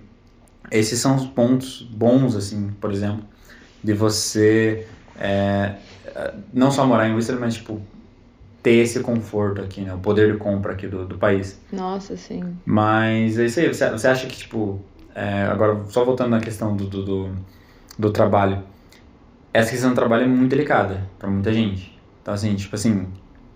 esses 0.70 0.98
são 0.98 1.16
os 1.16 1.26
pontos 1.26 1.82
bons, 1.82 2.34
assim, 2.34 2.70
por 2.80 2.90
exemplo, 2.90 3.22
de 3.84 3.92
você 3.92 4.86
é, 5.18 5.74
não 6.52 6.70
só 6.70 6.86
morar 6.86 7.08
em 7.08 7.14
Whistler, 7.14 7.38
mas, 7.38 7.54
tipo, 7.54 7.80
ter 8.66 8.78
esse 8.78 8.98
conforto 8.98 9.62
aqui, 9.62 9.82
né? 9.82 9.94
O 9.94 9.98
poder 9.98 10.32
de 10.32 10.38
compra 10.38 10.72
aqui 10.72 10.88
do, 10.88 11.06
do 11.06 11.16
país. 11.16 11.56
Nossa, 11.72 12.16
sim. 12.16 12.42
Mas 12.64 13.38
é 13.38 13.44
isso 13.44 13.60
aí. 13.60 13.72
Você, 13.72 13.88
você 13.90 14.08
acha 14.08 14.26
que, 14.26 14.36
tipo, 14.36 14.80
é, 15.14 15.44
agora, 15.44 15.84
só 15.88 16.04
voltando 16.04 16.30
na 16.30 16.40
questão 16.40 16.74
do, 16.74 16.84
do, 16.84 17.04
do, 17.04 17.30
do 17.96 18.10
trabalho, 18.10 18.64
essa 19.54 19.70
questão 19.70 19.90
do 19.90 19.94
trabalho 19.94 20.24
é 20.24 20.26
muito 20.26 20.50
delicada 20.50 21.08
para 21.16 21.30
muita 21.30 21.52
gente. 21.52 21.96
Então, 22.20 22.34
assim, 22.34 22.56
tipo 22.56 22.74
assim, 22.74 23.06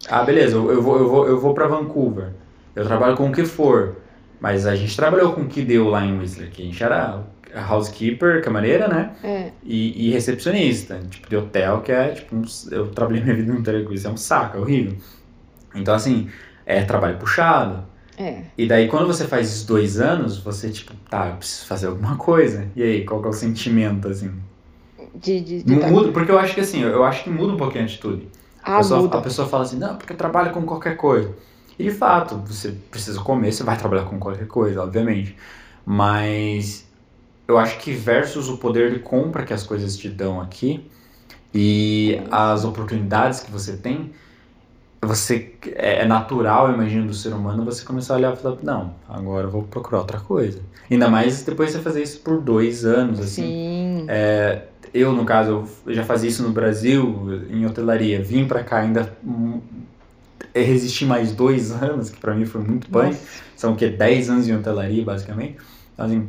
ah, 0.09 0.23
beleza, 0.23 0.55
eu, 0.55 0.71
eu 0.71 0.81
vou, 0.81 0.97
eu 0.97 1.09
vou, 1.09 1.27
eu 1.27 1.41
vou 1.41 1.55
para 1.55 1.67
Vancouver, 1.67 2.31
eu 2.77 2.85
trabalho 2.85 3.17
com 3.17 3.31
o 3.31 3.33
que 3.33 3.45
for, 3.45 3.97
mas 4.41 4.65
a 4.65 4.77
gente 4.77 4.95
trabalhou 4.97 5.33
com 5.33 5.41
o 5.41 5.49
que 5.49 5.63
deu 5.63 5.89
lá 5.89 6.07
em 6.07 6.21
Whistler, 6.21 6.53
que 6.53 6.63
a 6.63 6.65
gente 6.67 6.81
era 6.85 7.21
housekeeper, 7.55 8.43
camareira, 8.43 8.89
né? 8.89 9.11
É. 9.23 9.51
E, 9.63 10.09
e, 10.09 10.11
recepcionista, 10.11 11.01
tipo, 11.09 11.29
de 11.29 11.37
hotel, 11.37 11.81
que 11.81 11.93
é, 11.93 12.09
tipo, 12.09 12.37
um, 12.37 12.43
eu 12.71 12.89
trabalhei 12.89 13.23
minha 13.25 13.37
vida 13.37 13.53
inteira 13.53 13.85
com 13.85 13.93
isso, 13.93 14.07
é 14.07 14.11
um 14.11 14.17
saco, 14.17 14.59
é 14.59 14.61
horrível. 14.61 14.97
Então, 15.75 15.95
assim, 15.95 16.29
é 16.67 16.83
trabalho 16.83 17.19
puxado. 17.19 17.85
É. 18.19 18.43
E 18.57 18.67
daí, 18.67 18.89
quando 18.89 19.07
você 19.07 19.27
faz 19.27 19.47
esses 19.47 19.65
dois 19.65 19.99
anos, 19.99 20.39
você, 20.39 20.69
tipo, 20.71 20.93
tá, 21.09 21.29
eu 21.29 21.37
preciso 21.37 21.67
fazer 21.67 21.87
alguma 21.87 22.17
coisa. 22.17 22.69
E 22.77 22.83
aí, 22.83 23.05
qual 23.05 23.21
que 23.21 23.27
é 23.27 23.31
o 23.31 23.33
sentimento, 23.33 24.09
assim? 24.09 24.31
De, 25.15 25.41
de, 25.41 25.63
de 25.63 25.75
muda, 25.75 26.09
tá... 26.09 26.13
porque 26.13 26.31
eu 26.31 26.39
acho 26.39 26.55
que, 26.55 26.61
assim, 26.61 26.83
eu 26.83 27.03
acho 27.03 27.25
que 27.25 27.31
muda 27.31 27.55
um 27.55 27.57
pouquinho 27.57 27.85
a 27.85 27.87
atitude. 27.87 28.29
Ah, 28.63 28.75
a, 28.75 28.79
pessoa, 28.79 29.01
muda. 29.01 29.19
a 29.19 29.21
pessoa 29.23 29.49
fala 29.49 29.63
assim, 29.63 29.79
não, 29.79 29.97
porque 29.97 30.13
eu 30.13 30.17
trabalho 30.17 30.53
com 30.53 30.63
qualquer 30.63 30.97
coisa. 30.97 31.35
E 31.79 31.85
de 31.85 31.91
fato, 31.91 32.37
você 32.47 32.73
precisa 32.91 33.19
comer, 33.21 33.53
você 33.53 33.65
vai 33.65 33.77
trabalhar 33.77 34.05
com 34.05 34.19
qualquer 34.19 34.47
coisa, 34.47 34.83
obviamente. 34.83 35.35
Mas 35.87 36.87
eu 37.51 37.59
acho 37.59 37.79
que 37.79 37.93
versus 37.93 38.49
o 38.49 38.57
poder 38.57 38.93
de 38.93 39.01
compra 39.01 39.45
que 39.45 39.53
as 39.53 39.65
coisas 39.65 39.97
te 39.97 40.09
dão 40.09 40.41
aqui 40.41 40.89
e 41.53 42.21
as 42.31 42.65
oportunidades 42.65 43.41
que 43.41 43.51
você 43.51 43.77
tem, 43.77 44.13
você 45.03 45.53
é, 45.75 46.03
é 46.03 46.05
natural, 46.07 46.69
eu 46.69 46.75
imagino, 46.75 47.07
do 47.07 47.15
ser 47.15 47.33
humano 47.33 47.65
você 47.65 47.85
começar 47.85 48.15
a 48.15 48.17
olhar 48.19 48.35
e 48.35 48.37
falar, 48.37 48.57
não, 48.63 48.95
agora 49.09 49.47
eu 49.47 49.51
vou 49.51 49.65
procurar 49.65 49.99
outra 49.99 50.21
coisa. 50.21 50.61
Ainda 50.89 51.09
mais 51.09 51.43
depois 51.43 51.73
você 51.73 51.81
fazer 51.81 52.03
isso 52.03 52.21
por 52.21 52.41
dois 52.41 52.85
anos, 52.85 53.19
assim. 53.19 53.43
Sim. 53.43 54.05
É, 54.07 54.63
eu, 54.95 55.13
no 55.13 55.25
caso, 55.25 55.65
eu 55.87 55.95
já 55.95 56.05
fazia 56.05 56.29
isso 56.29 56.43
no 56.45 56.51
Brasil, 56.51 57.45
em 57.51 57.67
hotelaria, 57.67 58.23
vim 58.23 58.47
para 58.47 58.63
cá 58.63 58.79
ainda 58.79 59.13
é 60.55 60.63
resistir 60.63 61.05
mais 61.05 61.33
dois 61.33 61.71
anos, 61.83 62.11
que 62.11 62.21
para 62.21 62.35
mim 62.35 62.47
foi 62.47 62.61
muito 62.61 62.89
punk. 62.89 63.17
São 63.57 63.73
o 63.73 63.77
que? 63.77 63.89
10 63.89 64.31
anos 64.31 64.49
em 64.49 64.55
hotelaria, 64.55 65.05
basicamente. 65.05 65.57
Então, 65.95 66.07
assim, 66.07 66.29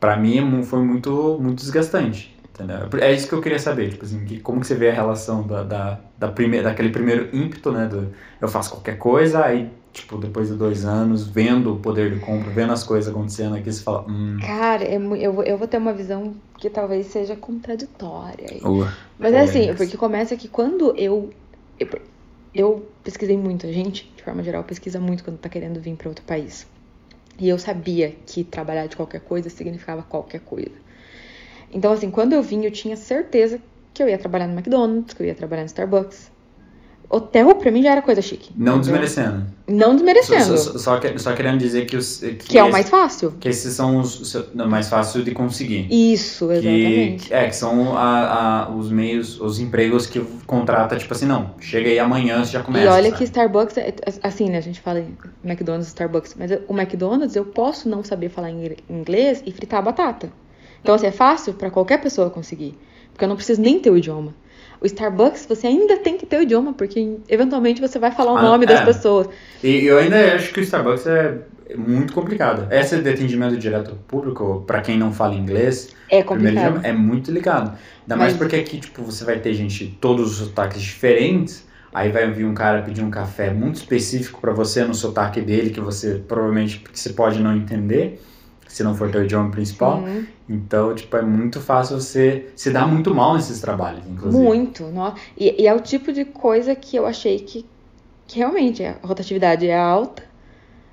pra 0.00 0.16
mim 0.16 0.62
foi 0.64 0.80
muito, 0.80 1.38
muito 1.40 1.58
desgastante. 1.58 2.34
Entendeu? 2.52 2.88
É 3.00 3.12
isso 3.12 3.26
que 3.26 3.32
eu 3.32 3.40
queria 3.40 3.58
saber, 3.58 3.90
tipo 3.90 4.04
assim, 4.04 4.24
que, 4.24 4.38
como 4.40 4.60
que 4.60 4.66
você 4.66 4.74
vê 4.74 4.90
a 4.90 4.92
relação 4.92 5.46
da, 5.46 5.62
da, 5.62 6.00
da 6.18 6.28
primeira, 6.28 6.68
daquele 6.68 6.90
primeiro 6.90 7.34
ímpeto, 7.34 7.72
né, 7.72 7.86
do 7.86 8.12
eu 8.38 8.48
faço 8.48 8.70
qualquer 8.72 8.98
coisa, 8.98 9.42
aí, 9.44 9.70
tipo, 9.94 10.18
depois 10.18 10.48
de 10.48 10.56
dois 10.56 10.84
anos, 10.84 11.26
vendo 11.26 11.74
o 11.74 11.78
poder 11.78 12.12
de 12.12 12.20
compra, 12.20 12.50
vendo 12.50 12.72
as 12.72 12.82
coisas 12.82 13.10
acontecendo 13.10 13.56
aqui, 13.56 13.72
você 13.72 13.82
fala, 13.82 14.04
hum... 14.06 14.38
Cara, 14.40 14.84
é, 14.84 14.96
eu, 14.96 15.42
eu 15.42 15.56
vou 15.56 15.66
ter 15.66 15.78
uma 15.78 15.94
visão 15.94 16.34
que 16.58 16.68
talvez 16.68 17.06
seja 17.06 17.34
contraditória. 17.34 18.58
Uh, 18.62 18.86
Mas 19.18 19.32
é 19.32 19.40
assim, 19.40 19.74
porque 19.74 19.96
começa 19.96 20.36
que 20.36 20.48
quando 20.48 20.94
eu, 20.98 21.30
eu 21.78 21.88
eu 22.54 22.88
pesquisei 23.04 23.36
muito, 23.36 23.66
a 23.66 23.72
gente, 23.72 24.12
de 24.16 24.22
forma 24.22 24.42
geral, 24.42 24.64
pesquisa 24.64 25.00
muito 25.00 25.24
quando 25.24 25.38
tá 25.38 25.48
querendo 25.48 25.80
vir 25.80 25.94
para 25.94 26.08
outro 26.08 26.24
país. 26.24 26.66
E 27.40 27.48
eu 27.48 27.58
sabia 27.58 28.14
que 28.26 28.44
trabalhar 28.44 28.86
de 28.86 28.96
qualquer 28.96 29.22
coisa 29.22 29.48
significava 29.48 30.02
qualquer 30.02 30.40
coisa. 30.40 30.76
Então, 31.72 31.90
assim, 31.90 32.10
quando 32.10 32.34
eu 32.34 32.42
vim, 32.42 32.64
eu 32.64 32.70
tinha 32.70 32.96
certeza 32.96 33.58
que 33.94 34.02
eu 34.02 34.08
ia 34.08 34.18
trabalhar 34.18 34.46
no 34.46 34.52
McDonald's, 34.52 35.14
que 35.14 35.22
eu 35.22 35.26
ia 35.26 35.34
trabalhar 35.34 35.62
no 35.62 35.66
Starbucks, 35.66 36.30
Hotel 37.12 37.52
pra 37.56 37.72
mim 37.72 37.82
já 37.82 37.90
era 37.90 38.02
coisa 38.02 38.22
chique. 38.22 38.52
Não 38.56 38.78
desmerecendo. 38.78 39.44
Não 39.66 39.96
desmerecendo. 39.96 40.56
Só, 40.56 40.78
só, 40.78 41.00
só, 41.00 41.18
só 41.18 41.32
querendo 41.34 41.58
dizer 41.58 41.84
que 41.86 41.96
os. 41.96 42.18
Que, 42.18 42.34
que 42.34 42.56
é 42.56 42.62
o 42.62 42.70
mais 42.70 42.88
fácil. 42.88 43.34
Que 43.40 43.48
esses 43.48 43.74
são 43.74 43.98
os. 43.98 44.32
mais 44.54 44.88
fácil 44.88 45.24
de 45.24 45.32
conseguir. 45.32 45.88
Isso, 45.90 46.52
exatamente. 46.52 47.26
Que, 47.26 47.34
é, 47.34 47.48
que 47.48 47.56
são 47.56 47.96
a, 47.98 48.66
a, 48.66 48.70
os 48.70 48.92
meios, 48.92 49.40
os 49.40 49.58
empregos 49.58 50.06
que 50.06 50.20
contrata, 50.46 50.96
tipo 50.96 51.12
assim, 51.12 51.26
não, 51.26 51.50
chega 51.58 51.88
aí 51.88 51.98
amanhã, 51.98 52.44
você 52.44 52.52
já 52.52 52.62
começa. 52.62 52.84
E 52.84 52.88
olha 52.88 53.10
sabe? 53.10 53.18
que 53.18 53.24
Starbucks, 53.24 53.76
é, 53.78 53.94
assim, 54.22 54.48
né, 54.48 54.58
a 54.58 54.62
gente 54.62 54.80
fala 54.80 55.00
em 55.00 55.16
McDonald's 55.44 55.88
Starbucks, 55.88 56.36
mas 56.38 56.52
o 56.68 56.78
McDonald's 56.78 57.34
eu 57.34 57.44
posso 57.44 57.88
não 57.88 58.04
saber 58.04 58.28
falar 58.28 58.50
inglês 58.88 59.42
e 59.44 59.50
fritar 59.50 59.82
batata. 59.82 60.30
Então, 60.80 60.94
assim, 60.94 61.06
é 61.06 61.12
fácil 61.12 61.54
para 61.54 61.70
qualquer 61.70 62.00
pessoa 62.00 62.30
conseguir. 62.30 62.78
Porque 63.12 63.24
eu 63.24 63.28
não 63.28 63.36
preciso 63.36 63.60
nem 63.60 63.80
ter 63.80 63.90
o 63.90 63.96
idioma. 63.98 64.32
O 64.80 64.86
Starbucks, 64.86 65.46
você 65.46 65.66
ainda 65.66 65.98
tem 65.98 66.16
que 66.16 66.24
ter 66.24 66.38
o 66.38 66.42
idioma, 66.42 66.72
porque 66.72 67.18
eventualmente 67.28 67.80
você 67.80 67.98
vai 67.98 68.10
falar 68.10 68.32
o 68.32 68.36
ah, 68.38 68.42
nome 68.42 68.64
é. 68.64 68.68
das 68.68 68.84
pessoas. 68.84 69.28
E 69.62 69.84
eu 69.84 69.98
ainda 69.98 70.34
acho 70.34 70.52
que 70.52 70.60
o 70.60 70.62
Starbucks 70.62 71.06
é 71.06 71.38
muito 71.76 72.12
complicado. 72.12 72.66
Essa 72.70 73.00
de 73.00 73.08
atendimento 73.08 73.56
direto 73.58 73.90
ao 73.90 73.96
público, 73.96 74.64
para 74.66 74.80
quem 74.80 74.98
não 74.98 75.12
fala 75.12 75.34
inglês, 75.34 75.94
é 76.10 76.22
complicado. 76.22 76.80
é 76.82 76.92
muito 76.92 77.26
delicado. 77.26 77.76
Ainda 78.02 78.16
Mas... 78.16 78.18
mais 78.18 78.36
porque 78.36 78.56
aqui, 78.56 78.78
tipo, 78.78 79.02
você 79.02 79.24
vai 79.24 79.38
ter 79.38 79.52
gente, 79.52 79.98
todos 80.00 80.40
os 80.40 80.48
sotaques 80.48 80.80
diferentes, 80.80 81.66
aí 81.92 82.10
vai 82.10 82.30
vir 82.30 82.46
um 82.46 82.54
cara 82.54 82.82
pedir 82.82 83.02
um 83.02 83.10
café 83.10 83.52
muito 83.52 83.76
específico 83.76 84.40
para 84.40 84.52
você 84.52 84.82
no 84.84 84.94
sotaque 84.94 85.40
dele, 85.40 85.70
que 85.70 85.80
você 85.80 86.22
provavelmente 86.26 86.82
você 86.92 87.10
pode 87.10 87.40
não 87.40 87.54
entender 87.54 88.20
se 88.70 88.84
não 88.84 88.94
for 88.94 89.10
teu 89.10 89.24
idioma 89.24 89.50
principal. 89.50 89.98
Uhum. 89.98 90.24
Então, 90.48 90.94
tipo, 90.94 91.16
é 91.16 91.22
muito 91.22 91.60
fácil 91.60 92.00
você 92.00 92.50
se 92.54 92.70
dar 92.70 92.86
muito 92.86 93.12
mal 93.12 93.34
nesses 93.34 93.60
trabalhos, 93.60 94.06
inclusive. 94.06 94.42
Muito. 94.42 94.84
No... 94.84 95.12
E, 95.36 95.62
e, 95.62 95.66
é 95.66 95.74
o 95.74 95.80
tipo 95.80 96.12
de 96.12 96.24
coisa 96.24 96.74
que 96.76 96.96
eu 96.96 97.04
achei 97.04 97.40
que, 97.40 97.66
que 98.28 98.38
realmente 98.38 98.84
a 98.84 98.96
rotatividade 99.02 99.66
é 99.66 99.76
alta. 99.76 100.22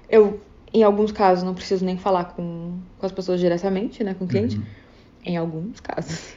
Eu, 0.09 0.41
em 0.73 0.81
alguns 0.81 1.11
casos, 1.11 1.43
não 1.43 1.53
preciso 1.53 1.85
nem 1.85 1.97
falar 1.97 2.25
com, 2.35 2.79
com 2.97 3.05
as 3.05 3.11
pessoas 3.11 3.39
diretamente, 3.39 4.03
né, 4.03 4.15
com 4.15 4.25
o 4.25 4.27
cliente. 4.27 4.57
Uhum. 4.57 4.63
Em 5.23 5.37
alguns 5.37 5.79
casos. 5.79 6.33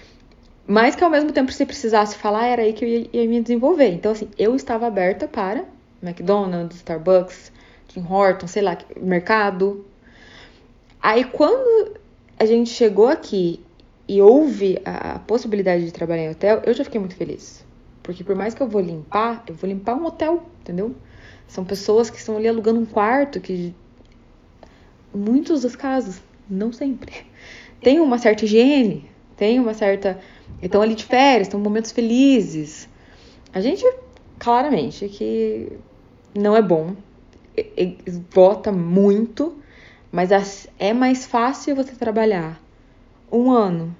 Mas 0.66 0.96
que 0.96 1.04
ao 1.04 1.10
mesmo 1.10 1.32
tempo, 1.32 1.52
se 1.52 1.66
precisasse 1.66 2.16
falar, 2.16 2.46
era 2.46 2.62
aí 2.62 2.72
que 2.72 2.84
eu 2.84 2.88
ia, 2.88 3.10
ia 3.12 3.28
me 3.28 3.42
desenvolver. 3.42 3.92
Então, 3.92 4.12
assim, 4.12 4.28
eu 4.38 4.56
estava 4.56 4.86
aberta 4.86 5.28
para 5.28 5.66
McDonald's, 6.02 6.78
Starbucks, 6.78 7.52
Tim 7.88 8.06
Hortons, 8.08 8.50
sei 8.50 8.62
lá, 8.62 8.78
mercado, 9.00 9.84
Aí 11.00 11.24
quando 11.24 11.94
a 12.38 12.44
gente 12.44 12.70
chegou 12.70 13.08
aqui 13.08 13.60
e 14.06 14.20
houve 14.22 14.80
a 14.84 15.18
possibilidade 15.20 15.84
de 15.84 15.92
trabalhar 15.92 16.24
em 16.24 16.30
hotel, 16.30 16.62
eu 16.64 16.74
já 16.74 16.84
fiquei 16.84 16.98
muito 16.98 17.14
feliz. 17.14 17.64
Porque 18.02 18.24
por 18.24 18.34
mais 18.34 18.54
que 18.54 18.62
eu 18.62 18.68
vou 18.68 18.80
limpar, 18.80 19.44
eu 19.46 19.54
vou 19.54 19.68
limpar 19.68 19.94
um 19.94 20.06
hotel, 20.06 20.42
entendeu? 20.60 20.94
São 21.46 21.64
pessoas 21.64 22.08
que 22.08 22.16
estão 22.16 22.36
ali 22.36 22.48
alugando 22.48 22.80
um 22.80 22.86
quarto 22.86 23.40
que 23.40 23.74
muitos 25.14 25.62
dos 25.62 25.76
casos, 25.76 26.20
não 26.48 26.72
sempre, 26.72 27.12
tem 27.82 28.00
uma 28.00 28.18
certa 28.18 28.44
higiene, 28.44 29.08
tem 29.36 29.60
uma 29.60 29.74
certa, 29.74 30.18
estão 30.62 30.80
ali 30.80 30.94
de 30.94 31.04
férias, 31.04 31.48
estão 31.48 31.60
momentos 31.60 31.92
felizes. 31.92 32.88
A 33.52 33.60
gente 33.60 33.84
claramente 34.38 35.08
que 35.08 35.72
não 36.34 36.56
é 36.56 36.62
bom, 36.62 36.94
vota 38.30 38.70
muito 38.70 39.56
mas 40.10 40.68
é 40.78 40.92
mais 40.92 41.26
fácil 41.26 41.76
você 41.76 41.94
trabalhar 41.94 42.60
um 43.30 43.50
ano 43.50 43.94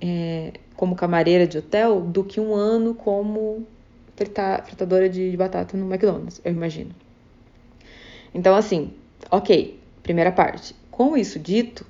é, 0.00 0.52
como 0.74 0.96
camareira 0.96 1.46
de 1.46 1.58
hotel 1.58 2.00
do 2.00 2.24
que 2.24 2.40
um 2.40 2.54
ano 2.54 2.94
como 2.94 3.66
frita, 4.16 4.62
fritadora 4.64 5.08
de, 5.08 5.30
de 5.30 5.36
batata 5.36 5.76
no 5.76 5.86
McDonald's, 5.86 6.40
eu 6.44 6.52
imagino. 6.52 6.90
Então, 8.32 8.54
assim, 8.54 8.92
ok, 9.30 9.80
Primeira 10.02 10.32
parte. 10.32 10.74
Com 10.90 11.16
isso 11.16 11.38
dito, 11.38 11.86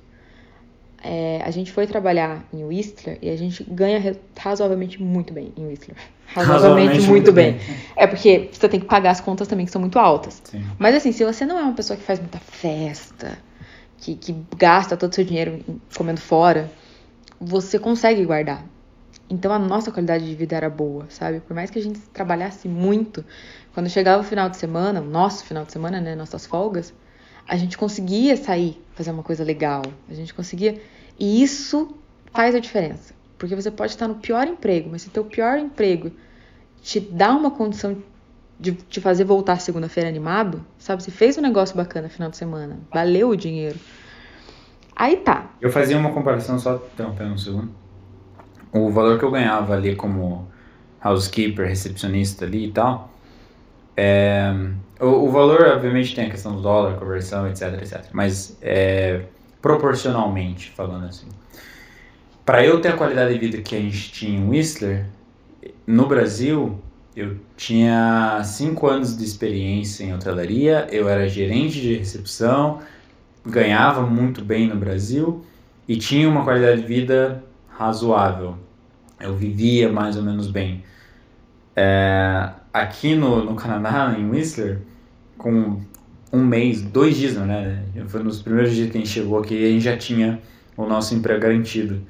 é, 1.03 1.41
a 1.43 1.49
gente 1.49 1.71
foi 1.71 1.87
trabalhar 1.87 2.45
em 2.53 2.63
Whistler 2.63 3.17
e 3.21 3.29
a 3.29 3.35
gente 3.35 3.63
ganha 3.63 4.15
razoavelmente 4.37 5.01
muito 5.01 5.33
bem 5.33 5.51
em 5.57 5.65
Whistler. 5.67 5.97
Razoavelmente, 6.31 6.87
razoavelmente 6.87 7.09
muito, 7.09 7.31
bem. 7.33 7.53
bem. 7.53 7.61
É 7.97 8.07
porque 8.07 8.49
você 8.53 8.69
tem 8.69 8.79
que 8.79 8.85
pagar 8.85 9.11
as 9.11 9.19
contas 9.19 9.49
também 9.49 9.65
que 9.65 9.71
são 9.71 9.81
muito 9.81 9.99
altas. 9.99 10.41
Sim. 10.45 10.63
Mas 10.79 10.95
assim, 10.95 11.11
se 11.11 11.25
você 11.25 11.45
não 11.45 11.59
é 11.59 11.63
uma 11.63 11.73
pessoa 11.73 11.97
que 11.97 12.03
faz 12.03 12.19
muita 12.19 12.39
festa, 12.39 13.37
que, 14.01 14.15
que 14.15 14.35
gasta 14.57 14.97
todo 14.97 15.11
o 15.11 15.15
seu 15.15 15.23
dinheiro 15.23 15.63
comendo 15.95 16.19
fora, 16.19 16.69
você 17.39 17.79
consegue 17.79 18.25
guardar. 18.25 18.65
Então 19.29 19.53
a 19.53 19.59
nossa 19.59 19.91
qualidade 19.91 20.25
de 20.25 20.35
vida 20.35 20.57
era 20.57 20.69
boa, 20.69 21.05
sabe? 21.09 21.39
Por 21.39 21.53
mais 21.53 21.69
que 21.69 21.79
a 21.79 21.81
gente 21.81 21.99
trabalhasse 22.11 22.67
muito, 22.67 23.23
quando 23.73 23.87
chegava 23.89 24.21
o 24.21 24.25
final 24.25 24.49
de 24.49 24.57
semana, 24.57 24.99
o 24.99 25.05
nosso 25.05 25.45
final 25.45 25.63
de 25.63 25.71
semana, 25.71 26.01
né, 26.01 26.15
nossas 26.15 26.45
folgas, 26.45 26.93
a 27.47 27.55
gente 27.55 27.77
conseguia 27.77 28.35
sair, 28.35 28.81
fazer 28.93 29.11
uma 29.11 29.23
coisa 29.23 29.43
legal. 29.43 29.83
A 30.09 30.13
gente 30.13 30.33
conseguia. 30.33 30.81
E 31.17 31.41
isso 31.41 31.95
faz 32.33 32.55
a 32.55 32.59
diferença. 32.59 33.13
Porque 33.37 33.55
você 33.55 33.71
pode 33.71 33.91
estar 33.91 34.07
no 34.07 34.15
pior 34.15 34.47
emprego, 34.47 34.89
mas 34.91 35.03
se 35.03 35.09
teu 35.09 35.23
pior 35.23 35.57
emprego 35.57 36.11
te 36.81 36.99
dá 36.99 37.31
uma 37.31 37.51
condição 37.51 38.03
de 38.61 38.73
te 38.73 39.01
fazer 39.01 39.23
voltar 39.23 39.59
segunda-feira 39.59 40.07
animado, 40.07 40.63
sabe? 40.77 41.01
Você 41.01 41.09
fez 41.09 41.35
um 41.35 41.41
negócio 41.41 41.75
bacana 41.75 42.07
no 42.07 42.13
final 42.13 42.29
de 42.29 42.37
semana, 42.37 42.77
valeu 42.93 43.29
o 43.29 43.35
dinheiro. 43.35 43.79
Aí 44.95 45.17
tá. 45.17 45.49
Eu 45.59 45.71
fazia 45.71 45.97
uma 45.97 46.11
comparação 46.11 46.59
só, 46.59 46.75
interrompendo 46.75 47.33
um 47.33 47.37
segundo. 47.39 47.71
O 48.71 48.91
valor 48.91 49.17
que 49.17 49.25
eu 49.25 49.31
ganhava 49.31 49.73
ali 49.73 49.95
como 49.95 50.47
housekeeper, 51.03 51.67
recepcionista 51.67 52.45
ali 52.45 52.67
e 52.67 52.71
tal, 52.71 53.09
é, 53.97 54.53
o, 54.99 55.07
o, 55.07 55.31
valor, 55.31 55.63
obviamente, 55.63 56.13
tem 56.13 56.27
a 56.27 56.29
questão 56.29 56.55
do 56.55 56.61
dólar, 56.61 56.99
conversão, 56.99 57.47
etc, 57.47 57.73
etc. 57.81 58.05
Mas 58.13 58.55
é, 58.61 59.23
proporcionalmente, 59.59 60.69
falando 60.69 61.05
assim. 61.05 61.27
Para 62.45 62.63
eu 62.63 62.79
ter 62.79 62.89
a 62.89 62.97
qualidade 62.97 63.33
de 63.33 63.39
vida 63.39 63.57
que 63.61 63.75
a 63.75 63.79
gente 63.79 64.11
tinha 64.11 64.39
em 64.39 64.47
Whistler, 64.47 65.07
no 65.87 66.05
Brasil, 66.05 66.79
eu 67.15 67.37
tinha 67.57 68.41
cinco 68.43 68.87
anos 68.87 69.17
de 69.17 69.23
experiência 69.23 70.03
em 70.03 70.13
hotelaria, 70.13 70.87
eu 70.91 71.09
era 71.09 71.27
gerente 71.27 71.81
de 71.81 71.95
recepção, 71.95 72.79
ganhava 73.45 74.01
muito 74.01 74.43
bem 74.43 74.67
no 74.67 74.75
Brasil 74.75 75.43
e 75.87 75.97
tinha 75.97 76.29
uma 76.29 76.43
qualidade 76.43 76.81
de 76.81 76.87
vida 76.87 77.43
razoável. 77.67 78.55
Eu 79.19 79.35
vivia 79.35 79.91
mais 79.91 80.15
ou 80.15 80.23
menos 80.23 80.47
bem. 80.47 80.83
É, 81.75 82.49
aqui 82.73 83.15
no, 83.15 83.43
no 83.43 83.55
Canadá, 83.55 84.15
em 84.17 84.29
Whistler, 84.29 84.79
com 85.37 85.81
um 86.31 86.43
mês, 86.45 86.81
dois 86.81 87.17
dias, 87.17 87.35
né? 87.35 87.83
Foi 88.07 88.23
nos 88.23 88.41
primeiros 88.41 88.73
dias 88.73 88.89
que 88.89 88.97
a 88.97 89.01
gente 89.01 89.09
chegou 89.09 89.39
aqui, 89.39 89.65
a 89.65 89.69
gente 89.69 89.83
já 89.83 89.97
tinha 89.97 90.41
o 90.77 90.85
nosso 90.85 91.13
emprego 91.13 91.41
garantido. 91.41 92.01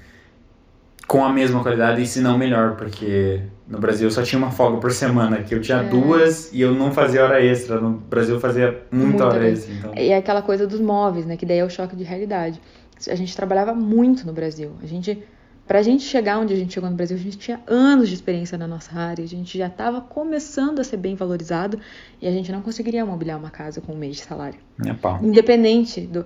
Com 1.12 1.26
a 1.26 1.34
mesma 1.34 1.62
qualidade 1.62 2.01
e 2.01 2.07
se 2.07 2.22
não 2.22 2.38
melhor, 2.38 2.78
porque 2.78 3.41
no 3.68 3.80
Brasil 3.80 4.07
eu 4.07 4.12
só 4.12 4.24
tinha 4.24 4.39
uma 4.39 4.49
folga 4.49 4.78
por 4.78 4.93
semana, 4.93 5.39
aqui 5.39 5.53
eu 5.53 5.59
tinha 5.59 5.80
é. 5.80 5.84
duas 5.84 6.53
e 6.53 6.62
eu 6.62 6.74
não 6.74 6.93
fazia 6.93 7.22
hora 7.22 7.43
extra. 7.43 7.82
No 7.82 7.91
Brasil 7.91 8.36
eu 8.36 8.39
fazia 8.39 8.82
muita, 8.89 9.07
muita 9.07 9.26
hora 9.26 9.49
extra. 9.49 9.74
Então. 9.74 9.93
E 9.93 10.07
é 10.07 10.16
aquela 10.16 10.41
coisa 10.41 10.66
dos 10.66 10.80
móveis, 10.80 11.26
né? 11.26 11.36
Que 11.36 11.45
daí 11.45 11.57
é 11.57 11.66
o 11.66 11.70
choque 11.70 11.97
de 11.97 12.05
realidade. 12.05 12.62
A 13.09 13.16
gente 13.16 13.36
trabalhava 13.36 13.74
muito 13.74 14.26
no 14.26 14.32
Brasil. 14.32 14.72
A 14.82 14.88
gente 14.88 15.22
para 15.68 15.80
a 15.80 15.82
gente 15.84 16.03
chegar 16.03 16.39
onde 16.39 16.53
a 16.53 16.57
gente 16.57 16.74
chegou 16.74 16.89
no 16.89 16.95
Brasil, 16.95 17.18
a 17.18 17.20
gente 17.20 17.38
tinha 17.38 17.62
anos 17.68 18.07
de 18.07 18.16
experiência 18.16 18.57
na 18.57 18.68
nossa 18.68 18.97
área, 18.97 19.24
a 19.24 19.28
gente 19.28 19.57
já 19.57 19.68
estava 19.68 19.99
começando 19.99 20.80
a 20.80 20.84
ser 20.84 20.97
bem 20.97 21.16
valorizado 21.16 21.78
e 22.22 22.28
a 22.28 22.32
gente 22.32 22.51
não 22.51 22.62
conseguiria 22.62 23.05
mobiliar 23.05 23.38
uma 23.38 23.49
casa 23.49 23.80
com 23.80 23.93
um 23.93 23.97
mês 23.97 24.16
de 24.16 24.22
salário. 24.24 24.59
É 24.86 24.93
pau. 24.93 25.20
Independente 25.22 26.01
do. 26.01 26.26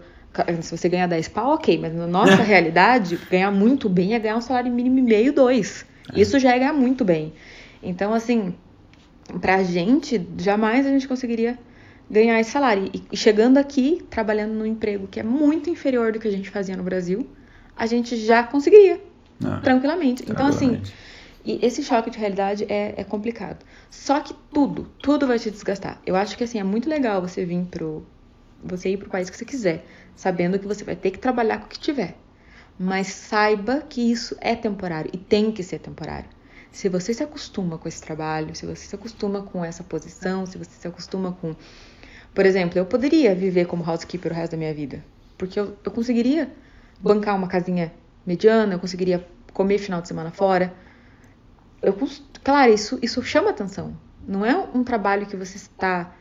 Se 0.61 0.77
você 0.77 0.89
ganhar 0.89 1.07
10 1.07 1.27
pau, 1.29 1.53
ok, 1.53 1.77
mas 1.79 1.93
na 1.93 2.07
nossa 2.07 2.41
realidade, 2.43 3.19
ganhar 3.29 3.51
muito 3.51 3.87
bem 3.89 4.13
é 4.13 4.19
ganhar 4.19 4.37
um 4.37 4.41
salário 4.41 4.71
mínimo 4.71 4.99
e 4.99 5.01
meio, 5.01 5.33
dois. 5.33 5.85
É. 6.13 6.19
Isso 6.19 6.39
já 6.39 6.55
é 6.55 6.59
ganhar 6.59 6.73
muito 6.73 7.03
bem. 7.05 7.33
Então, 7.81 8.13
assim, 8.13 8.53
pra 9.41 9.63
gente, 9.63 10.25
jamais 10.37 10.85
a 10.85 10.89
gente 10.89 11.07
conseguiria 11.07 11.57
ganhar 12.09 12.39
esse 12.39 12.51
salário. 12.51 12.91
E 13.11 13.17
chegando 13.17 13.57
aqui, 13.57 14.05
trabalhando 14.09 14.53
num 14.53 14.65
emprego 14.65 15.07
que 15.07 15.19
é 15.19 15.23
muito 15.23 15.69
inferior 15.69 16.11
do 16.11 16.19
que 16.19 16.27
a 16.27 16.31
gente 16.31 16.49
fazia 16.49 16.75
no 16.75 16.83
Brasil, 16.83 17.27
a 17.75 17.85
gente 17.85 18.15
já 18.17 18.43
conseguiria 18.43 19.01
ah, 19.43 19.59
tranquilamente. 19.63 20.23
Então, 20.29 20.47
assim, 20.47 20.81
e 21.43 21.59
esse 21.63 21.83
choque 21.83 22.09
de 22.09 22.17
realidade 22.17 22.65
é, 22.69 22.95
é 22.97 23.03
complicado. 23.03 23.63
Só 23.89 24.19
que 24.19 24.33
tudo, 24.51 24.87
tudo 25.01 25.27
vai 25.27 25.37
te 25.37 25.51
desgastar. 25.51 26.01
Eu 26.05 26.15
acho 26.15 26.37
que, 26.37 26.43
assim, 26.43 26.59
é 26.59 26.63
muito 26.63 26.89
legal 26.89 27.21
você 27.21 27.45
vir 27.45 27.63
pro... 27.65 28.05
Você 28.63 28.89
ir 28.89 28.97
pro 28.97 29.09
país 29.09 29.29
que 29.29 29.37
você 29.37 29.45
quiser, 29.45 29.85
sabendo 30.15 30.59
que 30.59 30.67
você 30.67 30.83
vai 30.83 30.95
ter 30.95 31.11
que 31.11 31.19
trabalhar 31.19 31.59
com 31.59 31.65
o 31.65 31.69
que 31.69 31.79
tiver. 31.79 32.15
Mas 32.77 33.07
saiba 33.07 33.81
que 33.81 34.11
isso 34.11 34.35
é 34.41 34.55
temporário 34.55 35.09
e 35.13 35.17
tem 35.17 35.51
que 35.51 35.63
ser 35.63 35.79
temporário. 35.79 36.29
Se 36.71 36.89
você 36.89 37.13
se 37.13 37.23
acostuma 37.23 37.77
com 37.77 37.87
esse 37.87 38.01
trabalho, 38.01 38.53
se 38.53 38.65
você 38.65 38.85
se 38.85 38.95
acostuma 38.95 39.41
com 39.43 39.63
essa 39.63 39.83
posição, 39.83 40.45
se 40.45 40.57
você 40.57 40.71
se 40.71 40.87
acostuma 40.87 41.31
com. 41.31 41.55
Por 42.33 42.45
exemplo, 42.45 42.77
eu 42.77 42.85
poderia 42.85 43.33
viver 43.33 43.65
como 43.65 43.89
housekeeper 43.89 44.31
o 44.31 44.35
resto 44.35 44.51
da 44.51 44.57
minha 44.57 44.73
vida. 44.73 45.03
Porque 45.37 45.57
eu, 45.57 45.77
eu 45.85 45.91
conseguiria 45.91 46.51
bancar 46.99 47.35
uma 47.35 47.47
casinha 47.47 47.93
mediana, 48.25 48.73
eu 48.73 48.79
conseguiria 48.79 49.25
comer 49.53 49.77
final 49.77 50.01
de 50.01 50.09
semana 50.09 50.31
fora. 50.31 50.73
Eu, 51.81 51.97
claro, 52.43 52.73
isso, 52.73 52.99
isso 53.01 53.23
chama 53.23 53.51
atenção. 53.51 53.97
Não 54.27 54.45
é 54.45 54.53
um 54.73 54.83
trabalho 54.83 55.25
que 55.25 55.37
você 55.37 55.55
está, 55.55 56.13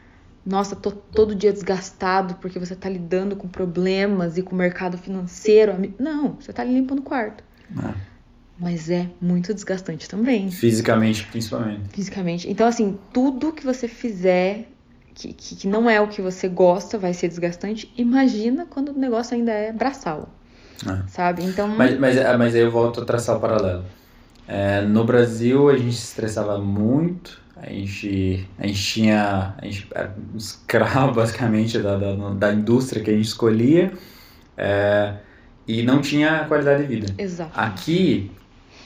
nossa, 0.45 0.77
tô 0.77 0.91
todo 0.91 1.35
dia 1.35 1.53
desgastado 1.53 2.35
porque 2.35 2.59
você 2.59 2.75
está 2.75 2.89
lidando 2.89 3.35
com 3.35 3.49
problemas 3.49 4.37
e 4.37 4.43
com 4.43 4.55
o 4.55 4.59
mercado 4.59 4.99
financeiro. 4.99 5.75
Não, 5.99 6.37
você 6.41 6.51
está 6.51 6.63
limpando 6.63 6.99
o 6.99 7.03
quarto. 7.03 7.43
É. 7.83 7.95
Mas 8.59 8.91
é 8.91 9.09
muito 9.21 9.53
desgastante 9.53 10.09
também. 10.09 10.51
Fisicamente, 10.51 11.27
principalmente. 11.27 11.89
Fisicamente. 11.91 12.51
Então, 12.51 12.67
assim, 12.67 12.99
tudo 13.13 13.53
que 13.53 13.65
você 13.65 13.89
fizer 13.89 14.69
que, 15.15 15.33
que, 15.33 15.57
que 15.57 15.69
não 15.69 15.89
é 15.89 16.01
o 16.01 16.09
que 16.09 16.21
você 16.21 16.49
gosta 16.49 16.99
vai 16.99 17.15
ser 17.15 17.29
desgastante. 17.29 17.91
Imagina 17.97 18.67
quando 18.67 18.89
o 18.89 18.99
negócio 18.99 19.35
ainda 19.35 19.53
é 19.53 19.73
braçal. 19.73 20.29
É. 20.87 21.09
Sabe? 21.09 21.45
Então. 21.45 21.69
Mas, 21.69 21.99
mas, 21.99 22.17
é, 22.17 22.37
mas 22.37 22.55
aí 22.55 22.61
eu 22.61 22.71
volto 22.71 23.01
a 23.01 23.05
traçar 23.05 23.37
o 23.37 23.41
paralelo. 23.41 23.85
É, 24.47 24.83
no 24.83 25.05
Brasil 25.05 25.71
a 25.71 25.77
gente 25.77 25.95
se 25.95 26.05
estressava 26.05 26.59
muito, 26.59 27.41
a 27.57 27.71
gente, 27.71 28.49
a 28.59 28.67
gente 28.67 28.83
tinha. 28.83 29.55
A 29.59 29.65
gente 29.65 29.87
era 29.95 30.15
um 30.33 30.37
escravo 30.37 31.13
basicamente 31.15 31.79
da, 31.79 31.97
da, 31.97 32.15
da 32.31 32.53
indústria 32.53 33.03
que 33.03 33.11
a 33.11 33.15
gente 33.15 33.27
escolhia 33.27 33.93
é, 34.57 35.15
e 35.67 35.83
não 35.83 36.01
tinha 36.01 36.45
qualidade 36.47 36.83
de 36.83 36.89
vida. 36.89 37.15
Exato. 37.17 37.53
Aqui 37.55 38.31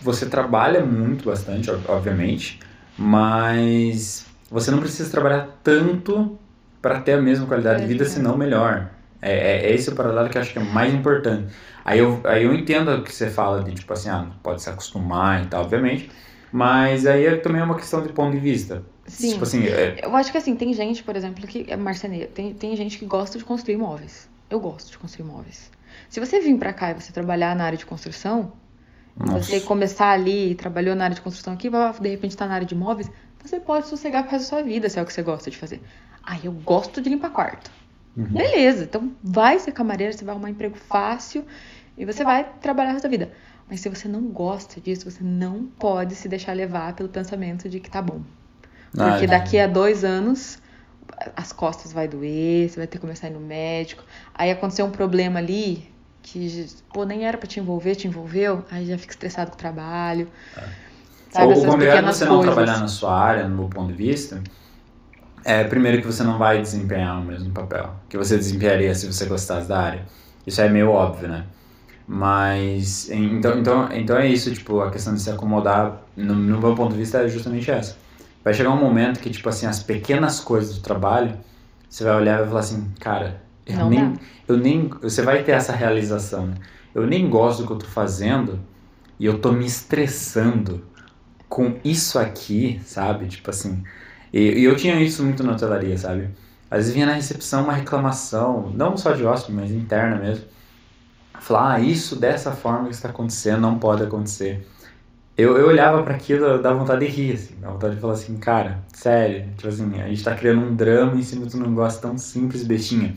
você 0.02 0.26
trabalha 0.26 0.84
muito, 0.84 1.24
bastante, 1.24 1.70
obviamente, 1.88 2.60
mas 2.96 4.26
você 4.50 4.70
não 4.70 4.78
precisa 4.78 5.10
trabalhar 5.10 5.58
tanto 5.62 6.38
para 6.80 7.00
ter 7.00 7.12
a 7.12 7.22
mesma 7.22 7.46
qualidade 7.46 7.82
de 7.82 7.86
vida, 7.86 8.04
senão 8.04 8.36
melhor. 8.36 8.90
É, 9.20 9.32
é, 9.32 9.66
é, 9.66 9.74
esse 9.74 9.90
o 9.90 9.94
paralelo 9.94 10.28
que 10.28 10.38
eu 10.38 10.42
acho 10.42 10.52
que 10.52 10.58
é 10.58 10.62
mais 10.62 10.94
importante. 10.94 11.52
Aí 11.84 11.98
eu, 11.98 12.20
aí 12.24 12.44
eu 12.44 12.54
entendo 12.54 12.94
o 12.94 13.02
que 13.02 13.12
você 13.12 13.28
fala 13.28 13.62
de, 13.64 13.72
tipo 13.72 13.92
assim, 13.92 14.08
ah, 14.08 14.26
pode 14.42 14.62
se 14.62 14.70
acostumar 14.70 15.42
e 15.42 15.46
tal, 15.46 15.62
obviamente. 15.62 16.10
Mas 16.52 17.06
aí 17.06 17.26
é, 17.26 17.36
também 17.36 17.60
é 17.60 17.64
uma 17.64 17.76
questão 17.76 18.02
de 18.02 18.12
ponto 18.12 18.32
de 18.32 18.38
vista. 18.38 18.82
Sim. 19.06 19.32
Tipo 19.32 19.44
assim, 19.44 19.66
é... 19.66 20.00
Eu 20.02 20.14
acho 20.16 20.30
que 20.30 20.38
assim, 20.38 20.54
tem 20.54 20.72
gente, 20.72 21.02
por 21.02 21.16
exemplo, 21.16 21.46
que 21.46 21.66
é 21.68 21.76
marceneiro. 21.76 22.30
Tem, 22.30 22.54
tem 22.54 22.76
gente 22.76 22.98
que 22.98 23.06
gosta 23.06 23.38
de 23.38 23.44
construir 23.44 23.76
móveis. 23.76 24.28
Eu 24.50 24.60
gosto 24.60 24.90
de 24.90 24.98
construir 24.98 25.26
móveis. 25.26 25.70
Se 26.08 26.20
você 26.20 26.40
vir 26.40 26.56
para 26.58 26.72
cá 26.72 26.90
e 26.90 26.94
você 26.94 27.12
trabalhar 27.12 27.54
na 27.54 27.64
área 27.64 27.76
de 27.76 27.84
construção, 27.84 28.52
Nossa. 29.16 29.42
você 29.42 29.60
começar 29.60 30.10
ali, 30.10 30.54
trabalhou 30.54 30.94
na 30.94 31.04
área 31.04 31.14
de 31.14 31.20
construção 31.20 31.52
aqui, 31.52 31.68
de 31.68 32.08
repente 32.08 32.36
tá 32.36 32.46
na 32.46 32.54
área 32.54 32.66
de 32.66 32.74
móveis, 32.74 33.10
você 33.42 33.60
pode 33.60 33.86
sossegar 33.86 34.22
pro 34.22 34.32
resto 34.32 34.44
da 34.44 34.48
sua 34.58 34.62
vida, 34.62 34.88
se 34.88 34.98
é 34.98 35.02
o 35.02 35.06
que 35.06 35.12
você 35.12 35.22
gosta 35.22 35.50
de 35.50 35.56
fazer. 35.56 35.82
Ah, 36.22 36.38
eu 36.42 36.52
gosto 36.52 37.00
de 37.00 37.08
limpar 37.08 37.30
quarto. 37.30 37.70
Uhum. 38.16 38.24
Beleza, 38.24 38.84
então 38.84 39.12
vai 39.22 39.58
ser 39.58 39.72
camareira, 39.72 40.12
você 40.12 40.24
vai 40.24 40.34
arrumar 40.34 40.48
um 40.48 40.50
emprego 40.50 40.76
fácil 40.76 41.44
e 41.96 42.04
você 42.04 42.24
vai 42.24 42.44
trabalhar 42.60 42.94
essa 42.94 43.08
vida. 43.08 43.30
Mas 43.70 43.80
se 43.80 43.88
você 43.88 44.08
não 44.08 44.22
gosta 44.28 44.80
disso, 44.80 45.10
você 45.10 45.22
não 45.22 45.66
pode 45.78 46.14
se 46.14 46.28
deixar 46.28 46.54
levar 46.54 46.94
pelo 46.94 47.08
pensamento 47.08 47.68
de 47.68 47.80
que 47.80 47.90
tá 47.90 48.00
bom. 48.00 48.22
Porque 48.90 49.26
ah, 49.26 49.28
daqui 49.28 49.58
a 49.58 49.66
dois 49.66 50.04
anos 50.04 50.58
as 51.36 51.52
costas 51.52 51.92
vai 51.92 52.08
doer, 52.08 52.68
você 52.68 52.76
vai 52.76 52.86
ter 52.86 52.98
que 52.98 53.00
começar 53.00 53.26
a 53.26 53.30
ir 53.30 53.34
no 53.34 53.40
médico. 53.40 54.02
Aí 54.34 54.50
aconteceu 54.50 54.86
um 54.86 54.90
problema 54.90 55.38
ali 55.38 55.88
que, 56.22 56.66
pô, 56.92 57.04
nem 57.04 57.26
era 57.26 57.36
para 57.36 57.46
te 57.46 57.60
envolver, 57.60 57.94
te 57.94 58.06
envolveu, 58.06 58.64
aí 58.70 58.86
já 58.86 58.98
fica 58.98 59.12
estressado 59.12 59.50
com 59.50 59.56
o 59.56 59.58
trabalho. 59.58 60.28
É. 60.56 60.88
Sabe, 61.30 61.54
Ou 61.54 61.64
como 61.66 61.82
é 61.82 62.02
você 62.02 62.24
não 62.24 62.40
trabalhar 62.40 62.78
na 62.78 62.88
sua 62.88 63.18
área, 63.18 63.46
no 63.46 63.56
meu 63.56 63.68
ponto 63.68 63.88
de 63.88 63.94
vista, 63.94 64.42
é, 65.44 65.62
primeiro 65.64 66.00
que 66.00 66.06
você 66.06 66.22
não 66.22 66.38
vai 66.38 66.60
desempenhar 66.60 67.20
o 67.20 67.24
mesmo 67.24 67.50
papel 67.52 67.94
que 68.08 68.16
você 68.16 68.36
desempenharia 68.36 68.94
se 68.94 69.06
você 69.06 69.26
gostasse 69.26 69.68
da 69.68 69.78
área. 69.78 70.06
Isso 70.46 70.60
é 70.60 70.68
meio 70.68 70.90
óbvio, 70.90 71.28
né? 71.28 71.44
Mas, 72.08 73.10
então, 73.10 73.58
então, 73.58 73.92
então 73.92 74.16
é 74.16 74.26
isso, 74.26 74.50
tipo, 74.54 74.80
a 74.80 74.90
questão 74.90 75.14
de 75.14 75.20
se 75.20 75.30
acomodar, 75.30 76.02
no, 76.16 76.34
no 76.34 76.58
meu 76.58 76.74
ponto 76.74 76.92
de 76.92 76.98
vista, 76.98 77.18
é 77.18 77.28
justamente 77.28 77.70
essa. 77.70 77.96
Vai 78.42 78.54
chegar 78.54 78.70
um 78.70 78.80
momento 78.80 79.20
que, 79.20 79.28
tipo 79.30 79.46
assim, 79.48 79.66
as 79.66 79.82
pequenas 79.82 80.40
coisas 80.40 80.76
do 80.76 80.80
trabalho, 80.82 81.36
você 81.88 82.04
vai 82.04 82.16
olhar 82.16 82.36
e 82.36 82.38
vai 82.40 82.48
falar 82.48 82.60
assim, 82.60 82.90
cara, 82.98 83.42
Eu 83.66 83.76
Não 83.76 83.90
nem, 83.90 84.12
dá. 84.14 84.20
eu 84.48 84.56
nem. 84.56 84.88
Você 85.02 85.20
vai 85.22 85.42
ter 85.44 85.52
essa 85.52 85.72
realização. 85.72 86.46
né? 86.46 86.54
Eu 86.94 87.06
nem 87.06 87.28
gosto 87.28 87.60
do 87.62 87.66
que 87.66 87.72
eu 87.74 87.78
tô 87.78 87.86
fazendo 87.86 88.58
e 89.18 89.26
eu 89.26 89.38
tô 89.40 89.52
me 89.52 89.66
estressando 89.66 90.84
com 91.48 91.78
isso 91.84 92.18
aqui, 92.18 92.80
sabe? 92.84 93.26
Tipo 93.28 93.50
assim. 93.50 93.82
E, 94.32 94.60
e 94.60 94.64
eu 94.64 94.76
tinha 94.76 95.00
isso 95.02 95.22
muito 95.24 95.42
na 95.44 95.52
hotelaria, 95.52 95.96
sabe? 95.98 96.30
Às 96.70 96.78
vezes 96.80 96.94
vinha 96.94 97.06
na 97.06 97.12
recepção 97.14 97.64
uma 97.64 97.72
reclamação, 97.74 98.70
não 98.74 98.96
só 98.96 99.12
de 99.12 99.24
hóspede, 99.24 99.52
mas 99.56 99.70
interna 99.70 100.16
mesmo. 100.16 100.44
Falar, 101.40 101.74
ah, 101.74 101.80
isso 101.80 102.16
dessa 102.16 102.52
forma 102.52 102.86
que 102.88 102.94
está 102.94 103.08
acontecendo 103.08 103.60
não 103.60 103.78
pode 103.78 104.02
acontecer. 104.02 104.66
Eu, 105.36 105.56
eu 105.56 105.68
olhava 105.68 106.02
para 106.02 106.14
aquilo, 106.14 106.60
dava 106.60 106.78
vontade 106.78 107.06
de 107.06 107.12
rir, 107.12 107.34
assim, 107.34 107.54
dava 107.60 107.74
vontade 107.74 107.94
de 107.94 108.00
falar 108.00 108.14
assim, 108.14 108.36
cara, 108.38 108.80
sério, 108.92 109.46
tipo 109.56 109.68
assim, 109.68 110.02
a 110.02 110.08
gente 110.08 110.24
tá 110.24 110.34
criando 110.34 110.62
um 110.62 110.74
drama 110.74 111.14
em 111.14 111.22
cima 111.22 111.46
de 111.46 111.56
um 111.56 111.60
negócio 111.60 112.00
tão 112.00 112.18
simples, 112.18 112.64
bestinha. 112.64 113.14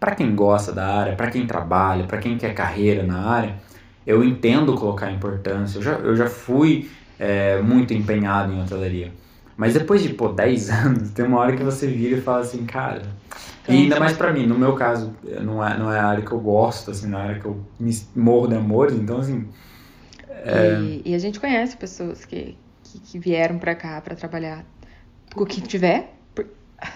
Pra 0.00 0.14
quem 0.16 0.34
gosta 0.34 0.72
da 0.72 0.84
área, 0.86 1.14
pra 1.14 1.30
quem 1.30 1.46
trabalha, 1.46 2.06
pra 2.06 2.18
quem 2.18 2.36
quer 2.36 2.54
carreira 2.54 3.04
na 3.04 3.20
área, 3.24 3.54
eu 4.06 4.24
entendo 4.24 4.74
colocar 4.74 5.12
importância. 5.12 5.78
Eu 5.78 5.82
já, 5.82 5.92
eu 5.92 6.16
já 6.16 6.26
fui 6.26 6.90
é, 7.20 7.60
muito 7.62 7.94
empenhado 7.94 8.52
em 8.52 8.60
hotelaria. 8.60 9.12
Mas 9.56 9.74
depois 9.74 10.02
de, 10.02 10.08
pô, 10.08 10.28
10 10.28 10.70
anos, 10.74 11.10
tem 11.10 11.24
uma 11.24 11.38
hora 11.38 11.56
que 11.56 11.62
você 11.62 11.86
vira 11.86 12.16
e 12.16 12.20
fala 12.20 12.40
assim, 12.40 12.64
cara. 12.64 13.02
E 13.68 13.72
ainda 13.72 14.00
mais 14.00 14.16
pra 14.16 14.32
mim, 14.32 14.46
no 14.46 14.58
meu 14.58 14.74
caso, 14.74 15.14
não 15.42 15.64
é, 15.64 15.78
não 15.78 15.92
é 15.92 15.98
a 15.98 16.06
área 16.06 16.24
que 16.24 16.32
eu 16.32 16.40
gosto, 16.40 16.90
assim, 16.90 17.08
não 17.08 17.18
é 17.18 17.22
área 17.22 17.40
que 17.40 17.46
eu 17.46 17.64
me 17.78 17.92
morro 18.16 18.48
de 18.48 18.54
amores, 18.54 18.94
então 18.94 19.18
assim. 19.18 19.46
E, 20.44 21.02
e 21.04 21.14
a 21.14 21.18
gente 21.18 21.38
conhece 21.38 21.76
pessoas 21.76 22.24
que, 22.24 22.56
que, 22.82 23.00
que 23.00 23.18
vieram 23.18 23.58
pra 23.58 23.74
cá 23.74 24.00
pra 24.00 24.14
trabalhar 24.14 24.64
com 25.34 25.42
o 25.42 25.46
que 25.46 25.60
tiver. 25.60 26.14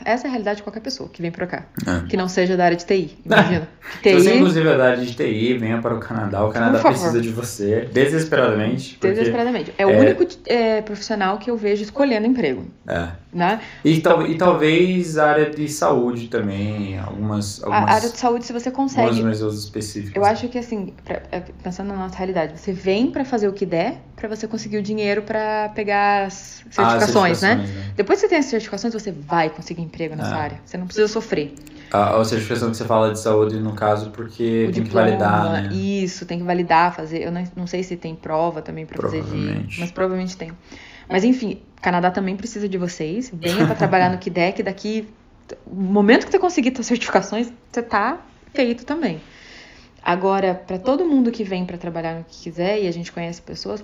Essa 0.04 0.26
é 0.26 0.28
a 0.28 0.30
realidade 0.30 0.58
de 0.58 0.62
qualquer 0.62 0.80
pessoa 0.80 1.08
que 1.08 1.20
vem 1.20 1.30
pra 1.30 1.46
cá. 1.46 1.64
É. 1.86 2.08
Que 2.08 2.16
não 2.16 2.28
seja 2.28 2.56
da 2.56 2.64
área 2.64 2.76
de 2.76 2.84
TI. 2.86 3.18
Imagina. 3.24 3.68
Se 4.02 4.14
você, 4.14 4.30
TI, 4.30 4.36
inclusive, 4.38 4.68
é 4.68 4.76
da 4.78 4.84
área 4.90 5.04
de 5.04 5.14
TI, 5.14 5.58
venha 5.58 5.78
para 5.80 5.94
o 5.94 6.00
Canadá. 6.00 6.44
O 6.44 6.50
Canadá 6.50 6.78
precisa 6.80 7.20
de 7.20 7.28
você 7.28 7.88
desesperadamente. 7.92 8.98
Desesperadamente. 9.00 9.72
É 9.76 9.86
o 9.86 9.90
é- 9.90 10.00
único 10.00 10.26
é, 10.46 10.80
profissional 10.82 11.38
que 11.38 11.50
eu 11.50 11.56
vejo 11.56 11.82
escolhendo 11.82 12.26
emprego. 12.26 12.64
É. 12.86 13.08
Né? 13.32 13.60
E, 13.84 14.00
tal, 14.00 14.26
e 14.26 14.36
talvez 14.36 15.18
a 15.18 15.30
área 15.30 15.50
de 15.50 15.68
saúde 15.68 16.28
também, 16.28 16.98
algumas, 16.98 17.62
A 17.62 17.66
algumas, 17.66 17.94
área 17.96 18.08
de 18.10 18.16
saúde, 18.18 18.44
se 18.46 18.52
você 18.52 18.68
algumas 18.68 18.94
consegue. 18.94 19.22
museus 19.22 19.58
específicos. 19.64 20.14
Eu 20.16 20.24
acho 20.24 20.48
que 20.48 20.56
assim, 20.58 20.94
pra- 21.04 21.22
é, 21.32 21.40
pensando 21.62 21.88
na 21.88 21.96
nossa 21.96 22.16
realidade, 22.16 22.58
você 22.58 22.72
vem 22.72 23.10
pra 23.10 23.24
fazer 23.24 23.48
o 23.48 23.52
que 23.52 23.66
der 23.66 23.96
pra 24.16 24.28
você 24.28 24.46
conseguir 24.46 24.78
o 24.78 24.82
dinheiro 24.82 25.22
pra 25.22 25.70
pegar 25.74 26.26
as 26.26 26.62
Ah, 26.66 26.72
certificações, 26.72 27.42
né? 27.42 27.56
certificações, 27.56 27.94
Depois 27.96 28.18
que 28.18 28.26
você 28.26 28.28
tem 28.28 28.38
as 28.38 28.44
certificações, 28.46 28.92
você 28.92 29.12
vai 29.12 29.50
conseguir 29.50 29.82
emprego 29.82 30.14
nessa 30.14 30.34
Ah. 30.34 30.40
área. 30.40 30.60
Você 30.64 30.76
não 30.76 30.86
precisa 30.86 31.08
sofrer. 31.08 31.54
A, 31.92 32.20
a 32.20 32.24
certificação 32.24 32.70
que 32.70 32.76
você 32.76 32.84
fala 32.84 33.12
de 33.12 33.20
saúde, 33.20 33.56
no 33.60 33.72
caso, 33.74 34.10
porque 34.10 34.66
o 34.68 34.72
tem 34.72 34.82
diploma, 34.82 35.06
que 35.10 35.16
validar, 35.16 35.62
né? 35.62 35.68
isso, 35.72 36.26
tem 36.26 36.38
que 36.38 36.44
validar, 36.44 36.94
fazer. 36.94 37.22
Eu 37.22 37.30
não, 37.30 37.44
não 37.54 37.66
sei 37.66 37.82
se 37.82 37.96
tem 37.96 38.14
prova 38.14 38.62
também 38.62 38.84
pra 38.86 39.00
fazer 39.00 39.22
de. 39.22 39.78
Mas 39.78 39.90
provavelmente 39.92 40.36
tem. 40.36 40.50
Mas 41.08 41.22
enfim, 41.22 41.60
Canadá 41.80 42.10
também 42.10 42.34
precisa 42.36 42.68
de 42.68 42.78
vocês. 42.78 43.30
Venha 43.34 43.66
pra 43.66 43.74
trabalhar 43.74 44.10
no 44.10 44.18
que 44.18 44.30
daqui. 44.62 45.08
O 45.66 45.74
momento 45.74 46.24
que 46.24 46.32
você 46.32 46.38
conseguir 46.38 46.72
suas 46.74 46.86
certificações, 46.86 47.52
você 47.70 47.82
tá 47.82 48.18
feito 48.54 48.84
também. 48.84 49.20
Agora, 50.04 50.54
pra 50.54 50.78
todo 50.78 51.04
mundo 51.06 51.30
que 51.32 51.42
vem 51.44 51.64
pra 51.64 51.78
trabalhar 51.78 52.14
no 52.18 52.24
que 52.24 52.42
quiser, 52.42 52.82
e 52.82 52.86
a 52.86 52.92
gente 52.92 53.10
conhece 53.10 53.40
pessoas 53.40 53.82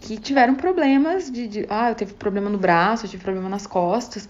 que 0.00 0.16
tiveram 0.18 0.54
problemas 0.54 1.30
de, 1.30 1.46
de. 1.46 1.66
Ah, 1.68 1.90
eu 1.90 1.94
tive 1.94 2.14
problema 2.14 2.48
no 2.48 2.56
braço, 2.58 3.04
eu 3.04 3.10
tive 3.10 3.22
problema 3.22 3.48
nas 3.48 3.66
costas. 3.66 4.28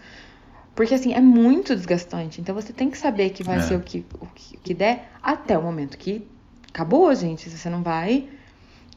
Porque 0.74 0.94
assim, 0.94 1.12
é 1.14 1.20
muito 1.20 1.76
desgastante. 1.76 2.40
Então 2.40 2.54
você 2.54 2.72
tem 2.72 2.90
que 2.90 2.98
saber 2.98 3.30
que 3.30 3.44
vai 3.44 3.58
É. 3.58 3.60
ser 3.60 3.76
o 3.76 3.80
que, 3.80 4.04
o 4.20 4.26
que, 4.34 4.56
o 4.56 4.60
que 4.60 4.74
der 4.74 5.10
até 5.22 5.56
o 5.56 5.62
momento 5.62 5.96
que 5.98 6.26
acabou, 6.68 7.14
gente. 7.14 7.48
Você 7.48 7.68
não 7.70 7.82
vai. 7.82 8.28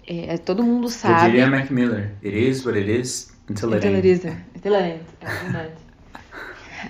é, 0.07 0.37
todo 0.37 0.63
mundo 0.63 0.85
Eu 0.85 0.89
sabe. 0.89 1.31
diria 1.31 1.47
Mac 1.47 1.69
Miller. 1.69 2.13
It 2.23 2.35
is 2.49 2.65
what 2.65 2.77
it 2.79 2.89
is 2.89 3.35
until 3.49 3.73
it 3.73 3.85
ain't. 3.85 3.97
Intelligência. 3.99 4.45
Excelente. 4.55 5.03
É 5.21 5.25
verdade. 5.43 5.71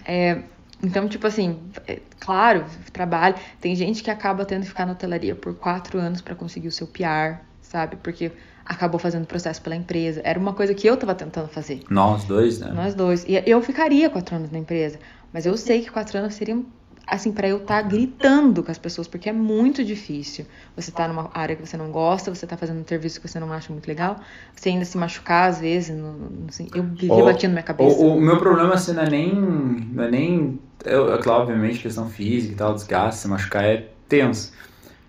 É, 0.06 0.42
então, 0.84 1.08
tipo 1.08 1.26
assim, 1.26 1.60
é, 1.88 2.00
claro, 2.20 2.66
trabalho. 2.92 3.36
Tem 3.60 3.76
gente 3.76 4.04
que 4.04 4.12
acaba 4.12 4.46
tendo 4.46 4.62
que 4.62 4.70
ficar 4.70 4.86
na 4.86 4.94
hotelaria 4.94 5.36
por 5.36 5.56
quatro 5.56 6.00
anos 6.00 6.22
pra 6.22 6.36
conseguir 6.36 6.68
o 6.68 6.72
seu 6.72 6.88
PR, 6.88 7.40
sabe? 7.62 7.96
Porque 7.98 8.32
acabou 8.66 9.00
fazendo 9.00 9.26
processo 9.26 9.62
pela 9.62 9.76
empresa. 9.76 10.22
Era 10.24 10.40
uma 10.40 10.54
coisa 10.54 10.74
que 10.74 10.88
eu 10.88 10.98
tava 10.98 11.14
tentando 11.14 11.48
fazer. 11.48 11.82
Nós 11.90 12.24
dois, 12.24 12.60
né? 12.60 12.72
Nós 12.74 12.96
dois. 12.96 13.24
E 13.28 13.42
eu 13.46 13.62
ficaria 13.62 14.10
quatro 14.10 14.36
anos 14.36 14.52
na 14.52 14.60
empresa. 14.60 15.00
Mas 15.32 15.46
eu 15.46 15.56
sei 15.58 15.82
que 15.82 15.92
quatro 15.92 16.18
anos 16.18 16.34
seriam, 16.34 16.66
assim, 17.08 17.32
pra 17.32 17.48
eu 17.48 17.58
estar 17.58 17.82
gritando 17.84 18.64
com 18.64 18.72
as 18.72 18.78
pessoas, 18.78 19.08
porque 19.08 19.30
é 19.30 19.34
muito 19.34 19.84
difícil. 19.84 20.46
Você 20.76 20.92
tá 20.92 21.08
numa 21.08 21.30
área 21.34 21.56
que 21.56 21.66
você 21.66 21.78
não 21.78 21.92
gosta, 21.92 22.34
você 22.34 22.46
tá 22.48 22.58
fazendo 22.58 22.82
um 22.82 22.86
serviço 22.88 23.22
que 23.22 23.28
você 23.28 23.40
não 23.40 23.52
acha 23.52 23.72
muito 23.72 23.88
legal, 23.88 24.20
você 24.56 24.70
ainda 24.70 24.86
se 24.86 24.98
machucar 24.98 25.50
às 25.50 25.60
vezes. 25.60 25.96
No, 25.96 26.14
no- 26.14 26.48
assim, 26.50 26.68
eu 26.74 26.84
vivia 26.84 27.24
batendo 27.24 27.52
minha 27.52 27.64
cabeça. 27.64 27.98
O, 28.00 28.18
o 28.18 28.22
meu 28.22 28.38
problema 28.38 28.74
assim, 28.74 28.94
não 28.94 29.04
é 29.04 29.10
nem. 29.10 29.34
Não 29.36 30.04
é 30.04 30.12
nem. 30.12 30.60
Eu, 30.84 31.14
é 31.14 31.18
claro, 31.18 31.42
obviamente, 31.44 31.80
questão 31.80 32.10
física 32.10 32.54
e 32.54 32.56
tal, 32.56 32.74
desgaste, 32.74 33.22
se 33.22 33.28
machucar 33.28 33.64
é 33.64 33.88
tenso. 34.08 34.54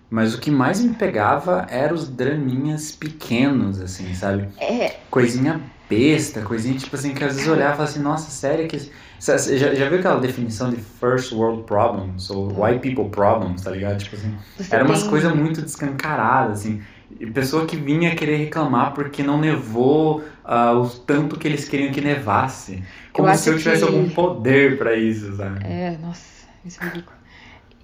Mas 0.09 0.33
o 0.33 0.39
que 0.39 0.49
mais 0.49 0.79
me 0.79 0.93
pegava 0.93 1.67
eram 1.69 1.93
os 1.95 2.07
draminhas 2.07 2.91
pequenos, 2.91 3.81
assim, 3.81 4.13
sabe? 4.13 4.47
É, 4.57 4.95
Coisinha 5.11 5.61
besta, 5.89 6.41
coisinha 6.41 6.77
tipo 6.77 6.95
assim, 6.95 7.13
que 7.13 7.23
às 7.23 7.33
vezes 7.33 7.47
eu 7.47 7.53
olhava 7.53 7.73
e 7.73 7.75
falava 7.77 7.91
assim, 7.91 7.99
nossa, 8.01 8.29
sério 8.31 8.67
que. 8.67 8.91
Você 9.19 9.57
já, 9.57 9.73
já 9.73 9.89
viu 9.89 9.99
aquela 9.99 10.19
definição 10.19 10.69
de 10.69 10.77
first 10.77 11.31
world 11.33 11.63
problems? 11.63 12.29
Ou 12.29 12.47
white 12.63 12.79
people 12.79 13.09
problems, 13.09 13.61
tá 13.63 13.71
ligado? 13.71 13.97
Tipo 14.03 14.15
assim. 14.15 14.35
Era 14.71 14.83
umas 14.85 15.03
coisas 15.03 15.33
muito 15.35 15.61
descancaradas, 15.61 16.59
assim. 16.59 16.81
Pessoa 17.33 17.65
que 17.65 17.75
vinha 17.77 18.15
querer 18.15 18.35
reclamar 18.37 18.93
porque 18.93 19.23
não 19.23 19.39
nevou 19.39 20.23
ah, 20.43 20.73
o 20.73 20.87
tanto 20.87 21.39
que 21.39 21.47
eles 21.47 21.67
queriam 21.67 21.91
que 21.91 22.01
nevasse. 22.01 22.83
Como 23.13 23.33
se 23.35 23.49
eu 23.49 23.57
tivesse 23.57 23.85
que- 23.85 23.87
algum 23.91 24.09
poder 24.09 24.77
pra 24.77 24.95
isso, 24.95 25.35
sabe? 25.37 25.65
É, 25.65 25.97
nossa, 26.01 26.45
isso 26.65 26.83
é 26.83 26.87
ridículo. 26.87 27.17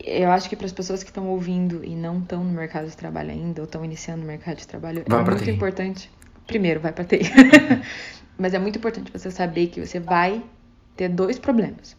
Eu 0.06 0.30
acho 0.32 0.50
que 0.50 0.56
para 0.58 0.66
as 0.66 0.74
pessoas 0.74 1.02
que 1.02 1.10
estão 1.10 1.30
ouvindo 1.30 1.84
e 1.84 1.96
não 1.96 2.20
estão 2.20 2.44
no 2.44 2.52
mercado 2.52 2.88
de 2.90 2.98
trabalho 2.98 3.32
ainda, 3.32 3.62
ou 3.62 3.66
estão 3.66 3.84
iniciando 3.86 4.20
no 4.22 4.28
mercado 4.28 4.58
de 4.58 4.68
trabalho, 4.68 5.04
Vai 5.08 5.22
é 5.22 5.24
muito 5.24 5.44
TI. 5.44 5.52
importante. 5.52 6.12
Primeiro, 6.46 6.82
vai 6.82 6.92
para 6.92 7.06
TI. 7.06 7.22
Mas 8.38 8.54
é 8.54 8.60
muito 8.60 8.78
importante 8.78 9.12
você 9.12 9.32
saber 9.32 9.68
que 9.68 9.80
você 9.84 10.00
vai 10.02 10.44
ter 10.96 11.10
dois 11.10 11.38
problemas. 11.40 11.96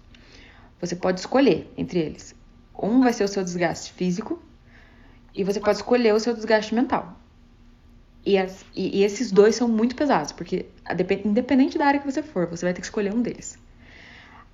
Você 0.81 0.95
pode 0.97 1.21
escolher 1.21 1.73
entre 1.77 1.99
eles. 1.99 2.35
Um 2.81 3.01
vai 3.03 3.13
ser 3.13 3.25
o 3.25 3.29
seu 3.29 3.43
desgaste 3.45 3.93
físico 3.93 4.43
e 5.35 5.43
você 5.45 5.61
pode 5.61 5.79
escolher 5.79 6.15
o 6.15 6.21
seu 6.21 6.35
desgaste 6.35 6.75
mental. 6.75 7.19
E, 8.27 8.39
as- 8.39 8.65
e- 8.75 8.99
e 9.01 9.05
esses 9.05 9.31
dois 9.31 9.55
são 9.55 9.69
muito 9.69 9.95
pesados, 9.95 10.33
porque 10.33 10.67
independente 11.25 11.77
da 11.79 11.87
área 11.87 12.01
que 12.01 12.11
você 12.11 12.23
for, 12.23 12.47
você 12.47 12.65
vai 12.65 12.73
ter 12.73 12.81
que 12.81 12.87
escolher 12.87 13.15
um 13.15 13.21
deles. 13.23 13.59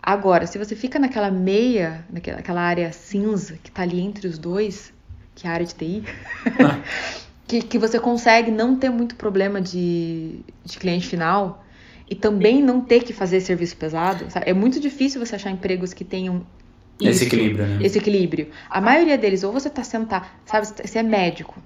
Agora, 0.02 0.46
se 0.46 0.58
você 0.58 0.74
fica 0.74 0.98
naquela 0.98 1.30
meia, 1.30 2.04
naquela 2.10 2.38
aquela 2.38 2.62
área 2.62 2.90
cinza 2.92 3.58
que 3.62 3.70
tá 3.70 3.82
ali 3.82 4.00
entre 4.00 4.26
os 4.26 4.38
dois, 4.38 4.92
que 5.34 5.46
é 5.46 5.50
a 5.50 5.52
área 5.54 5.66
de 5.66 5.74
TI, 5.74 6.02
que, 7.46 7.62
que 7.62 7.78
você 7.78 8.00
consegue 8.00 8.50
não 8.50 8.76
ter 8.76 8.90
muito 8.90 9.14
problema 9.14 9.60
de, 9.60 10.40
de 10.64 10.78
cliente 10.78 11.06
final 11.06 11.64
e 12.10 12.14
também 12.16 12.60
não 12.60 12.80
ter 12.80 13.04
que 13.04 13.12
fazer 13.12 13.40
serviço 13.40 13.76
pesado, 13.76 14.28
sabe? 14.30 14.50
É 14.50 14.52
muito 14.52 14.80
difícil 14.80 15.24
você 15.24 15.36
achar 15.36 15.50
empregos 15.50 15.94
que 15.94 16.04
tenham 16.04 16.44
Esse 17.00 17.10
isso, 17.10 17.24
equilíbrio, 17.24 17.66
né? 17.66 17.78
esse 17.82 17.96
equilíbrio. 17.98 18.48
A 18.68 18.80
maioria 18.80 19.16
deles, 19.16 19.44
ou 19.44 19.52
você 19.52 19.70
tá 19.70 19.84
sentado, 19.84 20.26
sabe, 20.44 20.66
você 20.66 20.98
é 20.98 21.02
médico. 21.04 21.56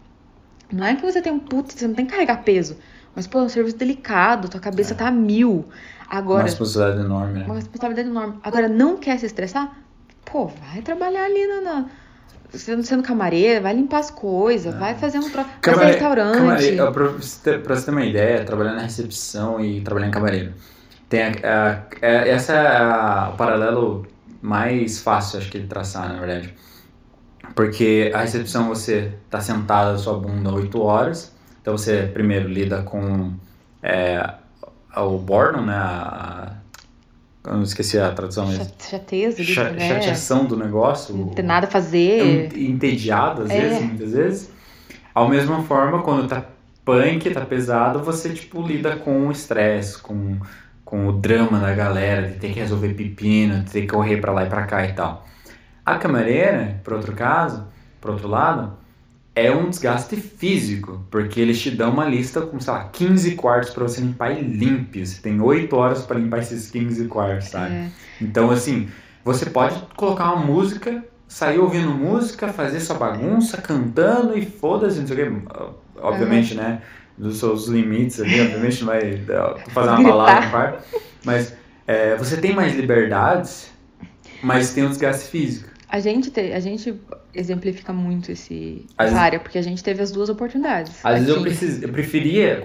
Não 0.71 0.85
é 0.87 0.95
que 0.95 1.03
você 1.03 1.23
tem 1.23 1.33
um 1.33 1.39
puto, 1.41 1.73
você 1.73 1.87
não 1.89 1.95
tem 1.95 2.05
que 2.05 2.13
carregar 2.13 2.45
peso. 2.45 2.77
Mas, 3.17 3.27
pô, 3.27 3.39
é 3.39 3.43
um 3.43 3.49
serviço 3.49 3.77
delicado, 3.77 4.49
tua 4.49 4.61
cabeça 4.61 4.93
É. 4.93 4.97
tá 4.97 5.09
a 5.09 5.11
mil. 5.11 5.65
Uma 6.11 6.19
Agora, 6.19 6.43
responsabilidade 6.45 7.07
enorme, 7.07 7.39
né? 7.41 7.45
uma 7.47 7.55
responsabilidade 7.55 8.09
enorme. 8.09 8.35
Agora, 8.43 8.69
não 8.69 8.97
quer 8.99 9.19
se 9.19 9.27
estressar? 9.27 9.77
Pô, 10.25 10.47
vai 10.47 10.83
trabalhar 10.83 11.25
ali 11.25 11.47
na. 11.47 11.61
na- 11.61 11.87
sendo, 12.59 12.83
sendo 12.83 13.03
camareira, 13.03 13.61
vai 13.61 13.75
limpar 13.75 13.99
as 14.01 14.11
coisas, 14.11 14.75
vai 14.75 14.95
fazer 14.95 15.19
um 15.19 15.23
ser 15.23 15.45
Camare- 15.61 15.87
restaurante. 15.93 16.37
camare- 16.77 16.93
Pra 16.93 17.07
você 17.09 17.39
ter- 17.43 17.63
pra 17.63 17.77
você 17.77 17.85
ter 17.87 17.91
uma 17.91 18.05
ideia, 18.05 18.45
trabalhar 18.45 18.75
na 18.75 18.83
recepção 18.83 19.61
e 19.61 19.81
trabalhar 19.81 20.09
em 20.09 20.11
camareiro. 20.11 20.53
Tem 21.09 21.23
a, 21.23 21.29
a- 21.45 21.83
é- 22.01 22.31
essa 22.31 22.53
é 22.55 22.77
a- 22.77 23.31
o 23.33 23.37
paralelo 23.37 24.07
mais 24.43 25.01
fácil, 25.01 25.39
acho 25.39 25.51
que, 25.51 25.59
de 25.59 25.67
traçar, 25.67 26.09
na 26.13 26.19
verdade. 26.21 26.55
Porque 27.55 28.11
a 28.15 28.21
recepção 28.21 28.69
você 28.69 29.13
tá 29.31 29.41
sentada 29.41 29.93
na 29.93 29.99
sua 29.99 30.19
bunda 30.19 30.51
8 30.53 30.81
horas, 30.83 31.33
então 31.61 31.77
você 31.77 32.11
primeiro 32.13 32.49
lida 32.49 32.83
com 32.83 33.33
é, 33.83 34.29
o 34.97 35.19
boredom, 35.19 35.61
né? 35.67 35.75
A, 35.77 36.49
a- 36.51 36.64
eu 37.47 37.55
não 37.55 37.63
esqueci 37.63 37.99
a 37.99 38.11
tradução, 38.13 38.51
Cha- 38.51 38.67
Chateza, 38.91 39.43
cha- 39.45 39.71
né? 39.71 39.89
chateação 39.89 40.45
do 40.47 40.57
negócio. 40.57 41.15
Não 41.17 41.29
tem 41.29 41.45
nada 41.45 41.67
a 41.67 41.71
fazer. 41.71 42.51
en- 42.57 42.71
entediado 42.71 43.43
às 43.43 43.51
É. 43.51 43.61
vezes, 43.61 43.83
muitas 43.83 44.13
vezes. 44.13 44.51
Ao 45.15 45.29
mesma 45.29 45.63
forma, 45.63 46.03
quando 46.03 46.27
tá 46.29 46.43
punk, 46.85 47.31
tá 47.31 47.43
pesado, 47.43 48.01
você 48.03 48.31
tipo 48.31 48.61
lida 48.67 48.97
com 48.97 49.29
o 49.29 49.33
estresse, 49.33 49.99
com, 49.99 50.37
com 50.85 51.07
o 51.07 51.13
drama 51.13 51.59
da 51.61 51.73
galera, 51.75 52.29
de 52.29 52.35
ter 52.39 52.53
que 52.53 52.59
resolver 52.61 52.95
pepino, 52.95 53.63
de 53.63 53.71
ter 53.71 53.81
que 53.83 53.87
correr 53.89 54.21
pra 54.21 54.33
lá 54.33 54.45
e 54.45 54.49
pra 54.49 54.65
cá 54.65 54.85
e 54.87 54.93
tal. 54.93 55.25
A 55.87 55.97
camareira, 55.97 56.81
por 56.83 56.95
outro 56.95 57.13
caso, 57.15 57.65
por 58.01 58.11
outro 58.11 58.27
lado, 58.29 58.73
é 59.37 59.51
um 59.51 59.69
desgaste 59.69 60.17
físico, 60.17 61.05
porque 61.11 61.41
eles 61.41 61.61
te 61.61 61.71
dão 61.71 61.91
uma 61.91 62.05
lista 62.05 62.41
com, 62.43 62.61
sei 62.61 62.73
lá, 62.73 62.85
15 62.85 63.35
quartos 63.35 63.71
para 63.71 63.83
você 63.83 64.01
limpar 64.01 64.31
e 64.31 64.41
limpe. 64.41 65.05
Você 65.05 65.21
tem 65.21 65.41
8 65.41 65.75
horas 65.75 66.03
para 66.03 66.19
limpar 66.19 66.39
esses 66.39 66.71
15 66.71 67.07
quartos, 67.09 67.49
sabe? 67.49 67.75
É. 67.75 67.89
Então, 68.21 68.51
assim, 68.51 68.89
você 69.25 69.47
pode 69.47 69.75
colocar 69.97 70.33
uma 70.33 70.45
música, 70.45 71.03
sair 71.27 71.59
ouvindo 71.59 71.91
música, 71.91 72.53
fazer 72.53 72.79
sua 72.79 72.97
bagunça, 72.97 73.61
cantando 73.61 74.39
e 74.39 74.47
foda-se, 74.47 75.01
não 75.01 75.07
sei 75.09 75.29
o 75.29 75.41
quê. 75.41 75.49
Obviamente, 75.97 76.55
uhum. 76.55 76.63
né? 76.63 76.83
Dos 77.19 77.39
seus 77.39 77.67
limites 77.67 78.21
ali, 78.21 78.41
obviamente 78.41 78.81
não 78.81 78.87
vai 78.89 79.17
fazer 79.71 79.91
uma 79.91 80.03
balada 80.03 80.41
no 80.43 80.51
quarto. 80.51 81.01
Mas 81.25 81.57
é, 81.87 82.17
você 82.17 82.37
tem 82.37 82.55
mais 82.55 82.75
liberdades, 82.77 83.73
mas 84.43 84.73
tem 84.73 84.85
um 84.85 84.91
desgaste 84.91 85.29
físico. 85.29 85.74
A 85.95 86.01
gente, 86.01 86.29
te, 86.29 86.53
a 86.53 86.59
gente 86.59 86.93
exemplifica 87.33 87.93
muito 87.93 88.33
esse, 88.33 88.85
essa 88.99 89.17
área, 89.17 89.39
porque 89.39 89.57
a 89.57 89.63
gente 89.63 89.81
teve 89.81 90.03
as 90.03 90.11
duas 90.11 90.29
oportunidades. 90.29 90.93
Às 91.05 91.21
vezes 91.21 91.29
eu, 91.29 91.41
precis, 91.41 91.83
eu 91.85 91.89
preferia, 91.89 92.61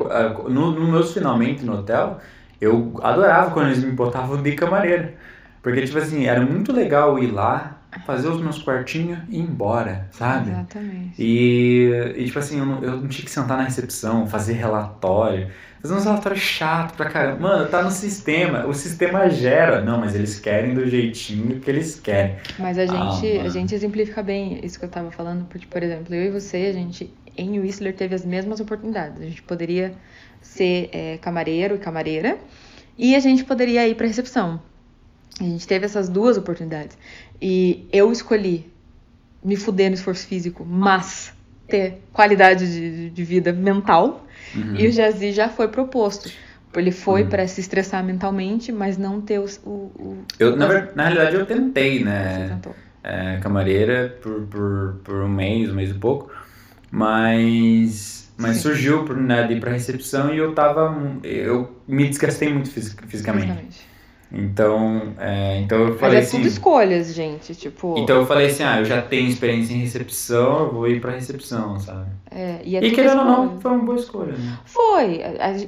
no, 0.50 0.72
no 0.72 0.92
meus 0.92 1.14
finalmente 1.14 1.64
no 1.64 1.74
hotel, 1.78 2.20
eu 2.60 2.92
adorava 3.04 3.52
quando 3.52 3.68
eles 3.68 3.84
me 3.84 3.92
botavam 3.92 4.42
de 4.42 4.54
camareira. 4.54 5.14
Porque, 5.62 5.86
tipo 5.86 6.00
assim, 6.00 6.26
era 6.26 6.42
muito 6.44 6.74
legal 6.74 7.20
ir 7.20 7.28
lá, 7.28 7.80
fazer 8.04 8.30
os 8.30 8.42
meus 8.42 8.64
quartinhos 8.64 9.20
e 9.30 9.38
ir 9.38 9.42
embora, 9.42 10.08
sabe? 10.10 10.50
Exatamente. 10.50 11.14
E, 11.22 12.14
e 12.18 12.26
tipo 12.26 12.40
assim, 12.40 12.58
eu 12.58 12.66
não, 12.66 12.84
eu 12.84 12.98
não 12.98 13.08
tinha 13.08 13.26
que 13.26 13.30
sentar 13.30 13.58
na 13.58 13.64
recepção, 13.64 14.26
fazer 14.26 14.54
relatório. 14.54 15.52
Fazer 15.82 15.94
uns 15.94 16.04
relatórios 16.04 16.42
chato 16.42 16.96
pra 16.96 17.10
caramba. 17.10 17.40
Mano, 17.40 17.70
tá 17.70 17.82
no 17.82 17.92
sistema. 17.92 18.66
O 18.66 18.74
sistema 18.74 19.30
gera. 19.30 19.82
Não, 19.82 19.98
mas 19.98 20.14
eles 20.14 20.38
querem 20.38 20.74
do 20.74 20.86
jeitinho 20.90 21.60
que 21.62 21.70
eles 21.70 21.98
querem. 22.00 22.36
Mas 22.58 22.78
a 22.78 22.86
gente, 22.86 23.40
ah, 23.40 23.44
a 23.44 23.50
gente 23.50 23.74
exemplifica 23.74 24.22
bem 24.22 24.60
isso 24.64 24.78
que 24.78 24.84
eu 24.84 24.90
tava 24.90 25.10
falando. 25.10 25.46
Porque, 25.46 25.66
por 25.66 25.82
exemplo, 25.82 26.14
eu 26.14 26.26
e 26.26 26.32
você, 26.32 26.58
a 26.58 26.74
gente 26.74 27.14
em 27.38 27.60
Whistler 27.60 27.96
teve 27.96 28.14
as 28.14 28.26
mesmas 28.26 28.60
oportunidades. 28.60 29.22
A 29.22 29.26
gente 29.26 29.42
poderia 29.42 29.94
ser 30.42 30.90
é, 30.92 31.18
camareiro 31.18 31.76
e 31.76 31.78
camareira. 31.78 32.38
E 32.98 33.16
a 33.16 33.20
gente 33.20 33.46
poderia 33.46 33.88
ir 33.88 33.96
pra 33.96 34.06
recepção. 34.06 34.62
A 35.40 35.44
gente 35.44 35.66
teve 35.66 35.86
essas 35.86 36.10
duas 36.10 36.38
oportunidades. 36.38 36.98
E 37.42 37.88
eu 37.94 38.12
escolhi 38.12 38.70
me 39.42 39.56
fuder 39.56 39.90
no 39.90 39.96
esforço 39.96 40.28
físico, 40.28 40.66
mas 40.66 41.34
ter 41.70 42.02
qualidade 42.12 42.70
de, 42.70 43.10
de 43.10 43.24
vida 43.24 43.54
mental. 43.54 44.26
Uhum. 44.56 44.76
E 44.76 44.88
o 44.88 44.92
Jazzy 44.92 45.32
já 45.32 45.50
foi 45.50 45.68
proposto. 45.68 46.30
Ele 46.76 46.92
foi 46.92 47.24
uhum. 47.24 47.30
para 47.30 47.48
se 47.48 47.62
estressar 47.62 48.04
mentalmente, 48.04 48.72
mas 48.72 48.98
não 48.98 49.20
ter 49.20 49.40
o. 49.40 49.46
o, 49.66 49.70
o 49.70 50.18
eu, 50.38 50.56
na, 50.56 50.68
na, 50.96 51.04
realidade, 51.04 51.36
eu 51.36 51.46
tentei, 51.46 52.04
né? 52.04 52.60
É, 53.04 53.38
camareira 53.38 54.18
por, 54.22 54.42
por, 54.44 55.00
por 55.04 55.16
um 55.24 55.30
mês, 55.30 55.72
um 55.72 55.76
mês 55.76 55.90
e 55.90 55.96
pouco. 55.96 56.32
Mas. 56.92 58.30
Mas 58.38 58.58
Sim. 58.58 58.62
surgiu 58.62 59.02
oportunidade 59.02 59.50
de 59.50 59.56
ir 59.56 59.60
pra 59.60 59.72
recepção 59.72 60.34
e 60.34 60.38
eu 60.38 60.54
tava. 60.54 60.96
Eu 61.24 61.76
me 61.88 62.08
desgastei 62.08 62.54
muito 62.54 62.70
fisicamente. 62.70 63.12
fisicamente. 63.12 63.89
Então, 64.32 65.14
é, 65.18 65.60
então 65.60 65.80
eu 65.80 65.98
falei 65.98 66.20
Mas 66.20 66.26
é 66.26 66.28
assim, 66.28 66.38
tudo 66.38 66.48
escolhas, 66.48 67.14
gente, 67.14 67.56
tipo... 67.56 67.96
Então 67.98 68.18
eu 68.18 68.26
falei 68.28 68.48
assim, 68.48 68.64
ah, 68.64 68.80
eu 68.80 68.86
já 68.86 69.02
tenho 69.02 69.28
experiência 69.28 69.74
em 69.74 69.78
recepção, 69.78 70.60
eu 70.60 70.72
vou 70.72 70.88
ir 70.88 71.02
pra 71.02 71.12
recepção, 71.12 71.80
sabe? 71.80 72.12
É, 72.30 72.60
e, 72.64 72.78
é 72.78 72.84
e 72.84 72.92
querendo 72.92 73.20
ou 73.20 73.26
não, 73.26 73.60
foi 73.60 73.72
uma 73.72 73.84
boa 73.84 73.98
escolha, 73.98 74.34
né? 74.34 74.60
Foi, 74.66 75.22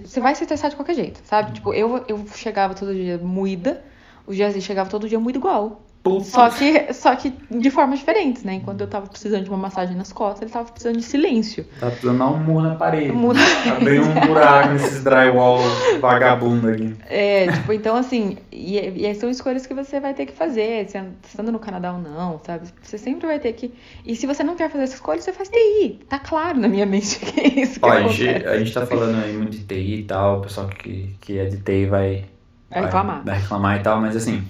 você 0.06 0.20
vai 0.20 0.36
se 0.36 0.46
testar 0.46 0.70
de 0.70 0.76
qualquer 0.76 0.94
jeito, 0.94 1.22
sabe? 1.24 1.48
Uhum. 1.48 1.54
Tipo, 1.54 1.74
eu, 1.74 2.06
eu 2.08 2.26
chegava 2.36 2.76
todo 2.76 2.94
dia 2.94 3.18
moída, 3.18 3.82
o 4.28 4.34
Jazzy 4.34 4.62
chegava 4.62 4.90
todo 4.90 5.10
dia 5.10 5.20
moído 5.20 5.40
igual. 5.40 5.82
Só 6.24 6.50
que, 6.50 6.94
só 6.94 7.16
que 7.16 7.32
de 7.52 7.70
formas 7.70 8.00
diferentes, 8.00 8.44
né? 8.44 8.56
Enquanto 8.56 8.82
eu 8.82 8.88
tava 8.88 9.08
precisando 9.08 9.44
de 9.44 9.50
uma 9.50 9.58
massagem 9.58 9.96
nas 9.96 10.12
costas, 10.12 10.42
ele 10.42 10.52
tava 10.52 10.72
precisando 10.72 10.98
de 10.98 11.04
silêncio. 11.04 11.64
Tá 11.80 11.92
precisando 11.92 12.18
dar 12.18 12.28
um 12.28 12.38
murro 12.38 12.62
na 12.62 12.76
parede. 12.76 13.12
Um 13.12 13.30
Abrir 13.30 14.02
um 14.02 14.14
buraco 14.28 14.70
nesses 14.70 15.04
drywall 15.04 15.60
vagabundo 16.00 16.70
aqui. 16.70 16.96
É, 17.08 17.52
tipo, 17.52 17.72
então 17.74 17.96
assim, 17.96 18.38
e, 18.52 18.78
e 18.80 19.16
são 19.16 19.30
escolhas 19.30 19.68
que 19.68 19.76
você 19.76 20.00
vai 20.00 20.16
ter 20.16 20.26
que 20.26 20.34
fazer, 20.34 20.88
estando 21.24 21.52
no 21.52 21.60
Canadá 21.60 21.94
ou 21.94 22.00
não, 22.00 22.40
sabe? 22.44 22.68
Você 22.82 22.98
sempre 22.98 23.28
vai 23.28 23.40
ter 23.40 23.54
que. 23.54 23.72
E 24.04 24.16
se 24.16 24.26
você 24.26 24.44
não 24.44 24.56
quer 24.56 24.72
fazer 24.72 24.86
essa 24.86 24.96
escolha, 24.96 25.22
você 25.22 25.32
faz 25.32 25.50
TI. 25.50 26.00
Tá 26.10 26.18
claro 26.18 26.60
na 26.60 26.68
minha 26.68 26.86
mente 26.86 27.20
que 27.20 27.40
é 27.40 27.62
isso 27.62 27.80
que 27.80 27.86
Ó, 27.86 27.92
a, 27.92 28.08
gente, 28.08 28.46
a 28.48 28.58
gente 28.58 28.74
tá 28.74 28.88
falando 28.88 29.24
aí 29.24 29.38
muito 29.38 29.52
de 29.52 29.64
TI 29.64 30.00
e 30.00 30.04
tal, 30.04 30.40
o 30.40 30.42
pessoal 30.42 30.68
que, 30.68 31.16
que 31.22 31.38
é 31.38 31.46
de 31.46 31.58
TI 31.58 31.86
vai. 31.86 32.26
Vai 32.72 32.84
reclamar. 32.86 33.24
Vai 33.24 33.38
reclamar 33.38 33.80
e 33.80 33.84
tal, 33.84 34.02
mas 34.02 34.16
assim. 34.16 34.44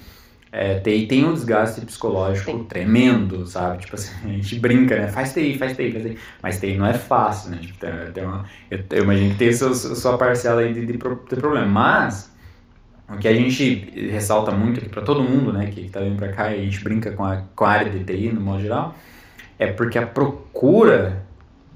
É, 0.54 0.80
TI 0.80 1.08
tem 1.08 1.24
um 1.24 1.34
desgaste 1.34 1.80
psicológico 1.86 2.52
tem. 2.52 2.64
tremendo, 2.66 3.48
sabe? 3.48 3.80
Tipo 3.80 3.96
assim, 3.96 4.12
a 4.26 4.28
gente 4.34 4.60
brinca, 4.60 4.98
né? 4.98 5.08
Faz 5.08 5.34
TI, 5.34 5.58
faz 5.58 5.78
TI, 5.78 5.92
faz 5.92 6.04
TI. 6.04 6.18
Mas 6.44 6.60
TI 6.60 6.78
não 6.78 6.86
é 6.86 6.94
fácil, 6.94 7.52
né? 7.52 7.60
Tipo, 7.62 7.80
tem, 7.80 7.92
tem 8.14 8.26
uma, 8.26 8.46
eu, 8.70 8.80
eu, 8.92 9.04
imagino 9.04 9.32
que 9.32 9.38
tem 9.38 9.54
sua, 9.54 9.74
sua 9.74 10.18
parcela 10.18 10.62
aí 10.62 10.74
de, 10.74 10.86
de, 10.86 10.92
de 10.94 10.98
problema. 10.98 11.66
Mas, 11.66 12.32
o 13.08 13.18
que 13.18 13.30
a 13.30 13.34
gente 13.34 13.92
ressalta 14.12 14.52
muito 14.52 14.82
aqui 14.82 14.90
para 14.90 15.02
todo 15.02 15.24
mundo, 15.24 15.54
né? 15.54 15.68
Que, 15.68 15.90
tá 15.90 16.02
vindo 16.02 16.18
para 16.18 16.34
cá 16.34 16.54
e 16.54 16.60
a 16.60 16.64
gente 16.64 16.84
brinca 16.84 17.12
com 17.12 17.24
a, 17.24 17.44
com 17.56 17.64
a 17.64 17.70
área 17.70 17.90
de 17.90 18.04
TI, 18.04 18.34
no 18.34 18.42
modo 18.42 18.62
geral, 18.62 18.94
é 19.58 19.68
porque 19.68 19.98
a 19.98 20.06
procura 20.06 21.26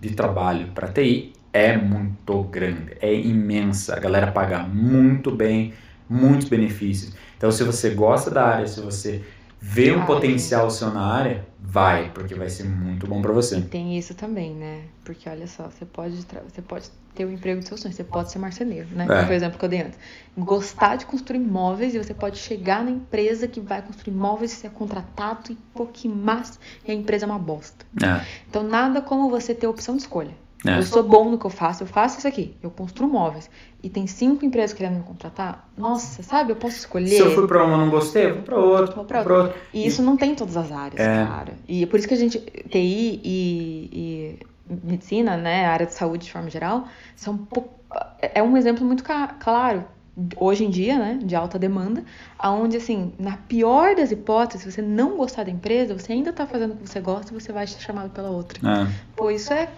de 0.01 0.09
trabalho 0.09 0.67
para 0.75 0.89
TI 0.89 1.31
é 1.53 1.77
muito 1.77 2.43
grande, 2.43 2.97
é 2.99 3.13
imensa. 3.13 3.95
A 3.95 3.99
galera 3.99 4.31
paga 4.31 4.63
muito 4.63 5.31
bem, 5.31 5.73
muitos 6.09 6.49
benefícios. 6.49 7.13
Então, 7.37 7.51
se 7.51 7.63
você 7.63 7.89
gosta 7.91 8.31
da 8.31 8.45
área, 8.45 8.67
se 8.67 8.81
você 8.81 9.23
vê 9.59 9.91
um 9.91 10.05
potencial 10.05 10.69
seu 10.69 10.91
na 10.91 11.01
área, 11.01 11.45
vai, 11.59 12.11
porque 12.13 12.35
vai 12.35 12.49
ser 12.49 12.63
muito 12.63 13.07
bom 13.07 13.21
para 13.21 13.33
você. 13.33 13.57
E 13.57 13.61
tem 13.63 13.97
isso 13.97 14.13
também, 14.13 14.53
né? 14.53 14.83
Porque 15.03 15.27
olha 15.27 15.47
só, 15.47 15.63
você 15.63 15.85
pode, 15.85 16.15
você 16.47 16.61
pode 16.61 16.89
ter 17.15 17.25
o 17.25 17.31
emprego 17.31 17.59
dos 17.59 17.67
seus 17.67 17.81
sonhos, 17.81 17.95
você 17.95 18.03
pode 18.03 18.31
ser 18.31 18.39
marceneiro, 18.39 18.87
né? 18.91 19.07
É. 19.09 19.23
Por 19.23 19.33
exemplo, 19.33 19.57
que 19.57 19.65
eu 19.65 19.69
dei 19.69 19.81
antes. 19.81 19.97
Gostar 20.37 20.97
de 20.97 21.05
construir 21.05 21.39
móveis 21.39 21.95
e 21.95 21.97
você 21.97 22.13
pode 22.13 22.37
chegar 22.37 22.83
na 22.83 22.91
empresa 22.91 23.47
que 23.47 23.59
vai 23.59 23.81
construir 23.81 24.13
móveis 24.13 24.53
e 24.53 24.55
ser 24.55 24.69
contratado 24.69 25.51
e 25.51 25.57
pô, 25.73 25.87
que 25.87 26.07
massa, 26.07 26.59
e 26.87 26.91
a 26.91 26.93
empresa 26.93 27.25
é 27.25 27.27
uma 27.27 27.39
bosta. 27.39 27.85
É. 28.03 28.23
Então, 28.47 28.61
nada 28.61 29.01
como 29.01 29.29
você 29.29 29.55
ter 29.55 29.65
opção 29.65 29.95
de 29.95 30.03
escolha. 30.03 30.44
É. 30.65 30.77
Eu 30.77 30.83
sou 30.83 31.03
bom 31.03 31.29
no 31.29 31.37
que 31.37 31.45
eu 31.45 31.49
faço, 31.49 31.83
eu 31.83 31.87
faço 31.87 32.17
isso 32.17 32.27
aqui, 32.27 32.55
eu 32.61 32.71
construo 32.71 33.07
móveis. 33.07 33.49
E 33.83 33.89
tem 33.89 34.07
cinco 34.07 34.43
empresas 34.43 34.75
querendo 34.75 34.97
me 34.97 35.03
contratar. 35.03 35.69
Nossa, 35.77 36.23
sabe? 36.23 36.51
Eu 36.51 36.55
posso 36.55 36.77
escolher. 36.77 37.07
Se 37.07 37.19
eu 37.19 37.31
fui 37.31 37.47
pra 37.47 37.63
uma 37.63 37.75
e 37.75 37.79
não 37.79 37.89
gostei, 37.89 38.25
eu 38.25 38.35
vou 38.35 38.43
pra 38.43 38.57
outra. 38.57 38.95
Vou 38.95 39.05
pra 39.05 39.19
outra. 39.19 39.33
Outro. 39.33 39.59
E 39.73 39.85
isso 39.85 40.01
não 40.01 40.17
tem 40.17 40.31
em 40.31 40.35
todas 40.35 40.57
as 40.57 40.71
áreas, 40.71 40.99
é. 40.99 41.25
cara. 41.25 41.53
E 41.67 41.83
é 41.83 41.85
por 41.85 41.99
isso 41.99 42.07
que 42.07 42.13
a 42.15 42.17
gente, 42.17 42.39
TI 42.39 43.21
e, 43.23 43.89
e 43.93 44.39
medicina, 44.83 45.37
né, 45.37 45.65
a 45.67 45.71
área 45.71 45.85
de 45.85 45.93
saúde 45.93 46.25
de 46.25 46.31
forma 46.31 46.49
geral, 46.49 46.87
são 47.15 47.47
é 48.21 48.41
um 48.41 48.57
exemplo 48.57 48.83
muito 48.83 49.03
claro 49.39 49.85
hoje 50.37 50.63
em 50.63 50.69
dia, 50.69 50.97
né, 50.97 51.19
de 51.21 51.35
alta 51.35 51.59
demanda, 51.59 52.03
aonde 52.39 52.77
assim, 52.77 53.13
na 53.19 53.37
pior 53.37 53.95
das 53.95 54.11
hipóteses, 54.11 54.61
se 54.63 54.71
você 54.71 54.81
não 54.81 55.17
gostar 55.17 55.43
da 55.43 55.51
empresa, 55.51 55.97
você 55.97 56.13
ainda 56.13 56.31
tá 56.31 56.47
fazendo 56.47 56.73
o 56.73 56.77
que 56.77 56.87
você 56.87 57.01
gosta 57.01 57.33
e 57.33 57.39
você 57.39 57.51
vai 57.51 57.67
ser 57.67 57.79
chamado 57.81 58.09
pela 58.09 58.29
outra. 58.29 58.59
É. 58.67 58.87
Pô, 59.15 59.29
isso 59.29 59.51
é 59.53 59.69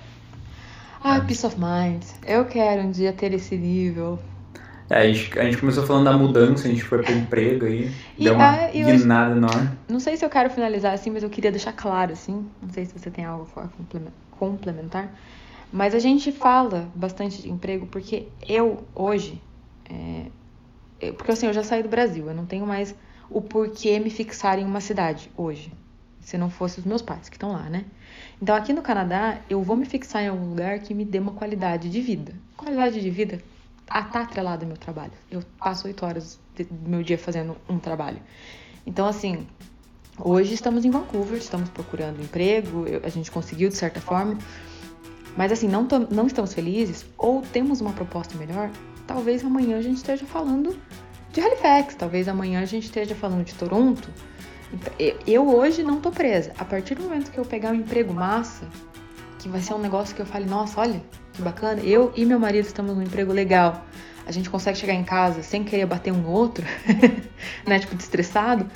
ah, 1.08 1.22
peace 1.22 1.46
of 1.46 1.56
mind. 1.58 2.04
Eu 2.26 2.46
quero 2.46 2.82
um 2.82 2.92
dia 2.92 3.14
ter 3.14 3.34
esse 3.34 3.56
nível. 3.56 4.20
É, 4.90 5.00
a, 5.00 5.12
gente, 5.12 5.40
a 5.40 5.44
gente 5.44 5.58
começou 5.58 5.86
falando 5.86 6.06
da 6.06 6.18
mudança, 6.18 6.68
a 6.68 6.70
gente 6.70 6.84
foi 6.84 7.02
pro 7.02 7.14
emprego 7.14 7.66
aí, 7.66 7.92
e, 8.18 8.24
deu 8.24 8.36
uma 8.36 8.52
ah, 8.52 8.72
guinada 8.72 9.36
enorme. 9.36 9.70
Não 9.88 10.00
sei 10.00 10.16
se 10.16 10.24
eu 10.24 10.30
quero 10.30 10.50
finalizar 10.50 10.94
assim, 10.94 11.10
mas 11.12 11.24
eu 11.24 11.30
queria 11.30 11.52
deixar 11.52 11.74
claro, 11.74 12.14
assim, 12.14 12.46
não 12.62 12.70
sei 12.70 12.86
se 12.86 12.98
você 12.98 13.10
tem 13.10 13.26
algo 13.26 13.48
a 13.58 13.68
complementar, 14.32 15.14
mas 15.74 15.94
a 15.94 16.00
gente 16.00 16.32
fala 16.32 16.90
bastante 16.96 17.42
de 17.42 17.50
emprego 17.50 17.86
porque 17.88 18.28
eu, 18.48 18.86
hoje, 18.96 19.42
é, 19.90 20.28
eu, 21.02 21.14
porque 21.14 21.32
assim, 21.32 21.48
eu 21.48 21.54
já 21.54 21.64
saí 21.64 21.84
do 21.84 21.90
Brasil, 21.90 22.28
eu 22.28 22.34
não 22.34 22.46
tenho 22.46 22.66
mais 22.66 22.96
o 23.30 23.42
porquê 23.42 24.00
me 24.00 24.10
fixar 24.10 24.58
em 24.58 24.64
uma 24.64 24.80
cidade 24.80 25.30
hoje, 25.36 25.70
se 26.22 26.38
não 26.38 26.50
fosse 26.50 26.80
os 26.80 26.86
meus 26.86 27.02
pais 27.02 27.28
que 27.28 27.36
estão 27.36 27.52
lá, 27.52 27.64
né? 27.64 27.84
Então, 28.42 28.56
aqui 28.56 28.72
no 28.72 28.84
Canadá, 28.84 29.40
eu 29.50 29.64
vou 29.64 29.76
me 29.76 29.86
fixar 29.86 30.24
em 30.24 30.28
algum 30.28 30.50
lugar 30.50 30.80
que 30.80 30.94
me 30.94 31.04
dê 31.04 31.18
uma 31.18 31.32
qualidade 31.32 31.90
de 31.90 32.00
vida. 32.00 32.34
Qualidade 32.56 33.02
de 33.02 33.10
vida 33.10 33.42
está 33.82 34.22
atrelada 34.22 34.64
ao 34.64 34.68
meu 34.68 34.78
trabalho. 34.78 35.14
Eu 35.32 35.42
passo 35.58 35.88
oito 35.88 36.06
horas 36.06 36.40
do 36.56 36.90
meu 36.90 37.02
dia 37.02 37.18
fazendo 37.18 37.58
um 37.68 37.80
trabalho. 37.80 38.20
Então, 38.86 39.08
assim, 39.08 39.48
hoje 40.20 40.54
estamos 40.54 40.86
em 40.86 40.92
Vancouver, 40.92 41.38
estamos 41.38 41.70
procurando 41.70 42.22
emprego, 42.22 42.86
a 43.04 43.10
gente 43.10 43.32
conseguiu 43.32 43.70
de 43.70 43.76
certa 43.76 44.00
forma. 44.00 44.38
Mas, 45.36 45.52
assim, 45.52 45.68
não, 45.68 45.88
não 46.12 46.28
estamos 46.28 46.54
felizes 46.54 47.06
ou 47.18 47.42
temos 47.42 47.82
uma 47.82 47.94
proposta 47.94 48.38
melhor, 48.38 48.70
talvez 49.08 49.44
amanhã 49.44 49.78
a 49.78 49.82
gente 49.82 49.98
esteja 49.98 50.26
falando 50.26 50.80
de 51.32 51.42
Halifax, 51.42 51.96
talvez 51.96 52.28
amanhã 52.28 52.62
a 52.62 52.66
gente 52.66 52.86
esteja 52.86 53.16
falando 53.16 53.44
de 53.44 53.56
Toronto 53.56 54.10
eu 55.26 55.48
hoje 55.48 55.84
não 55.84 56.00
tô 56.00 56.12
presa. 56.12 56.54
A 56.58 56.66
partir 56.66 56.96
do 56.96 57.04
momento 57.04 57.32
que 57.32 57.38
eu 57.38 57.46
pegar 57.46 57.72
um 57.72 57.76
emprego 57.76 58.14
massa, 58.14 58.68
que 59.40 59.48
vai 59.48 59.62
ser 59.62 59.74
um 59.74 59.80
negócio 59.80 60.16
que 60.16 60.22
eu 60.22 60.26
fale, 60.26 60.46
nossa, 60.46 60.80
olha, 60.80 61.02
que 61.34 61.42
bacana, 61.42 61.82
eu 61.82 62.12
e 62.16 62.26
meu 62.26 62.40
marido 62.40 62.66
estamos 62.66 62.96
num 62.96 63.02
emprego 63.02 63.32
legal. 63.32 63.86
A 64.26 64.32
gente 64.32 64.50
consegue 64.50 64.78
chegar 64.78 64.94
em 64.94 65.04
casa 65.04 65.42
sem 65.42 65.64
querer 65.64 65.86
bater 65.86 66.12
um 66.12 66.18
no 66.18 66.30
outro, 66.30 66.66
né? 67.66 67.80
Tipo, 67.80 67.96
destressado. 67.96 68.70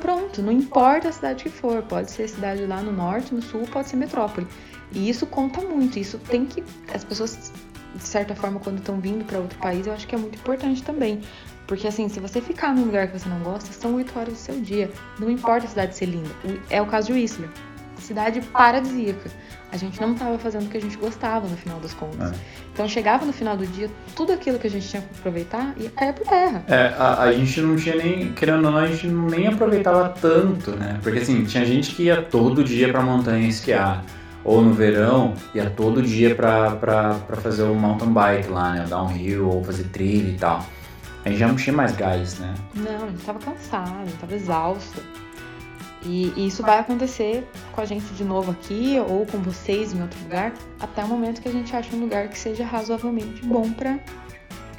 Pronto, 0.00 0.42
não 0.42 0.50
importa 0.50 1.08
a 1.08 1.12
cidade 1.12 1.44
que 1.44 1.50
for, 1.50 1.82
pode 1.82 2.10
ser 2.10 2.28
cidade 2.28 2.66
lá 2.66 2.82
no 2.82 2.90
norte, 2.90 3.32
no 3.32 3.40
sul, 3.40 3.62
pode 3.70 3.88
ser 3.88 3.96
metrópole. 3.96 4.48
E 4.90 5.08
isso 5.08 5.26
conta 5.26 5.60
muito, 5.60 5.98
isso 5.98 6.18
tem 6.18 6.44
que. 6.44 6.64
As 6.92 7.04
pessoas, 7.04 7.52
de 7.94 8.02
certa 8.02 8.34
forma, 8.34 8.58
quando 8.58 8.78
estão 8.78 8.98
vindo 9.00 9.24
para 9.24 9.38
outro 9.38 9.58
país, 9.60 9.86
eu 9.86 9.92
acho 9.92 10.08
que 10.08 10.14
é 10.14 10.18
muito 10.18 10.36
importante 10.36 10.82
também. 10.82 11.20
Porque 11.66 11.86
assim, 11.86 12.08
se 12.08 12.20
você 12.20 12.40
ficar 12.40 12.74
num 12.74 12.84
lugar 12.84 13.08
que 13.08 13.18
você 13.18 13.28
não 13.28 13.40
gosta, 13.40 13.72
são 13.72 13.94
oito 13.94 14.18
horas 14.18 14.34
do 14.34 14.38
seu 14.38 14.60
dia. 14.60 14.90
Não 15.18 15.30
importa 15.30 15.66
a 15.66 15.68
cidade 15.68 15.96
ser 15.96 16.06
linda. 16.06 16.30
É 16.68 16.80
o 16.82 16.86
caso 16.86 17.08
de 17.08 17.12
Whistler. 17.14 17.48
Cidade 17.98 18.40
paradisíaca. 18.40 19.30
A 19.70 19.76
gente 19.78 19.98
não 20.00 20.12
estava 20.12 20.38
fazendo 20.38 20.66
o 20.66 20.68
que 20.68 20.76
a 20.76 20.80
gente 20.80 20.98
gostava 20.98 21.48
no 21.48 21.56
final 21.56 21.80
das 21.80 21.94
contas. 21.94 22.32
É. 22.32 22.34
Então 22.74 22.86
chegava 22.86 23.24
no 23.24 23.32
final 23.32 23.56
do 23.56 23.66
dia, 23.66 23.88
tudo 24.14 24.32
aquilo 24.32 24.58
que 24.58 24.66
a 24.66 24.70
gente 24.70 24.86
tinha 24.86 25.00
que 25.00 25.08
aproveitar 25.18 25.72
ia 25.78 25.88
cair 25.88 26.12
por 26.12 26.26
terra. 26.26 26.62
É, 26.68 26.92
a, 26.98 27.22
a 27.22 27.32
gente 27.32 27.60
não 27.62 27.76
tinha 27.76 27.96
nem, 27.96 28.32
querendo 28.32 28.66
ou 28.66 28.72
não, 28.72 28.76
a 28.76 28.86
gente 28.86 29.06
nem 29.06 29.46
aproveitava 29.46 30.10
tanto, 30.10 30.72
né? 30.72 30.98
Porque 31.02 31.20
assim, 31.20 31.44
tinha 31.44 31.64
gente 31.64 31.94
que 31.94 32.04
ia 32.04 32.20
todo 32.20 32.62
dia 32.62 32.90
pra 32.90 33.00
montanha 33.00 33.48
esquiar 33.48 34.04
ou 34.44 34.60
no 34.60 34.72
verão 34.74 35.34
ia 35.54 35.70
todo 35.70 36.02
dia 36.02 36.34
para 36.34 37.16
fazer 37.40 37.62
o 37.62 37.74
mountain 37.74 38.12
bike 38.12 38.48
lá, 38.48 38.74
né? 38.74 38.84
Downhill 38.86 39.48
ou 39.48 39.64
fazer 39.64 39.84
trilha 39.84 40.30
e 40.30 40.34
tal. 40.34 40.66
A 41.24 41.28
gente 41.28 41.38
já 41.38 41.48
não 41.48 41.56
tinha 41.56 41.74
mais 41.74 41.92
gás, 41.92 42.38
né? 42.38 42.54
Não, 42.74 43.04
a 43.04 43.10
gente 43.10 43.24
tava 43.24 43.38
cansado, 43.38 44.10
tava 44.20 44.34
exausto. 44.34 45.00
E, 46.04 46.32
e, 46.36 46.48
isso 46.48 46.62
vai 46.62 46.80
acontecer 46.80 47.46
com 47.70 47.80
a 47.80 47.84
gente 47.84 48.06
de 48.14 48.24
novo 48.24 48.50
aqui 48.50 48.96
ou 49.08 49.24
com 49.24 49.38
vocês 49.38 49.92
em 49.92 50.02
outro 50.02 50.18
lugar, 50.20 50.52
até 50.80 51.04
o 51.04 51.06
momento 51.06 51.40
que 51.40 51.48
a 51.48 51.52
gente 51.52 51.74
acha 51.76 51.94
um 51.94 52.00
lugar 52.00 52.28
que 52.28 52.36
seja 52.36 52.64
razoavelmente 52.64 53.44
bom 53.44 53.70
pra 53.72 54.00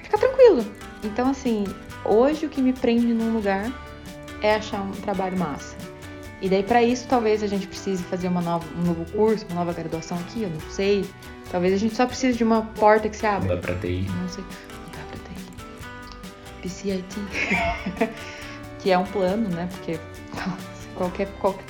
ficar 0.04 0.18
tranquilo. 0.18 0.66
Então, 1.02 1.30
assim, 1.30 1.64
hoje 2.04 2.46
o 2.46 2.50
que 2.50 2.62
me 2.62 2.74
prende 2.74 3.14
num 3.14 3.34
lugar 3.34 3.72
é 4.42 4.56
achar 4.56 4.82
um 4.82 4.92
trabalho 4.92 5.38
massa. 5.38 5.78
E 6.42 6.50
daí, 6.50 6.62
para 6.62 6.84
isso, 6.84 7.08
talvez 7.08 7.42
a 7.42 7.48
gente 7.48 7.68
precise 7.68 8.04
fazer 8.04 8.28
uma 8.28 8.42
nova, 8.42 8.68
um 8.78 8.84
novo 8.84 9.10
curso, 9.14 9.46
uma 9.50 9.64
nova 9.64 9.72
graduação 9.72 10.18
aqui, 10.18 10.44
eu 10.44 10.50
não 10.50 10.60
sei. 10.70 11.06
Talvez 11.50 11.74
a 11.74 11.78
gente 11.78 11.96
só 11.96 12.06
precise 12.06 12.38
de 12.38 12.44
uma 12.44 12.64
porta 12.64 13.08
que 13.08 13.16
se 13.16 13.26
abra. 13.26 13.48
Não 13.48 13.56
dá 13.56 13.62
pra 13.62 13.76
TI. 13.76 14.06
Não 14.22 14.28
sei. 14.28 14.44
PCIT. 16.64 17.16
que 18.80 18.92
é 18.92 18.98
um 18.98 19.06
plano, 19.06 19.50
né? 19.50 19.68
Porque 19.72 20.00
qualquer, 20.96 21.28
qualquer, 21.40 21.66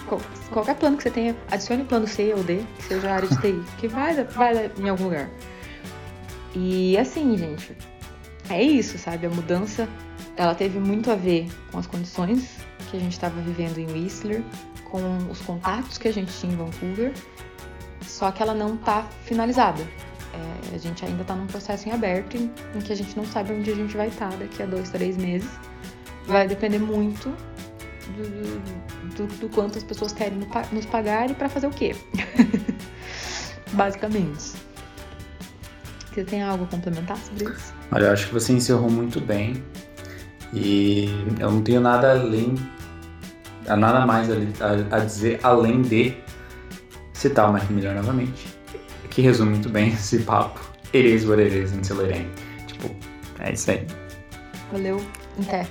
qualquer 0.52 0.76
plano 0.76 0.98
que 0.98 1.04
você 1.04 1.12
tenha, 1.12 1.36
adicione 1.52 1.84
o 1.84 1.86
plano 1.86 2.08
C 2.08 2.34
ou 2.34 2.44
D, 2.44 2.64
que 2.78 2.84
seja 2.84 3.10
a 3.10 3.16
área 3.16 3.28
de 3.28 3.38
TI, 3.40 3.64
que 3.78 3.88
vai, 3.88 4.24
vai 4.24 4.72
em 4.78 4.90
algum 4.90 5.06
lugar. 5.06 5.30
E 6.56 6.98
assim, 6.98 7.38
gente, 7.38 7.76
é 8.50 8.62
isso, 8.62 8.98
sabe? 8.98 9.26
A 9.26 9.30
mudança, 9.30 9.88
ela 10.36 10.56
teve 10.56 10.80
muito 10.80 11.12
a 11.12 11.16
ver 11.16 11.48
com 11.72 11.80
as 11.80 11.88
condições 11.88 12.58
que 12.90 12.98
a 12.98 13.00
gente 13.00 13.14
estava 13.14 13.40
vivendo 13.42 13.78
em 13.78 13.88
Whistler, 13.88 14.44
com 14.86 15.18
os 15.32 15.40
contatos 15.42 15.98
que 15.98 16.08
a 16.08 16.14
gente 16.14 16.32
tinha 16.34 16.54
em 16.54 16.56
Vancouver, 16.56 17.14
só 18.02 18.32
que 18.32 18.42
ela 18.42 18.54
não 18.54 18.76
está 18.76 19.08
finalizada. 19.24 19.84
É, 20.34 20.76
a 20.76 20.78
gente 20.78 21.06
ainda 21.06 21.22
está 21.22 21.36
num 21.36 21.48
processo 21.48 21.88
em 21.88 21.92
aberto 21.92 22.36
em, 22.36 22.52
em, 22.76 22.80
que 22.80 22.92
a 22.92 22.96
gente 22.96 23.16
não 23.16 23.26
sabe 23.26 23.54
onde 23.54 23.70
a 23.72 23.76
gente 23.76 23.96
vai 23.96 24.08
estar 24.08 24.30
tá 24.30 24.36
daqui 24.38 24.64
a 24.64 24.66
dois, 24.66 24.90
três 24.90 25.18
meses. 25.18 25.50
Vai 26.26 26.48
depender 26.48 26.80
muito 26.80 27.30
do, 28.16 29.16
do, 29.16 29.28
do 29.38 29.50
quanto 29.50 29.78
as 29.78 29.84
pessoas 29.84 30.14
querem 30.14 30.40
nos 30.72 30.86
pagar 30.86 31.30
e 31.30 31.34
para 31.34 31.50
fazer 31.50 31.68
o 31.68 31.72
quê. 31.72 31.96
Basicamente. 33.74 34.54
Você 36.12 36.24
tem 36.24 36.44
algo 36.44 36.64
a 36.66 36.68
complementar 36.68 37.18
sobre 37.18 37.46
isso? 37.46 37.74
Olha, 37.92 38.06
eu 38.06 38.14
acho 38.14 38.28
que 38.28 38.34
você 38.34 38.54
encerrou 38.54 38.90
muito 38.90 39.20
bem. 39.20 39.64
E 40.54 41.10
eu 41.40 41.52
não 41.52 41.62
tenho 41.62 41.82
nada 41.82 42.12
além 42.12 42.56
nada 43.68 44.06
mais 44.06 44.28
a, 44.30 44.96
a, 44.98 45.00
dizer 45.00 45.40
além 45.44 45.82
de 45.82 46.14
citar 47.14 47.50
o 47.50 47.54
Mac 47.54 47.70
Miller 47.70 47.96
novamente, 47.96 48.53
que 49.14 49.22
resume 49.22 49.52
muito 49.52 49.70
bem 49.70 49.90
esse 49.90 50.20
papo. 50.20 50.60
It 50.94 51.08
is 51.08 51.26
what 51.26 51.42
it 51.42 51.56
is 51.56 51.72
until 51.72 52.02
it 52.02 52.14
ain't. 52.14 52.30
Tipo, 52.68 52.94
é 53.40 53.54
isso 53.54 53.72
aí. 53.72 53.86
Valeu, 54.72 55.02
até. 55.42 55.68